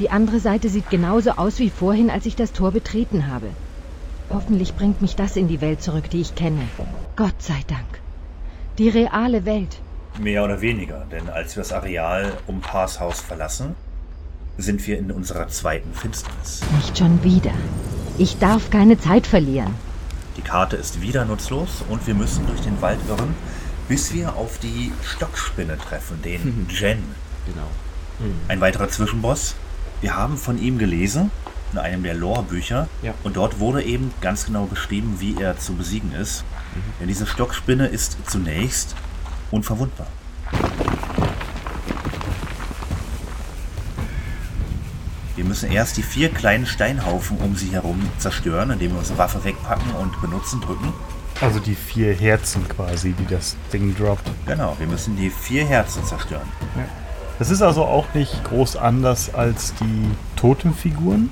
[0.00, 3.50] Die andere Seite sieht genauso aus wie vorhin, als ich das Tor betreten habe.
[4.30, 6.62] Hoffentlich bringt mich das in die Welt zurück, die ich kenne.
[7.14, 8.00] Gott sei Dank.
[8.78, 9.78] Die reale Welt.
[10.18, 13.76] Mehr oder weniger, denn als wir das Areal um Pars Haus verlassen,
[14.58, 16.62] sind wir in unserer zweiten Finsternis.
[16.74, 17.52] Nicht schon wieder.
[18.18, 19.72] Ich darf keine Zeit verlieren.
[20.36, 23.34] Die Karte ist wieder nutzlos und wir müssen durch den Wald irren,
[23.88, 27.02] bis wir auf die Stockspinne treffen, den Jen.
[27.46, 27.68] Genau.
[28.48, 29.56] Ein weiterer Zwischenboss.
[30.00, 31.30] Wir haben von ihm gelesen,
[31.72, 32.88] in einem der Lore-Bücher.
[33.02, 33.14] Ja.
[33.24, 36.44] Und dort wurde eben ganz genau beschrieben, wie er zu besiegen ist.
[37.00, 38.94] Denn diese Stockspinne ist zunächst
[39.50, 40.06] unverwundbar.
[45.42, 49.42] Wir müssen erst die vier kleinen Steinhaufen um sie herum zerstören, indem wir unsere Waffe
[49.42, 50.92] wegpacken und benutzen, drücken.
[51.40, 54.30] Also die vier Herzen quasi, die das Ding droppt.
[54.46, 56.46] Genau, wir müssen die vier Herzen zerstören.
[56.76, 56.84] Ja.
[57.40, 61.28] Das ist also auch nicht groß anders als die Totemfiguren,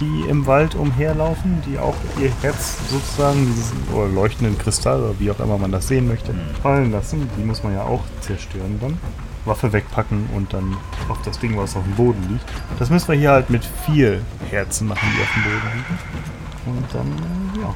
[0.00, 5.30] die im Wald umherlaufen, die auch ihr Herz sozusagen, diesen oder leuchtenden Kristall oder wie
[5.30, 7.28] auch immer man das sehen möchte, fallen lassen.
[7.36, 8.98] Die muss man ja auch zerstören dann.
[9.44, 10.76] Waffe wegpacken und dann
[11.08, 12.44] auf das Ding, was auf dem Boden liegt.
[12.78, 16.78] Das müssen wir hier halt mit vier Herzen machen, die auf dem Boden liegen.
[16.78, 17.74] Und dann, ja,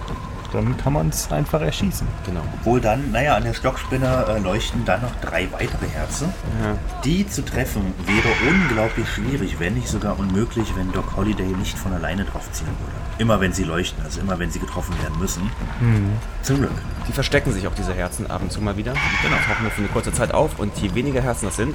[0.52, 2.06] dann kann man es einfach erschießen.
[2.26, 2.42] Genau.
[2.54, 6.32] Obwohl dann, naja, an der Stockspinne äh, leuchten dann noch drei weitere Herzen.
[6.62, 6.76] Ja.
[7.04, 11.92] Die zu treffen wäre unglaublich schwierig, wenn nicht sogar unmöglich, wenn Doc Holliday nicht von
[11.92, 12.92] alleine draufziehen würde.
[13.18, 15.42] Immer wenn sie leuchten, also immer wenn sie getroffen werden müssen.
[15.80, 16.12] Mhm.
[16.42, 16.72] Zum Glück.
[17.06, 18.94] Die verstecken sich auch diese Herzen ab und zu mal wieder.
[19.22, 19.36] Genau.
[19.36, 21.74] Tauchen nur für eine kurze Zeit auf und je weniger Herzen das sind,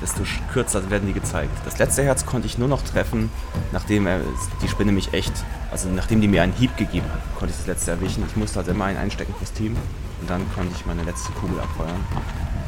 [0.00, 1.50] desto kürzer werden die gezeigt.
[1.64, 3.30] Das letzte Herz konnte ich nur noch treffen,
[3.72, 4.20] nachdem er,
[4.62, 5.32] die Spinne mich echt,
[5.70, 8.24] also nachdem die mir einen Hieb gegeben hat, konnte ich das letzte erwischen.
[8.26, 9.76] Ich musste also immer einen einstecken fürs Team
[10.20, 12.00] und dann konnte ich meine letzte Kugel abfeuern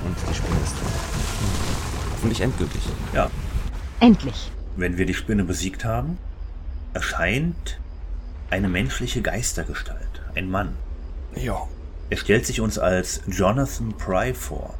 [0.04, 0.92] und die Spinne ist tot.
[2.12, 2.82] Hoffentlich endgültig.
[3.12, 3.30] Ja.
[4.00, 4.50] Endlich.
[4.76, 6.18] Wenn wir die Spinne besiegt haben,
[6.94, 7.78] erscheint
[8.50, 10.22] eine menschliche Geistergestalt.
[10.34, 10.74] Ein Mann.
[11.34, 11.66] Ja.
[12.10, 14.74] Er stellt sich uns als Jonathan Pry vor.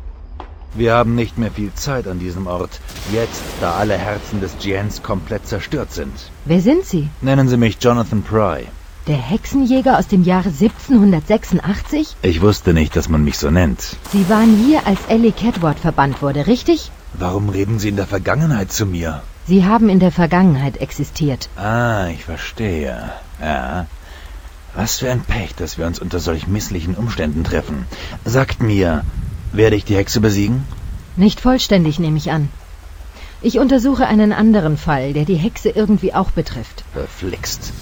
[0.75, 2.81] Wir haben nicht mehr viel Zeit an diesem Ort.
[3.13, 6.31] Jetzt, da alle Herzen des Giants komplett zerstört sind.
[6.45, 7.09] Wer sind Sie?
[7.23, 8.67] Nennen Sie mich Jonathan Pry.
[9.07, 12.17] Der Hexenjäger aus dem Jahre 1786?
[12.21, 13.97] Ich wusste nicht, dass man mich so nennt.
[14.13, 16.91] Sie waren hier, als Ellie Catward verbannt wurde, richtig?
[17.15, 19.23] Warum reden Sie in der Vergangenheit zu mir?
[19.47, 21.49] Sie haben in der Vergangenheit existiert.
[21.57, 23.11] Ah, ich verstehe.
[23.41, 23.87] Ja.
[24.75, 27.87] Was für ein Pech, dass wir uns unter solch misslichen Umständen treffen.
[28.27, 29.05] Sagt mir,
[29.53, 30.65] werde ich die Hexe besiegen?
[31.17, 32.49] Nicht vollständig, nehme ich an.
[33.41, 36.85] Ich untersuche einen anderen Fall, der die Hexe irgendwie auch betrifft.
[36.93, 37.73] Verflixt.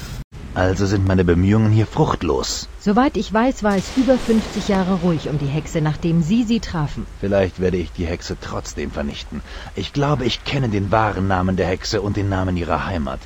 [0.54, 2.68] Also sind meine Bemühungen hier fruchtlos.
[2.80, 6.60] Soweit ich weiß, war es über 50 Jahre ruhig um die Hexe, nachdem Sie sie
[6.60, 7.06] trafen.
[7.20, 9.42] Vielleicht werde ich die Hexe trotzdem vernichten.
[9.74, 13.20] Ich glaube, ich kenne den wahren Namen der Hexe und den Namen ihrer Heimat.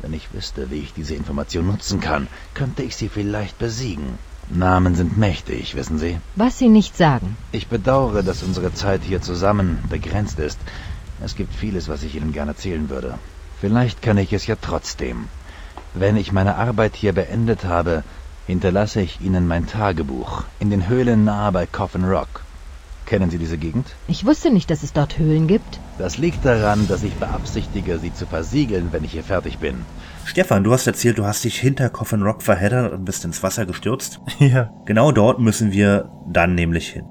[0.00, 4.18] Wenn ich wüsste, wie ich diese Information nutzen kann, könnte ich sie vielleicht besiegen.
[4.56, 6.18] Namen sind mächtig, wissen Sie.
[6.36, 7.36] Was Sie nicht sagen.
[7.52, 10.58] Ich bedauere, dass unsere Zeit hier zusammen begrenzt ist.
[11.24, 13.18] Es gibt vieles, was ich Ihnen gerne erzählen würde.
[13.60, 15.28] Vielleicht kann ich es ja trotzdem.
[15.94, 18.02] Wenn ich meine Arbeit hier beendet habe,
[18.46, 22.42] hinterlasse ich Ihnen mein Tagebuch in den Höhlen nahe bei Coffin Rock.
[23.06, 23.86] Kennen Sie diese Gegend?
[24.08, 25.80] Ich wusste nicht, dass es dort Höhlen gibt.
[25.98, 29.84] Das liegt daran, dass ich beabsichtige, sie zu versiegeln, wenn ich hier fertig bin.
[30.24, 33.66] Stefan, du hast erzählt, du hast dich hinter Coffin Rock verheddert und bist ins Wasser
[33.66, 34.20] gestürzt.
[34.38, 34.70] Ja.
[34.86, 37.04] Genau dort müssen wir dann nämlich hin.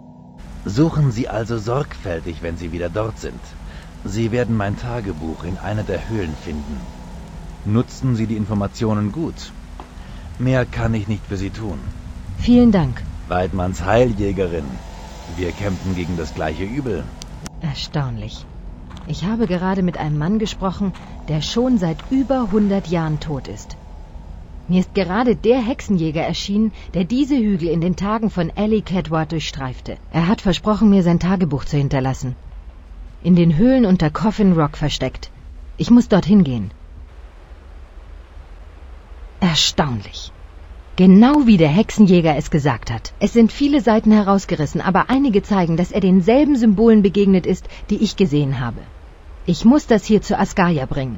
[0.65, 3.39] Suchen Sie also sorgfältig, wenn Sie wieder dort sind.
[4.03, 6.77] Sie werden mein Tagebuch in einer der Höhlen finden.
[7.65, 9.51] Nutzen Sie die Informationen gut.
[10.39, 11.79] Mehr kann ich nicht für Sie tun.
[12.39, 13.01] Vielen Dank.
[13.27, 14.65] Weidmanns Heiljägerin.
[15.37, 17.03] Wir kämpfen gegen das gleiche Übel.
[17.61, 18.45] Erstaunlich.
[19.07, 20.93] Ich habe gerade mit einem Mann gesprochen,
[21.27, 23.75] der schon seit über 100 Jahren tot ist.
[24.67, 29.31] Mir ist gerade der Hexenjäger erschienen, der diese Hügel in den Tagen von Ellie Cadward
[29.31, 29.97] durchstreifte.
[30.11, 32.35] Er hat versprochen, mir sein Tagebuch zu hinterlassen.
[33.23, 35.31] In den Höhlen unter Coffin Rock versteckt.
[35.77, 36.71] Ich muss dorthin gehen.
[39.39, 40.30] Erstaunlich.
[41.01, 43.11] Genau wie der Hexenjäger es gesagt hat.
[43.19, 48.03] Es sind viele Seiten herausgerissen, aber einige zeigen, dass er denselben Symbolen begegnet ist, die
[48.03, 48.77] ich gesehen habe.
[49.47, 51.17] Ich muss das hier zu Askaya bringen.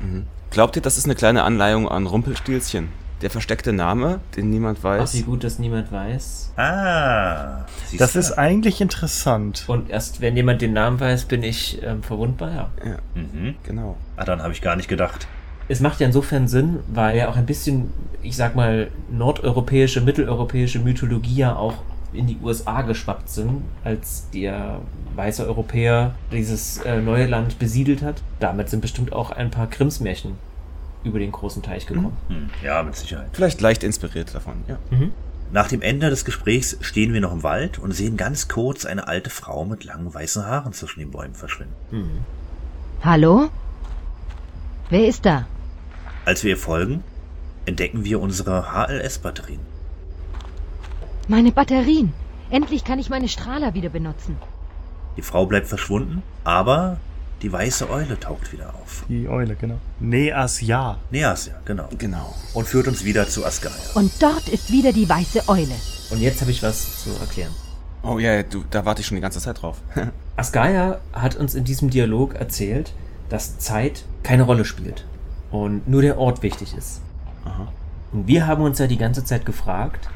[0.00, 0.26] Mhm.
[0.50, 2.88] Glaubt ihr, das ist eine kleine Anleihung an Rumpelstilzchen?
[3.22, 5.10] Der versteckte Name, den niemand weiß.
[5.10, 6.52] Ach, wie gut, dass niemand weiß.
[6.56, 7.64] Ah.
[7.96, 9.64] Das ist eigentlich interessant.
[9.68, 12.70] Und erst wenn jemand den Namen weiß, bin ich ähm, verwundbar, ja.
[12.84, 13.54] Ja, Mhm.
[13.62, 13.96] genau.
[14.16, 15.28] Ah, dann habe ich gar nicht gedacht.
[15.68, 17.90] Es macht ja insofern Sinn, weil ja auch ein bisschen,
[18.22, 21.74] ich sag mal, nordeuropäische, mitteleuropäische Mythologie ja auch
[22.12, 24.80] in die USA geschwappt sind, als der
[25.16, 28.22] weiße Europäer dieses äh, neue Land besiedelt hat.
[28.40, 30.32] Damit sind bestimmt auch ein paar Grimmsmärchen
[31.02, 32.16] über den großen Teich gekommen.
[32.28, 33.28] Hm, Ja, mit Sicherheit.
[33.32, 34.78] Vielleicht leicht inspiriert davon, ja.
[34.90, 35.12] Mhm.
[35.52, 39.06] Nach dem Ende des Gesprächs stehen wir noch im Wald und sehen ganz kurz eine
[39.08, 41.74] alte Frau mit langen weißen Haaren zwischen den Bäumen verschwinden.
[41.90, 42.18] Mhm.
[43.02, 43.48] Hallo?
[44.90, 45.46] Wer ist da?
[46.26, 47.04] Als wir ihr folgen,
[47.66, 49.60] entdecken wir unsere HLS-Batterien.
[51.28, 52.14] Meine Batterien.
[52.50, 54.36] Endlich kann ich meine Strahler wieder benutzen.
[55.18, 56.98] Die Frau bleibt verschwunden, aber
[57.42, 59.04] die weiße Eule taucht wieder auf.
[59.08, 59.78] Die Eule, genau.
[60.00, 60.98] Neas ja.
[61.10, 61.88] Neas, ja, genau.
[61.98, 62.34] Genau.
[62.54, 63.74] Und führt uns wieder zu Asgaya.
[63.94, 65.74] Und dort ist wieder die weiße Eule.
[66.10, 67.52] Und jetzt habe ich was zu erklären.
[68.02, 69.82] Oh ja, du, da warte ich schon die ganze Zeit drauf.
[70.36, 72.94] Asgaya hat uns in diesem Dialog erzählt,
[73.28, 75.04] dass Zeit keine Rolle spielt
[75.54, 77.00] und nur der Ort wichtig ist.
[77.44, 77.68] Aha.
[78.12, 80.08] Und wir haben uns ja die ganze Zeit gefragt,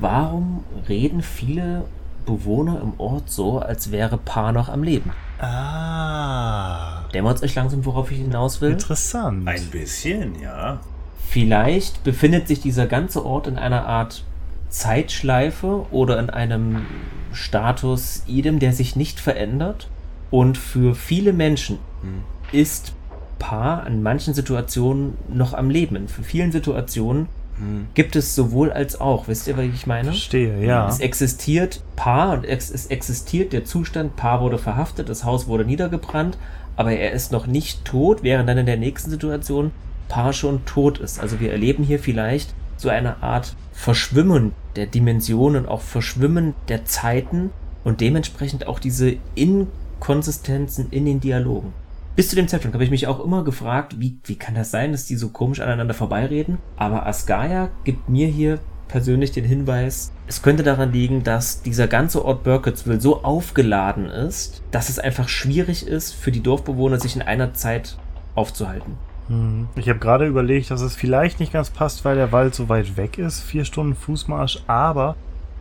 [0.00, 1.84] warum reden viele
[2.24, 5.12] Bewohner im Ort so, als wäre Paar noch am Leben?
[5.38, 7.04] Ah.
[7.12, 8.72] Dämmert euch langsam, worauf ich hinaus will?
[8.72, 9.46] Interessant.
[9.46, 10.80] Ein bisschen, ja.
[11.28, 14.24] Vielleicht befindet sich dieser ganze Ort in einer Art
[14.70, 16.86] Zeitschleife oder in einem
[17.32, 19.88] Status idem, der sich nicht verändert.
[20.30, 22.22] Und für viele Menschen Hm.
[22.52, 22.92] ist
[23.38, 25.96] Paar in manchen Situationen noch am Leben.
[25.96, 27.86] In vielen Situationen Hm.
[27.94, 29.28] gibt es sowohl als auch.
[29.28, 30.08] Wisst ihr, was ich meine?
[30.08, 30.88] Verstehe, ja.
[30.88, 35.64] Es existiert Paar und es, es existiert der Zustand, Paar wurde verhaftet, das Haus wurde
[35.64, 36.36] niedergebrannt,
[36.76, 39.70] aber er ist noch nicht tot, während dann in der nächsten Situation
[40.08, 41.18] Paar schon tot ist.
[41.18, 47.50] Also wir erleben hier vielleicht so eine Art Verschwimmen der Dimensionen, auch Verschwimmen der Zeiten
[47.84, 51.72] und dementsprechend auch diese Inkonsistenzen in den Dialogen.
[52.16, 54.92] Bis zu dem Zeitpunkt habe ich mich auch immer gefragt, wie, wie kann das sein,
[54.92, 56.56] dass die so komisch aneinander vorbeireden?
[56.76, 62.24] Aber Asgaya gibt mir hier persönlich den Hinweis, es könnte daran liegen, dass dieser ganze
[62.24, 67.22] Ort Burkittsville so aufgeladen ist, dass es einfach schwierig ist, für die Dorfbewohner sich in
[67.22, 67.98] einer Zeit
[68.34, 68.94] aufzuhalten.
[69.28, 69.68] Hm.
[69.76, 72.96] Ich habe gerade überlegt, dass es vielleicht nicht ganz passt, weil der Wald so weit
[72.96, 73.42] weg ist.
[73.42, 75.16] Vier Stunden Fußmarsch, aber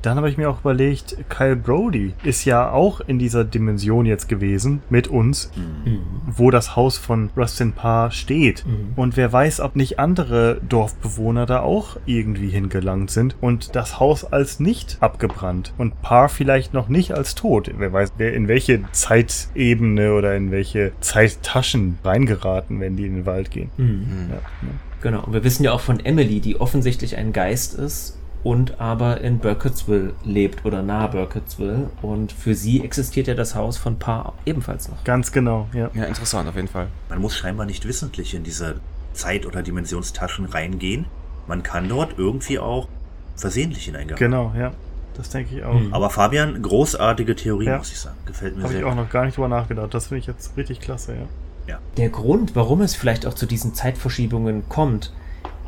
[0.06, 4.28] dann habe ich mir auch überlegt, Kyle Brody ist ja auch in dieser Dimension jetzt
[4.30, 6.00] gewesen mit uns, Mhm.
[6.28, 8.66] wo das Haus von Rustin Parr steht.
[8.66, 8.94] Mhm.
[8.96, 14.26] Und wer weiß, ob nicht andere Dorfbewohner da auch irgendwie hingelangt sind und das Haus
[14.26, 17.72] als nicht abgebrannt und Parr vielleicht noch nicht als tot.
[17.78, 23.26] Wer weiß, wer in welche Zeitebene oder in welche Zeittaschen reingeraten, wenn die in den
[23.26, 23.70] Wald gehen.
[23.78, 24.06] Mhm.
[24.30, 24.72] Ja, ne?
[25.02, 25.24] Genau.
[25.24, 29.40] Und wir wissen ja auch von Emily, die offensichtlich ein Geist ist und aber in
[29.40, 31.90] Burkittsville lebt oder nahe Burkittsville.
[32.04, 35.04] Und für sie existiert ja das Haus von Paar ebenfalls noch.
[35.04, 35.90] Ganz genau, ja.
[35.96, 36.88] Ja, interessant auf jeden Fall.
[37.10, 38.76] Man muss scheinbar nicht wissentlich in diese
[39.14, 41.06] Zeit- oder Dimensionstaschen reingehen.
[41.48, 42.88] Man kann dort irgendwie auch
[43.36, 44.24] versehentlich hineingeraten.
[44.32, 44.72] Genau, ja.
[45.18, 45.74] Das denke ich auch.
[45.74, 45.92] Mhm.
[45.92, 47.78] Aber Fabian, großartige Theorie, Ja.
[47.80, 48.18] muss ich sagen.
[48.28, 48.82] Gefällt mir Habe sehr.
[48.82, 49.92] ich auch noch gar nicht drüber nachgedacht.
[49.94, 51.80] Das finde ich jetzt richtig klasse, ja.
[51.98, 55.12] Der Grund, warum es vielleicht auch zu diesen Zeitverschiebungen kommt,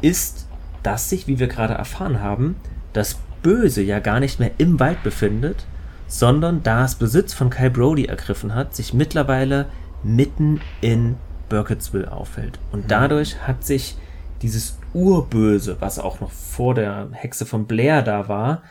[0.01, 0.46] ist,
[0.87, 2.55] dass sich, wie wir gerade erfahren haben,
[2.93, 5.65] das Böse ja gar nicht mehr im Wald befindet,
[6.07, 9.65] sondern da es Besitz von Kyle Brody ergriffen hat, sich mittlerweile
[10.01, 11.17] mitten in
[11.49, 12.57] Burkittsville aufhält.
[12.71, 13.97] Und dadurch hat sich
[14.41, 18.61] dieses Urböse, was auch noch vor der Hexe von Blair da war,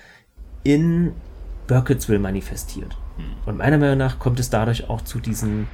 [0.65, 1.13] in
[1.67, 2.97] Burkittsville manifestiert.
[3.45, 5.69] Und meiner Meinung nach kommt es dadurch auch zu diesen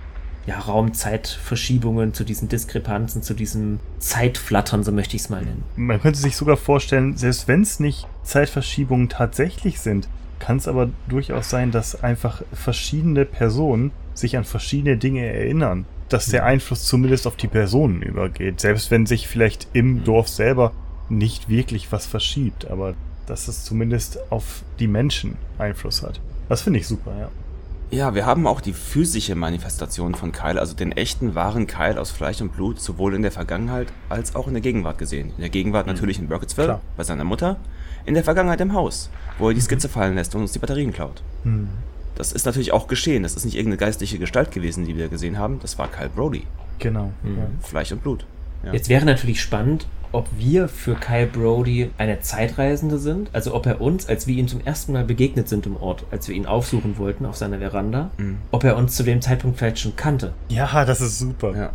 [0.46, 5.64] ja, Raumzeitverschiebungen, zu diesen Diskrepanzen, zu diesem Zeitflattern, so möchte ich es mal nennen.
[5.76, 10.08] Man könnte sich sogar vorstellen, selbst wenn es nicht Zeitverschiebungen tatsächlich sind,
[10.38, 15.86] kann es aber durchaus sein, dass einfach verschiedene Personen sich an verschiedene Dinge erinnern.
[16.08, 18.60] Dass der Einfluss zumindest auf die Personen übergeht.
[18.60, 20.72] Selbst wenn sich vielleicht im Dorf selber
[21.08, 22.94] nicht wirklich was verschiebt, aber
[23.26, 26.20] dass es zumindest auf die Menschen Einfluss hat.
[26.48, 27.28] Das finde ich super, ja.
[27.92, 32.10] Ja, wir haben auch die physische Manifestation von Kyle, also den echten, wahren Kyle aus
[32.10, 35.28] Fleisch und Blut, sowohl in der Vergangenheit als auch in der Gegenwart gesehen.
[35.36, 36.80] In der Gegenwart natürlich in Burkittsville, Klar.
[36.96, 37.58] bei seiner Mutter.
[38.06, 40.90] In der Vergangenheit im Haus, wo er die Skizze fallen lässt und uns die Batterien
[40.90, 41.22] klaut.
[41.42, 41.68] Hm.
[42.14, 43.24] Das ist natürlich auch geschehen.
[43.24, 45.60] Das ist nicht irgendeine geistliche Gestalt gewesen, die wir gesehen haben.
[45.60, 46.44] Das war Kyle Brody.
[46.78, 47.12] Genau.
[47.24, 47.46] Ja.
[47.60, 48.24] Fleisch und Blut.
[48.64, 48.72] Ja.
[48.72, 53.80] Jetzt wäre natürlich spannend, ob wir für Kyle Brody eine Zeitreisende sind, also ob er
[53.80, 56.98] uns, als wir ihm zum ersten Mal begegnet sind im Ort, als wir ihn aufsuchen
[56.98, 58.38] wollten auf seiner Veranda, Mhm.
[58.50, 60.32] ob er uns zu dem Zeitpunkt vielleicht schon kannte.
[60.48, 61.56] Ja, das ist super.
[61.56, 61.70] Ja.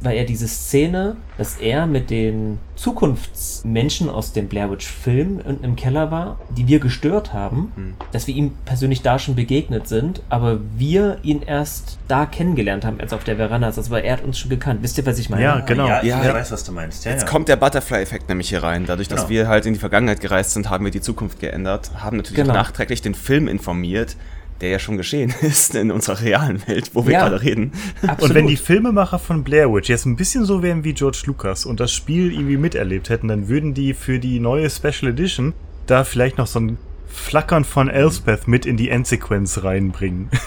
[0.00, 5.64] Weil er diese Szene, dass er mit den Zukunftsmenschen aus dem Blair Witch Film unten
[5.64, 7.94] im Keller war, die wir gestört haben, Mhm.
[8.12, 13.00] dass wir ihm persönlich da schon begegnet sind, aber wir ihn erst da kennengelernt haben,
[13.00, 13.78] als er auf der Veranda ist.
[13.78, 14.82] Also weil er hat uns schon gekannt.
[14.82, 15.42] Wisst ihr, was ich meine?
[15.42, 15.86] Ja, genau.
[15.88, 16.34] Ja, ich Ja.
[16.34, 17.04] weiß, was du meinst.
[17.04, 17.28] Ja, Jetzt ja.
[17.28, 18.84] kommt der Butterfly-Effekt nämlich hier rein.
[18.86, 19.30] Dadurch, dass Genau.
[19.30, 22.54] wir halt in die Vergangenheit gereist sind, haben wir die Zukunft geändert, haben natürlich Genau.
[22.54, 24.16] nachträglich den Film informiert,
[24.64, 27.20] der ja schon geschehen ist in unserer realen Welt, wo wir Ja.
[27.28, 27.72] gerade reden.
[28.02, 28.22] Absolut.
[28.22, 31.64] Und wenn die Filmemacher von Blair Witch jetzt ein bisschen so wären wie George Lucas
[31.66, 35.52] und das Spiel irgendwie miterlebt hätten, dann würden die für die neue Special Edition
[35.86, 36.78] da vielleicht noch so ein
[37.08, 40.30] Flackern von Elspeth mit in die Endsequenz reinbringen.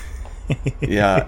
[0.79, 1.25] Ja,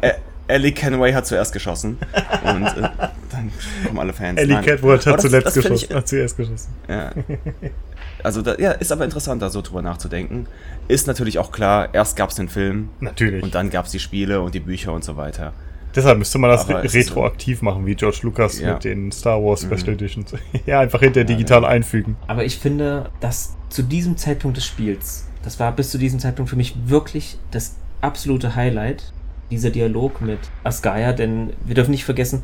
[0.47, 1.97] Ellie Kenway hat zuerst geschossen
[2.43, 2.89] und äh,
[3.29, 3.51] dann
[3.85, 4.39] kommen alle Fans.
[4.39, 4.61] Ellie.
[4.61, 6.69] Catwood hat das- zuletzt das geschossen, Ich, hat zuerst geschossen.
[6.87, 7.11] ja.
[8.23, 10.47] Also da, ja, ist aber interessant, da so drüber nachzudenken.
[10.87, 13.43] Ist natürlich auch klar, erst gab es den Film Natürlich.
[13.43, 15.53] und dann gab es die Spiele und die Bücher und so weiter.
[15.95, 18.73] Deshalb müsste man das ist retroaktiv machen, wie George Lucas Ja.
[18.73, 19.93] mit den Star Wars Special Mhm.
[19.93, 20.33] Editions.
[20.65, 22.15] ja, einfach hinter digital einfügen.
[22.27, 26.49] Aber ich finde, dass zu diesem Zeitpunkt des Spiels, das war bis zu diesem Zeitpunkt
[26.49, 29.13] für mich wirklich das absolute Highlight,
[29.49, 32.43] dieser Dialog mit Asgaya, denn wir dürfen nicht vergessen,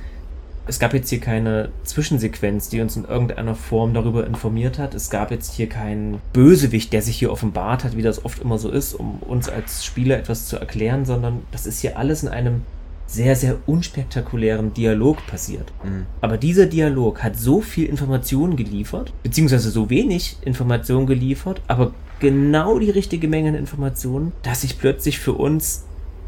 [0.68, 4.94] es gab jetzt hier keine Zwischensequenz, die uns in irgendeiner Form darüber informiert hat.
[4.96, 8.58] Es gab jetzt hier keinen Bösewicht, der sich hier offenbart hat, wie das oft immer
[8.58, 12.30] so ist, um uns als Spieler etwas zu erklären, sondern das ist hier alles in
[12.30, 12.62] einem
[13.08, 15.72] sehr, sehr unspektakulären Dialog passiert.
[15.84, 16.06] Mhm.
[16.22, 22.80] Aber dieser Dialog hat so viel Information geliefert, beziehungsweise so wenig Information geliefert, aber genau
[22.80, 25.85] die richtige Menge an Informationen, dass sich plötzlich für uns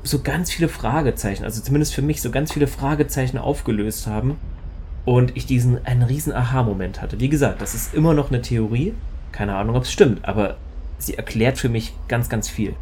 [0.07, 4.38] so ganz viele Fragezeichen, also zumindest für mich so ganz viele Fragezeichen aufgelöst haben
[5.05, 7.19] und ich diesen einen riesen Aha-Moment hatte.
[7.19, 8.93] Wie gesagt, das ist immer noch eine Theorie,
[9.31, 10.57] keine Ahnung, ob es stimmt, aber
[10.97, 12.73] sie erklärt für mich ganz, ganz viel.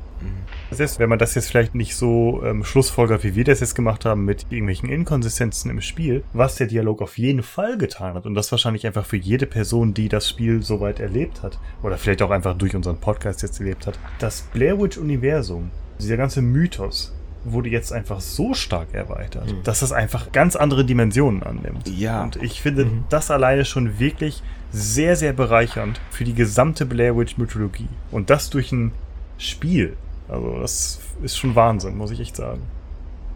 [0.71, 4.03] Selbst wenn man das jetzt vielleicht nicht so ähm, schlussfolgert, wie wir das jetzt gemacht
[4.05, 8.33] haben, mit irgendwelchen Inkonsistenzen im Spiel, was der Dialog auf jeden Fall getan hat, und
[8.33, 12.31] das wahrscheinlich einfach für jede Person, die das Spiel soweit erlebt hat, oder vielleicht auch
[12.31, 15.69] einfach durch unseren Podcast jetzt erlebt hat, das Blair Witch-Universum,
[15.99, 17.14] dieser ganze Mythos,
[17.45, 19.63] wurde jetzt einfach so stark erweitert, Mhm.
[19.63, 21.87] dass es einfach ganz andere Dimensionen annimmt.
[21.87, 22.23] Ja.
[22.23, 23.03] Und ich finde Mhm.
[23.09, 24.41] das alleine schon wirklich
[24.71, 27.87] sehr, sehr bereichernd für die gesamte Blair Witch-Mythologie.
[28.11, 28.91] Und das durch ein
[29.37, 29.95] Spiel.
[30.27, 32.61] Also das ist schon Wahnsinn, muss ich echt sagen.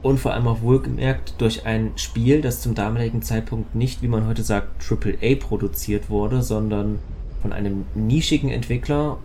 [0.01, 4.25] Und vor allem auch wohlgemerkt durch ein Spiel, das zum damaligen Zeitpunkt nicht, wie man
[4.27, 6.99] heute sagt, AAA produziert wurde, sondern
[7.41, 9.17] von einem nischigen Entwickler,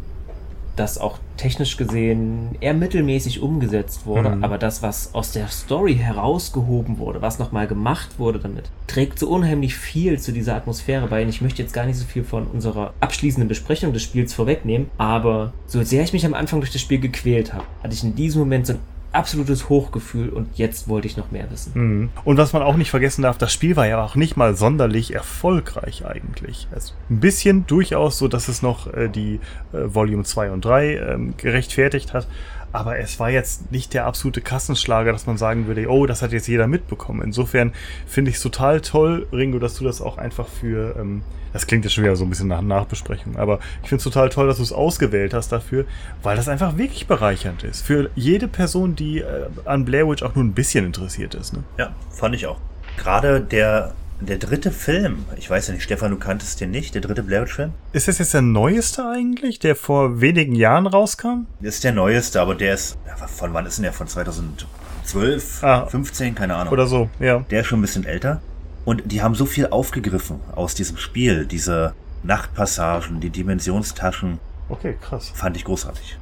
[0.76, 4.44] das auch technisch gesehen eher mittelmäßig umgesetzt wurde, Mhm.
[4.44, 9.28] aber das, was aus der Story herausgehoben wurde, was nochmal gemacht wurde damit, trägt so
[9.28, 11.22] unheimlich viel zu dieser Atmosphäre bei.
[11.22, 14.88] Und ich möchte jetzt gar nicht so viel von unserer abschließenden Besprechung des Spiels vorwegnehmen,
[14.98, 18.14] aber so sehr ich mich am Anfang durch das Spiel gequält habe, hatte ich in
[18.14, 18.78] diesem Moment so ein
[19.14, 21.72] absolutes Hochgefühl und jetzt wollte ich noch mehr wissen.
[21.74, 22.10] Mhm.
[22.24, 25.14] Und was man auch nicht vergessen darf, das Spiel war ja auch nicht mal sonderlich
[25.14, 26.68] erfolgreich eigentlich.
[26.72, 29.40] Also ein bisschen durchaus so, dass es noch äh, die
[29.72, 32.26] äh, Volume 2 und 3 ähm, gerechtfertigt hat.
[32.74, 36.32] Aber es war jetzt nicht der absolute Kassenschlager, dass man sagen würde, oh, das hat
[36.32, 37.22] jetzt jeder mitbekommen.
[37.22, 37.72] Insofern
[38.04, 41.22] finde ich es total toll, Ringo, dass du das auch einfach für, ähm,
[41.52, 44.28] das klingt jetzt schon wieder so ein bisschen nach Nachbesprechung, aber ich finde es total
[44.28, 45.84] toll, dass du es ausgewählt hast dafür,
[46.24, 47.82] weil das einfach wirklich bereichernd ist.
[47.82, 51.52] Für jede Person, die äh, an Blair Witch auch nur ein bisschen interessiert ist.
[51.52, 51.62] Ne?
[51.78, 52.58] Ja, fand ich auch.
[52.96, 57.02] Gerade der, der dritte Film, ich weiß ja nicht, Stefan, du kanntest den nicht, der
[57.02, 57.72] dritte Blair Witch-Film?
[57.92, 61.46] Ist das jetzt der neueste eigentlich, der vor wenigen Jahren rauskam?
[61.60, 62.96] Das ist der neueste, aber der ist,
[63.26, 63.92] von wann ist denn der?
[63.92, 65.86] Von 2012, Ah.
[65.86, 66.72] 15, keine Ahnung.
[66.72, 67.40] Oder so, ja.
[67.50, 68.40] Der ist schon ein bisschen älter.
[68.84, 71.46] Und die haben so viel aufgegriffen aus diesem Spiel.
[71.46, 74.38] Diese Nachtpassagen, die Dimensionstaschen.
[74.68, 75.30] Okay, krass.
[75.34, 76.18] Fand ich großartig.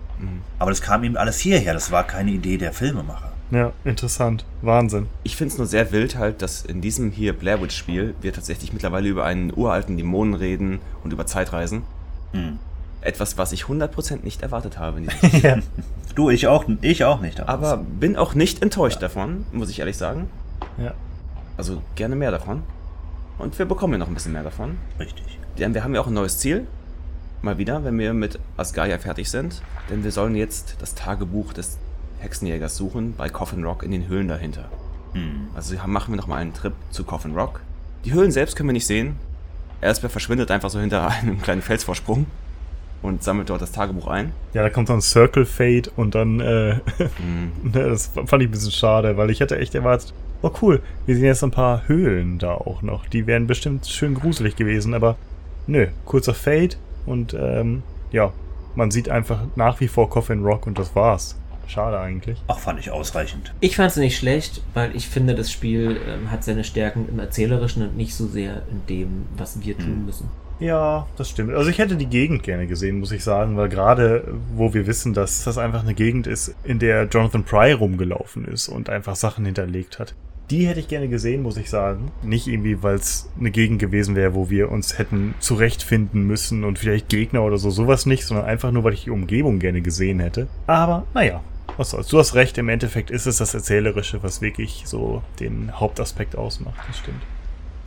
[0.61, 1.75] Aber das kam eben alles hierher.
[1.75, 3.32] Das war keine Idee der Filmemacher.
[3.53, 4.47] Ja, interessant.
[4.63, 5.09] Wahnsinn.
[5.25, 8.33] Ich finde es nur sehr wild halt, dass in diesem hier Blair Witch Spiel wir
[8.33, 11.83] tatsächlich mittlerweile über einen uralten Dämonen reden und über Zeitreisen.
[12.33, 12.59] Hm.
[13.03, 14.99] Etwas, was ich 100% nicht erwartet habe.
[15.01, 15.41] In diesem Spiel.
[15.43, 15.59] ja.
[16.15, 17.41] Du, ich auch, ich auch nicht.
[17.41, 20.31] Aber bin auch nicht enttäuscht davon, muss ich ehrlich sagen.
[20.79, 20.95] Ja.
[21.59, 22.63] Also gerne mehr davon.
[23.37, 24.79] Und wir bekommen ja noch ein bisschen mehr davon.
[24.99, 25.39] Richtig.
[25.59, 26.67] Denn wir haben ja auch ein neues Ziel.
[27.43, 29.61] Mal wieder, wenn wir mit Asgaia fertig sind.
[29.91, 31.77] Denn wir sollen jetzt das Tagebuch des
[32.23, 34.69] Hexenjägers suchen bei Coffin Rock in den Höhlen dahinter.
[35.13, 35.49] Hm.
[35.55, 37.61] Also machen wir nochmal einen Trip zu Coffin Rock.
[38.05, 39.17] Die Höhlen selbst können wir nicht sehen.
[39.81, 42.27] Elsbeth verschwindet einfach so hinter einem kleinen Felsvorsprung
[43.03, 44.33] und sammelt dort das Tagebuch ein.
[44.55, 46.75] Ja, da kommt dann Circle Fade und dann, äh,
[47.63, 51.17] ne, das fand ich ein bisschen schade, weil ich hätte echt erwartet, oh cool, wir
[51.17, 53.07] sehen jetzt ein paar Höhlen da auch noch.
[53.07, 55.17] Die wären bestimmt schön gruselig gewesen, aber
[55.67, 57.83] nö, kurzer Fade und ähm,
[58.13, 58.33] ja,
[58.75, 61.37] man sieht einfach nach wie vor Coffin Rock und das war's.
[61.67, 62.43] Schade eigentlich.
[62.49, 63.55] Ach, fand ich ausreichend.
[63.61, 67.19] Ich fand es nicht schlecht, weil ich finde, das Spiel ähm, hat seine Stärken im
[67.19, 70.29] Erzählerischen und nicht so sehr in dem, was wir tun müssen.
[70.63, 71.53] Ja, das stimmt.
[71.55, 75.13] Also ich hätte die Gegend gerne gesehen, muss ich sagen, weil gerade wo wir wissen,
[75.13, 79.45] dass das einfach eine Gegend ist, in der Jonathan Pry rumgelaufen ist und einfach Sachen
[79.45, 80.15] hinterlegt hat.
[80.51, 82.13] Die hätte ich gerne gesehen, muss ich sagen.
[82.23, 86.79] Nicht irgendwie, weil es eine Gegend gewesen wäre, wo wir uns hätten zurechtfinden müssen und
[86.79, 90.21] vielleicht Gegner oder so, sowas nicht, sondern einfach nur, weil ich die Umgebung gerne gesehen
[90.21, 90.47] hätte.
[90.67, 91.41] Aber naja,
[91.77, 92.09] was soll's.
[92.09, 96.77] Du hast recht, im Endeffekt ist es das Erzählerische, was wirklich so den Hauptaspekt ausmacht.
[96.87, 97.23] Das stimmt.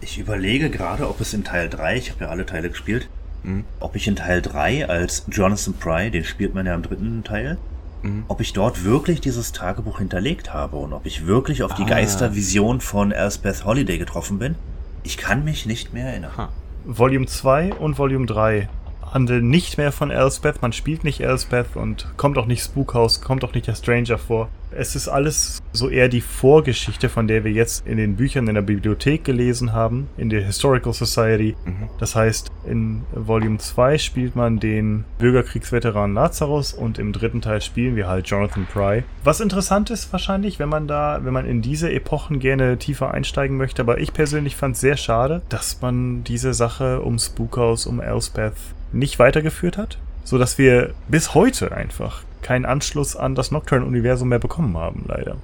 [0.02, 3.08] Ich überlege gerade, ob es in Teil 3, ich habe ja alle Teile gespielt,
[3.44, 3.64] Mhm.
[3.80, 7.58] ob ich in Teil 3 als Jonathan Pry, den spielt man ja im dritten Teil,
[8.04, 8.26] Mhm.
[8.28, 11.88] ob ich dort wirklich dieses Tagebuch hinterlegt habe und ob ich wirklich auf die Ah.
[11.90, 14.56] Geistervision von Elspeth Holiday getroffen bin.
[15.04, 16.32] Ich kann mich nicht mehr erinnern.
[16.38, 16.50] Ha.
[16.86, 18.68] Volume 2 und Volume 3
[19.16, 23.44] handeln nicht mehr von Elspeth, man spielt nicht Elspeth und kommt auch nicht Spookhouse, kommt
[23.44, 24.50] auch nicht der Stranger vor.
[24.78, 28.56] Es ist alles so eher die Vorgeschichte, von der wir jetzt in den Büchern in
[28.56, 31.56] der Bibliothek gelesen haben, in der Historical Society.
[31.64, 31.88] Mhm.
[31.98, 37.96] Das heißt, in Volume 2 spielt man den Bürgerkriegsveteran Lazarus und im dritten Teil spielen
[37.96, 39.04] wir halt Jonathan Pry.
[39.24, 43.56] Was interessant ist wahrscheinlich, wenn man da, wenn man in diese Epochen gerne tiefer einsteigen
[43.56, 48.02] möchte, aber ich persönlich fand es sehr schade, dass man diese Sache um Spookhouse, um
[48.02, 48.56] Elspeth
[48.96, 54.40] nicht weitergeführt hat, so dass wir bis heute einfach keinen Anschluss an das Nocturne-Universum mehr
[54.40, 55.38] bekommen haben, leider.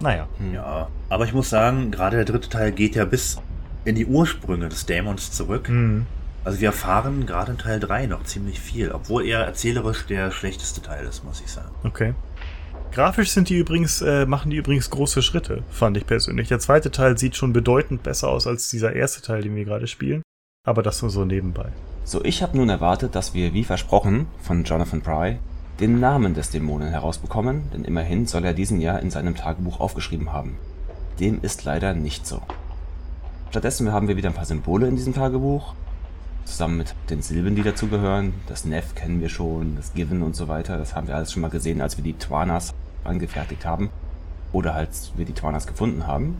[0.00, 0.28] Naja.
[0.52, 3.38] Ja, aber ich muss sagen, gerade der dritte Teil geht ja bis
[3.84, 5.68] in die Ursprünge des Dämons zurück.
[5.68, 6.06] Mhm.
[6.44, 10.80] Also wir erfahren gerade in Teil 3 noch ziemlich viel, obwohl er erzählerisch der schlechteste
[10.80, 11.70] Teil ist, muss ich sagen.
[11.82, 12.14] Okay.
[12.92, 16.48] Grafisch sind die übrigens, äh, machen die übrigens große Schritte, fand ich persönlich.
[16.48, 19.86] Der zweite Teil sieht schon bedeutend besser aus als dieser erste Teil, den wir gerade
[19.86, 20.22] spielen.
[20.64, 21.72] Aber das nur so nebenbei.
[22.08, 25.38] So, ich habe nun erwartet, dass wir, wie versprochen, von Jonathan Pry
[25.80, 30.32] den Namen des Dämonen herausbekommen, denn immerhin soll er diesen ja in seinem Tagebuch aufgeschrieben
[30.32, 30.56] haben.
[31.18, 32.40] Dem ist leider nicht so.
[33.50, 35.74] Stattdessen haben wir wieder ein paar Symbole in diesem Tagebuch,
[36.44, 38.34] zusammen mit den Silben, die dazugehören.
[38.46, 40.78] Das Neff kennen wir schon, das Given und so weiter.
[40.78, 42.72] Das haben wir alles schon mal gesehen, als wir die Twanas
[43.02, 43.90] angefertigt haben.
[44.52, 46.36] Oder als wir die Twanas gefunden haben.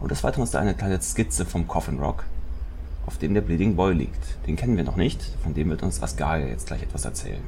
[0.00, 2.24] Und des Weiteren ist da eine kleine Skizze vom Coffin Rock,
[3.06, 4.46] auf dem der Bleeding Boy liegt.
[4.46, 7.42] Den kennen wir noch nicht, von dem wird uns Asgaia jetzt gleich etwas erzählen.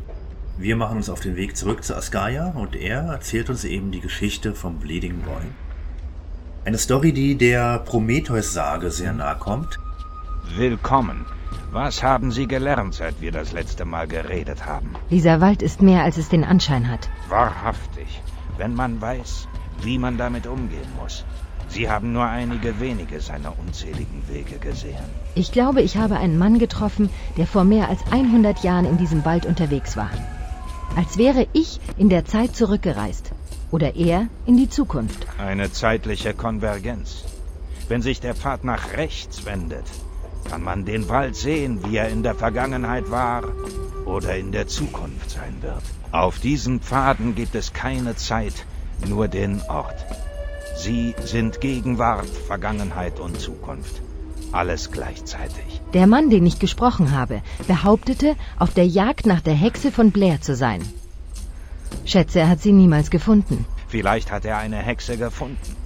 [0.58, 4.00] Wir machen uns auf den Weg zurück zu Asgaia und er erzählt uns eben die
[4.00, 5.44] Geschichte vom Bleeding Boy.
[6.64, 9.78] Eine Story, die der Prometheus-Sage sehr nahe kommt.
[10.56, 11.26] Willkommen.
[11.72, 14.94] Was haben Sie gelernt, seit wir das letzte Mal geredet haben?
[15.10, 17.08] Dieser Wald ist mehr, als es den Anschein hat.
[17.28, 18.22] Wahrhaftig,
[18.56, 19.46] wenn man weiß,
[19.82, 21.24] wie man damit umgehen muss.
[21.68, 25.04] Sie haben nur einige wenige seiner unzähligen Wege gesehen.
[25.34, 29.24] Ich glaube, ich habe einen Mann getroffen, der vor mehr als 100 Jahren in diesem
[29.24, 30.10] Wald unterwegs war.
[30.96, 33.32] Als wäre ich in der Zeit zurückgereist.
[33.70, 35.26] Oder er in die Zukunft.
[35.38, 37.24] Eine zeitliche Konvergenz.
[37.88, 39.84] Wenn sich der Pfad nach rechts wendet,
[40.48, 43.42] kann man den Wald sehen, wie er in der Vergangenheit war
[44.04, 45.82] oder in der Zukunft sein wird.
[46.12, 48.64] Auf diesen Pfaden gibt es keine Zeit,
[49.06, 50.06] nur den Ort.
[50.76, 54.02] Sie sind Gegenwart, Vergangenheit und Zukunft.
[54.52, 55.80] Alles gleichzeitig.
[55.94, 60.40] Der Mann, den ich gesprochen habe, behauptete, auf der Jagd nach der Hexe von Blair
[60.40, 60.82] zu sein.
[62.04, 63.64] Schätze, er hat sie niemals gefunden.
[63.88, 65.76] Vielleicht hat er eine Hexe gefunden.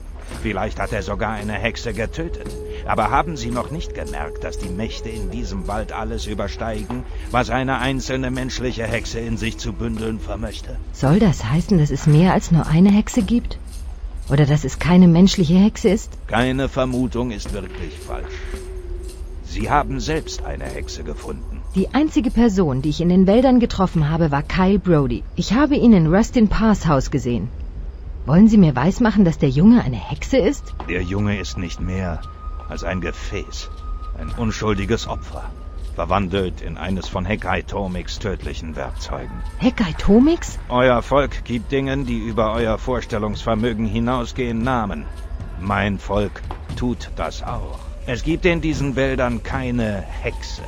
[0.43, 2.49] Vielleicht hat er sogar eine Hexe getötet.
[2.87, 7.51] Aber haben Sie noch nicht gemerkt, dass die Mächte in diesem Wald alles übersteigen, was
[7.51, 10.77] eine einzelne menschliche Hexe in sich zu bündeln vermöchte?
[10.93, 13.59] Soll das heißen, dass es mehr als nur eine Hexe gibt?
[14.31, 16.11] Oder dass es keine menschliche Hexe ist?
[16.29, 18.37] Keine Vermutung ist wirklich falsch.
[19.45, 21.61] Sie haben selbst eine Hexe gefunden.
[21.75, 25.25] Die einzige Person, die ich in den Wäldern getroffen habe, war Kyle Brody.
[25.35, 27.49] Ich habe ihn in Rustin Parrs Haus gesehen.
[28.27, 30.75] Wollen Sie mir weismachen, dass der Junge eine Hexe ist?
[30.89, 32.21] Der Junge ist nicht mehr
[32.69, 33.69] als ein Gefäß,
[34.19, 35.51] ein unschuldiges Opfer,
[36.01, 39.43] verwandelt in eines von Hekai Tomix tödlichen Werkzeugen.
[39.59, 40.59] Hekai Tomix?
[40.71, 45.05] Euer Volk gibt Dingen, die über euer Vorstellungsvermögen hinausgehen, Namen.
[45.61, 46.41] Mein Volk
[46.79, 47.79] tut das auch.
[48.07, 50.63] Es gibt in diesen Wäldern keine Hexe.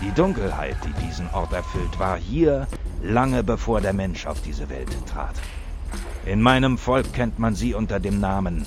[0.00, 2.66] Die Dunkelheit, die diesen Ort erfüllt, war hier
[3.02, 5.34] lange bevor der Mensch auf diese Welt trat.
[6.24, 8.64] In meinem Volk kennt man sie unter dem Namen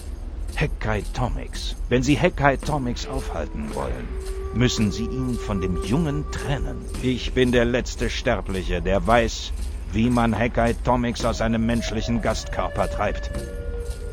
[0.55, 1.75] Hekaitomics.
[1.89, 4.07] Wenn Sie Hekaitomics aufhalten wollen,
[4.53, 6.77] müssen Sie ihn von dem Jungen trennen.
[7.01, 9.53] Ich bin der letzte Sterbliche, der weiß,
[9.93, 13.31] wie man Hekaitomics aus einem menschlichen Gastkörper treibt.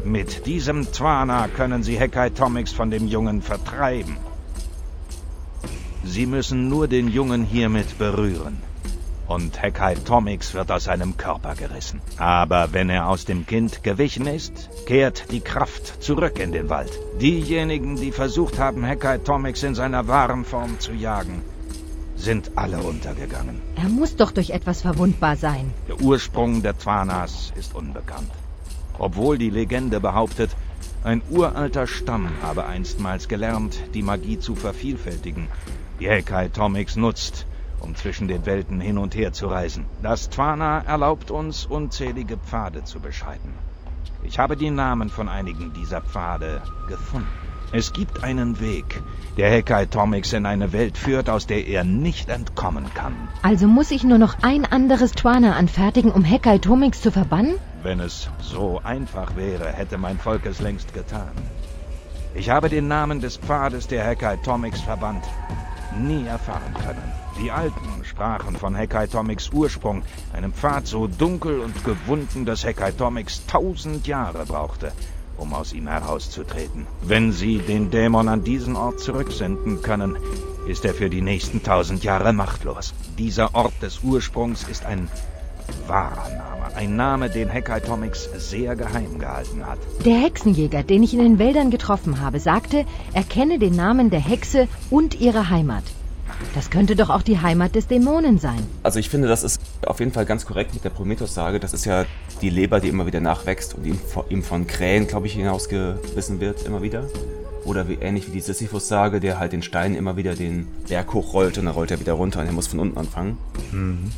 [0.04, 4.16] Mit diesem Twana können Sie Hekaitomics von dem Jungen vertreiben.
[6.04, 8.67] Sie müssen nur den Jungen hiermit berühren.
[9.28, 12.00] Und Hekaitomics wird aus seinem Körper gerissen.
[12.16, 16.90] Aber wenn er aus dem Kind gewichen ist, kehrt die Kraft zurück in den Wald.
[17.20, 21.42] Diejenigen, die versucht haben, Hekaitomics in seiner wahren Form zu jagen,
[22.16, 23.60] sind alle untergegangen.
[23.76, 25.74] Er muss doch durch etwas verwundbar sein.
[25.88, 28.30] Der Ursprung der Twanas ist unbekannt.
[28.98, 30.56] Obwohl die Legende behauptet,
[31.04, 35.48] ein uralter Stamm habe einstmals gelernt, die Magie zu vervielfältigen,
[36.00, 37.46] die Hekaitomics nutzt,
[37.80, 39.86] um zwischen den Welten hin und her zu reisen.
[40.02, 43.52] Das Twana erlaubt uns, unzählige Pfade zu beschreiten.
[44.22, 47.28] Ich habe die Namen von einigen dieser Pfade gefunden.
[47.70, 49.02] Es gibt einen Weg,
[49.36, 53.14] der Hekaitomics in eine Welt führt, aus der er nicht entkommen kann.
[53.42, 57.56] Also muss ich nur noch ein anderes Twana anfertigen, um Hekaitomix zu verbannen?
[57.82, 61.32] Wenn es so einfach wäre, hätte mein Volk es längst getan.
[62.34, 65.24] Ich habe den Namen des Pfades der Hekaitomics verbannt,
[65.98, 67.17] nie erfahren können.
[67.40, 70.02] Die Alten sprachen von Hekaitomics Ursprung,
[70.32, 74.90] einem Pfad so dunkel und gewunden, dass Hekaitomics tausend Jahre brauchte,
[75.36, 76.88] um aus ihm herauszutreten.
[77.02, 80.16] Wenn sie den Dämon an diesen Ort zurücksenden können,
[80.66, 82.92] ist er für die nächsten tausend Jahre machtlos.
[83.18, 85.08] Dieser Ort des Ursprungs ist ein
[85.86, 89.78] wahrer Name, ein Name, den Hekaitomics sehr geheim gehalten hat.
[90.04, 94.20] Der Hexenjäger, den ich in den Wäldern getroffen habe, sagte, er kenne den Namen der
[94.20, 95.84] Hexe und ihre Heimat.
[96.54, 98.58] Das könnte doch auch die Heimat des Dämonen sein.
[98.82, 101.60] Also ich finde, das ist auf jeden Fall ganz korrekt mit der Prometheus-Sage.
[101.60, 102.04] Das ist ja
[102.40, 103.98] die Leber, die immer wieder nachwächst und ihm,
[104.28, 107.04] ihm von Krähen, glaube ich, hinausgebissen wird, immer wieder.
[107.64, 111.58] Oder wie, ähnlich wie die Sisyphus-Sage, der halt den Stein immer wieder den Berg hochrollt
[111.58, 113.36] und dann rollt er wieder runter und er muss von unten anfangen.
[113.72, 114.10] Mhm.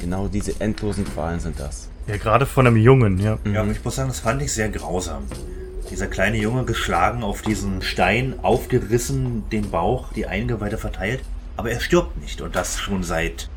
[0.00, 1.88] Genau diese endlosen Qualen sind das.
[2.06, 3.38] Ja, gerade von einem Jungen, ja.
[3.52, 5.24] Ja, und ich muss sagen, das fand ich sehr grausam.
[5.90, 11.20] Dieser kleine Junge geschlagen auf diesen Stein, aufgerissen, den Bauch, die Eingeweide verteilt.
[11.56, 13.48] Aber er stirbt nicht und das schon seit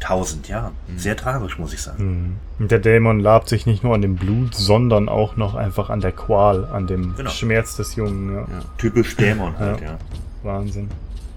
[0.00, 0.72] tausend Jahren.
[0.96, 2.04] Sehr tragisch, muss ich sagen.
[2.04, 2.36] Mhm.
[2.58, 6.00] Und der Dämon labt sich nicht nur an dem Blut, sondern auch noch einfach an
[6.00, 7.30] der Qual, an dem Genau.
[7.30, 8.34] Schmerz des Jungen.
[8.34, 8.46] Ja.
[8.78, 9.98] Typisch Dämon halt, ja.
[10.42, 10.88] Wahnsinn.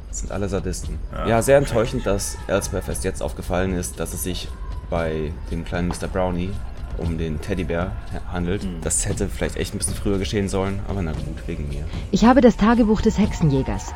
[0.10, 0.98] Das sind alle Sadisten.
[1.14, 4.48] Ja, Ja, sehr enttäuschend, dass Elsbeth erst jetzt aufgefallen ist, dass es sich
[4.90, 6.08] bei dem kleinen Mr.
[6.12, 6.52] Brownie
[6.98, 7.92] um den Teddybär
[8.32, 8.68] handelt.
[8.82, 11.86] Das hätte vielleicht echt ein bisschen früher geschehen sollen, aber na gut, wegen mir.
[12.12, 13.94] Ich habe das Tagebuch des Hexenjägers.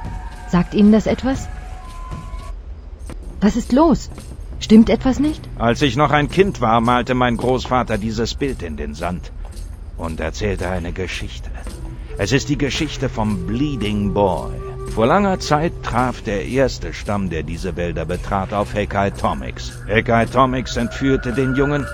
[0.49, 1.47] Sagt Ihnen das etwas?
[3.43, 4.11] Was ist los?
[4.59, 5.49] Stimmt etwas nicht?
[5.57, 9.31] Als ich noch ein Kind war, malte mein Großvater dieses Bild in den Sand
[9.97, 11.49] und erzählte eine Geschichte.
[12.19, 14.51] Es ist die Geschichte vom Bleeding Boy.
[14.93, 19.71] Vor langer Zeit traf der erste Stamm, der diese Wälder betrat, auf Hekaitomics.
[19.87, 21.87] Hekaitomics entführte den Jungen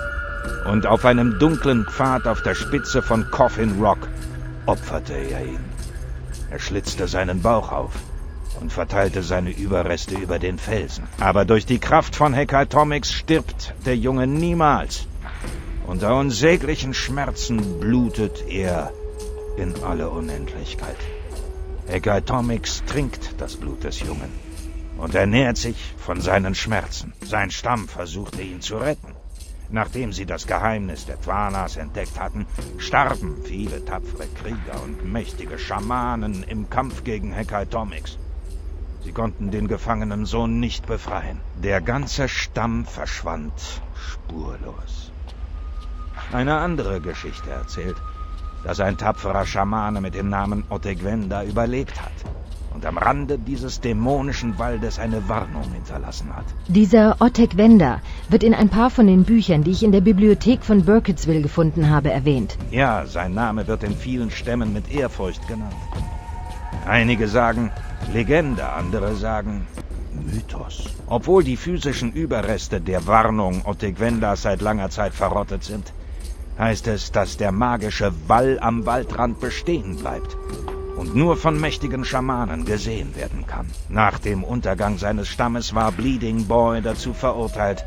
[0.69, 4.09] und auf einem dunklen Pfad auf der Spitze von Coffin Rock
[4.65, 5.63] opferte er ihn.
[6.51, 7.93] Er schlitzte seinen Bauch auf
[8.59, 11.05] und verteilte seine Überreste über den Felsen.
[11.19, 15.07] Aber durch die Kraft von Hekaitomics stirbt der Junge niemals.
[15.85, 18.91] Unter unsäglichen Schmerzen blutet er
[19.57, 20.97] in alle Unendlichkeit.
[21.87, 24.31] Hekaitomics trinkt das Blut des Jungen
[24.97, 27.13] und ernährt sich von seinen Schmerzen.
[27.21, 29.13] Sein Stamm versuchte ihn zu retten.
[29.69, 32.45] Nachdem sie das Geheimnis der Twanas entdeckt hatten,
[32.77, 38.17] starben viele tapfere Krieger und mächtige Schamanen im Kampf gegen Hekaitomics.
[39.07, 41.39] Sie konnten den gefangenen Sohn nicht befreien.
[41.63, 43.53] Der ganze Stamm verschwand
[44.05, 45.13] spurlos.
[46.33, 47.95] Eine andere Geschichte erzählt,
[48.65, 52.17] dass ein tapferer Schamane mit dem Namen Otegwenda überlebt hat
[52.73, 56.45] und am Rande dieses dämonischen Waldes eine Warnung hinterlassen hat.
[56.67, 60.65] Dieser Otek Wenda, wird in ein paar von den Büchern, die ich in der Bibliothek
[60.65, 62.57] von Burkittsville gefunden habe, erwähnt.
[62.71, 65.75] Ja, sein Name wird in vielen Stämmen mit Ehrfurcht genannt.
[66.87, 67.71] Einige sagen
[68.13, 69.67] Legende, andere sagen
[70.13, 70.85] Mythos.
[71.07, 75.91] Obwohl die physischen Überreste der Warnung Otegwendas seit langer Zeit verrottet sind,
[76.57, 80.37] heißt es, dass der magische Wall am Waldrand bestehen bleibt
[80.95, 83.67] und nur von mächtigen Schamanen gesehen werden kann.
[83.89, 87.83] Nach dem Untergang seines Stammes war Bleeding Boy dazu verurteilt,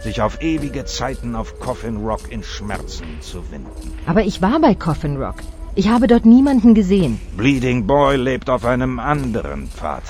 [0.00, 3.92] sich auf ewige Zeiten auf Coffin Rock in Schmerzen zu winden.
[4.06, 5.36] Aber ich war bei Coffin Rock.
[5.80, 7.20] Ich habe dort niemanden gesehen.
[7.36, 10.02] Bleeding Boy lebt auf einem anderen Pfad.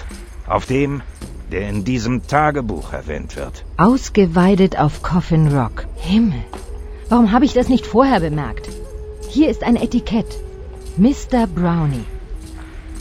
[0.47, 1.03] Auf dem,
[1.53, 3.67] der in diesem Tagebuch erwähnt wird.
[3.77, 5.85] Ausgeweidet auf Coffin Rock.
[5.97, 6.43] Himmel.
[7.11, 8.71] Warum habe ich das nicht vorher bemerkt?
[9.29, 10.39] Hier ist ein Etikett.
[10.97, 11.47] Mr.
[11.47, 12.09] Brownie.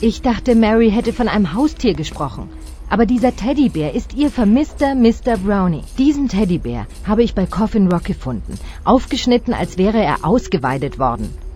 [0.02, 2.50] Ich dachte, Mary hätte von einem Haustier gesprochen.
[2.90, 5.38] Aber dieser Teddybär ist ihr vermisster Mr.
[5.38, 5.86] Brownie.
[5.98, 8.60] Diesen Teddybär habe ich bei Coffin Rock gefunden.
[8.84, 11.47] Aufgeschnitten, als wäre er ausgeweidet worden.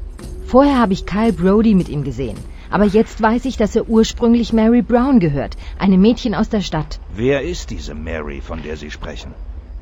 [0.51, 2.37] Vorher habe ich Kyle Brody mit ihm gesehen.
[2.69, 6.99] Aber jetzt weiß ich, dass er ursprünglich Mary Brown gehört, eine Mädchen aus der Stadt.
[7.15, 9.31] Wer ist diese Mary, von der Sie sprechen?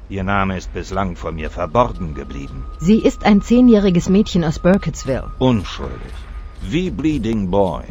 [0.10, 2.66] Ihr Name ist bislang vor mir verborgen geblieben.
[2.80, 5.32] Sie ist ein zehnjähriges Mädchen aus Burkittsville.
[5.40, 6.16] Unschuldig.
[6.62, 7.86] Wie Bleeding Boy.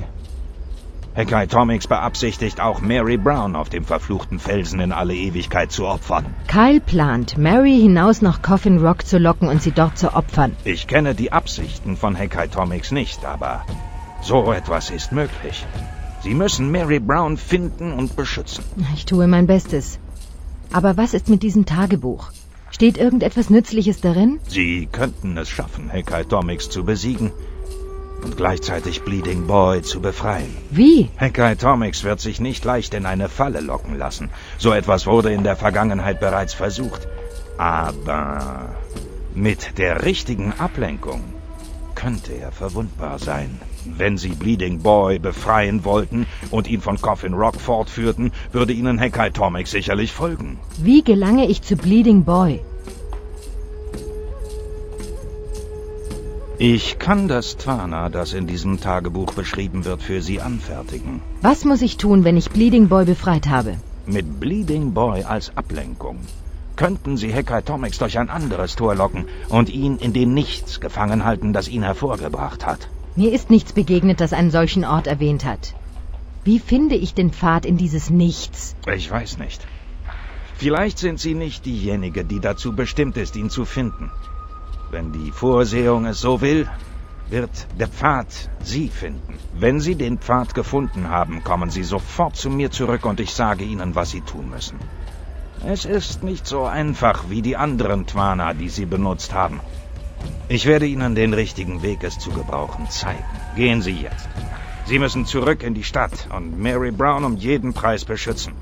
[1.18, 6.24] Heckay Tomics beabsichtigt auch Mary Brown auf dem verfluchten Felsen in alle Ewigkeit zu opfern.
[6.46, 10.54] Kyle plant, Mary hinaus nach Coffin Rock zu locken und sie dort zu opfern.
[10.62, 13.64] Ich kenne die Absichten von Heckay Tomics nicht, aber
[14.22, 15.66] so etwas ist möglich.
[16.22, 18.62] Sie müssen Mary Brown finden und beschützen.
[18.94, 19.98] Ich tue mein Bestes.
[20.72, 22.30] Aber was ist mit diesem Tagebuch?
[22.70, 24.38] Steht irgendetwas Nützliches darin?
[24.46, 27.32] Sie könnten es schaffen, Heckay Tomics zu besiegen
[28.22, 30.56] und gleichzeitig Bleeding Boy zu befreien.
[30.70, 31.08] Wie?
[31.16, 34.30] Heckay Tomics wird sich nicht leicht in eine Falle locken lassen.
[34.58, 37.08] So etwas wurde in der Vergangenheit bereits versucht.
[37.56, 38.70] Aber
[39.34, 41.22] mit der richtigen Ablenkung
[41.94, 43.60] könnte er verwundbar sein.
[43.84, 49.30] Wenn sie Bleeding Boy befreien wollten und ihn von Coffin Rock fortführten, würde ihnen Heckay
[49.30, 50.58] Tomics sicherlich folgen.
[50.76, 52.60] Wie gelange ich zu Bleeding Boy?
[56.60, 61.22] Ich kann das Twana, das in diesem Tagebuch beschrieben wird, für Sie anfertigen.
[61.40, 63.76] Was muss ich tun, wenn ich Bleeding Boy befreit habe?
[64.06, 66.18] Mit Bleeding Boy als Ablenkung
[66.74, 71.24] könnten Sie Heckay Tomics durch ein anderes Tor locken und ihn in dem Nichts gefangen
[71.24, 72.88] halten, das ihn hervorgebracht hat.
[73.14, 75.74] Mir ist nichts begegnet, das einen solchen Ort erwähnt hat.
[76.42, 78.74] Wie finde ich den Pfad in dieses Nichts?
[78.92, 79.64] Ich weiß nicht.
[80.56, 84.10] Vielleicht sind Sie nicht diejenige, die dazu bestimmt ist, ihn zu finden.
[84.90, 86.68] Wenn die Vorsehung es so will,
[87.30, 88.26] wird der Pfad
[88.62, 89.34] Sie finden.
[89.54, 93.64] Wenn Sie den Pfad gefunden haben, kommen Sie sofort zu mir zurück und ich sage
[93.64, 94.78] Ihnen, was Sie tun müssen.
[95.66, 99.60] Es ist nicht so einfach wie die anderen Twana, die Sie benutzt haben.
[100.48, 103.24] Ich werde Ihnen den richtigen Weg, es zu gebrauchen, zeigen.
[103.56, 104.28] Gehen Sie jetzt.
[104.86, 108.54] Sie müssen zurück in die Stadt und Mary Brown um jeden Preis beschützen.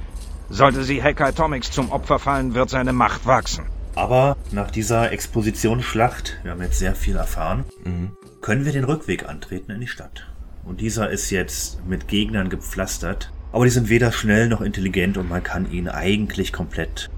[0.50, 3.66] Sollte sie Hacker Atomics zum Opfer fallen, wird seine Macht wachsen.
[3.96, 8.10] Aber nach dieser Expositionsschlacht, wir haben jetzt sehr viel erfahren, Mhm.
[8.42, 10.26] können wir den Rückweg antreten in die Stadt.
[10.64, 15.28] Und dieser ist jetzt mit Gegnern gepflastert, aber die sind weder schnell noch intelligent und
[15.28, 17.08] man kann ihnen eigentlich komplett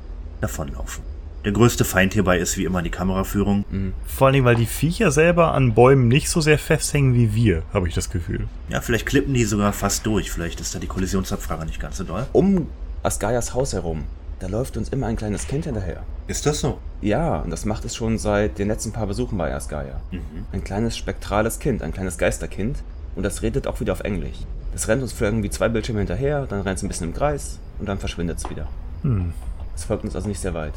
[0.40, 1.02] davonlaufen.
[1.44, 3.64] Der größte Feind hierbei ist wie immer die Kameraführung.
[4.06, 7.62] Vor allen Dingen, weil die Viecher selber an Bäumen nicht so sehr festhängen wie wir,
[7.72, 8.46] habe ich das Gefühl.
[8.68, 10.30] Ja, vielleicht klippen die sogar fast durch.
[10.30, 12.26] Vielleicht ist da die Kollisionsabfrage nicht ganz so doll.
[12.32, 12.68] Um
[13.02, 14.04] Asgaias Haus herum,
[14.40, 16.02] da läuft uns immer ein kleines Kind hinterher.
[16.26, 16.78] Ist das so?
[17.00, 20.00] Ja, und das macht es schon seit den letzten paar Besuchen bei Asgaia.
[20.10, 20.46] Mhm.
[20.52, 22.78] Ein kleines spektrales Kind, ein kleines Geisterkind.
[23.16, 24.38] Und das redet auch wieder auf Englisch.
[24.72, 27.58] Das rennt uns für irgendwie zwei Bildschirme hinterher, dann rennt es ein bisschen im Kreis
[27.80, 28.68] und dann verschwindet es wieder.
[29.02, 29.32] Hm.
[29.74, 30.74] Es folgt uns also nicht sehr weit.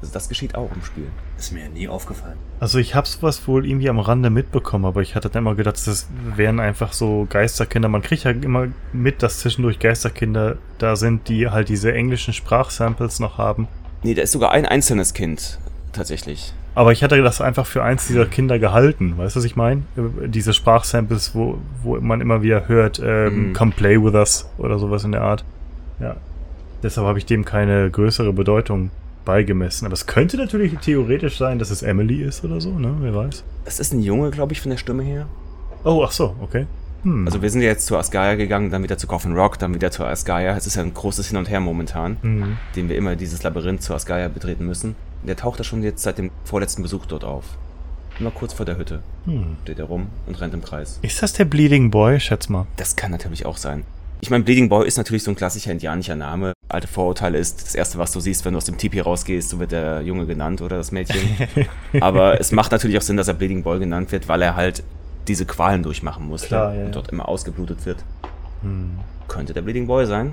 [0.00, 1.06] Also das geschieht auch im Spiel.
[1.38, 2.36] Ist mir nie aufgefallen.
[2.58, 5.76] Also ich habe sowas wohl irgendwie am Rande mitbekommen, aber ich hatte dann immer gedacht,
[5.86, 7.88] das wären einfach so Geisterkinder.
[7.88, 13.20] Man kriegt ja immer mit, dass zwischendurch Geisterkinder da sind, die halt diese englischen Sprachsamples
[13.20, 13.68] noch haben.
[14.02, 15.58] Nee, da ist sogar ein einzelnes Kind,
[15.92, 16.54] tatsächlich.
[16.74, 19.18] Aber ich hatte das einfach für eins dieser Kinder gehalten.
[19.18, 19.82] Weißt du, was ich meine?
[20.26, 23.52] Diese Sprachsamples, wo, wo man immer wieder hört, ähm, Mhm.
[23.52, 25.44] come play with us oder sowas in der Art.
[25.98, 26.16] Ja.
[26.82, 28.90] Deshalb habe ich dem keine größere Bedeutung
[29.24, 29.86] beigemessen.
[29.86, 32.94] Aber es könnte natürlich theoretisch sein, dass es Emily ist oder so, ne?
[33.00, 33.44] Wer weiß.
[33.64, 35.26] Es ist ein Junge, glaube ich, von der Stimme her.
[35.84, 36.66] Oh, ach so, okay.
[37.02, 37.26] Hm.
[37.26, 39.90] Also wir sind ja jetzt zu Asgaia gegangen, dann wieder zu Coffin Rock, dann wieder
[39.90, 40.54] zu Asgaia.
[40.56, 42.56] Es ist ja ein großes Hin und Her momentan, Mhm.
[42.76, 44.96] dem wir immer dieses Labyrinth zu Asgaia betreten müssen.
[45.22, 47.44] Der taucht da schon jetzt seit dem vorletzten Besuch dort auf.
[48.18, 49.56] Immer kurz vor der Hütte Hm.
[49.62, 50.98] steht er rum und rennt im Kreis.
[51.00, 52.20] Ist das der Bleeding Boy?
[52.20, 52.66] Schätz mal.
[52.76, 53.84] Das kann natürlich auch sein.
[54.22, 56.52] Ich meine, Bleeding Boy ist natürlich so ein klassischer indianischer Name.
[56.68, 59.58] alte Vorurteile ist, das erste, was du siehst, wenn du aus dem Tipi rausgehst, so
[59.58, 61.20] wird der Junge genannt oder das Mädchen.
[62.00, 64.82] Aber es macht natürlich auch Sinn, dass er Bleeding Boy genannt wird, weil er halt
[65.26, 68.04] diese Qualen durchmachen musste Klar, ja, und dort immer ausgeblutet wird.
[68.62, 68.98] Hm.
[69.26, 70.32] Könnte der Bleeding Boy sein.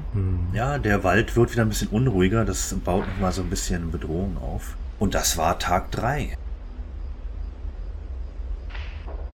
[0.53, 2.45] Ja, der Wald wird wieder ein bisschen unruhiger.
[2.45, 4.75] Das baut nochmal so ein bisschen Bedrohung auf.
[4.99, 6.35] Und das war Tag 3.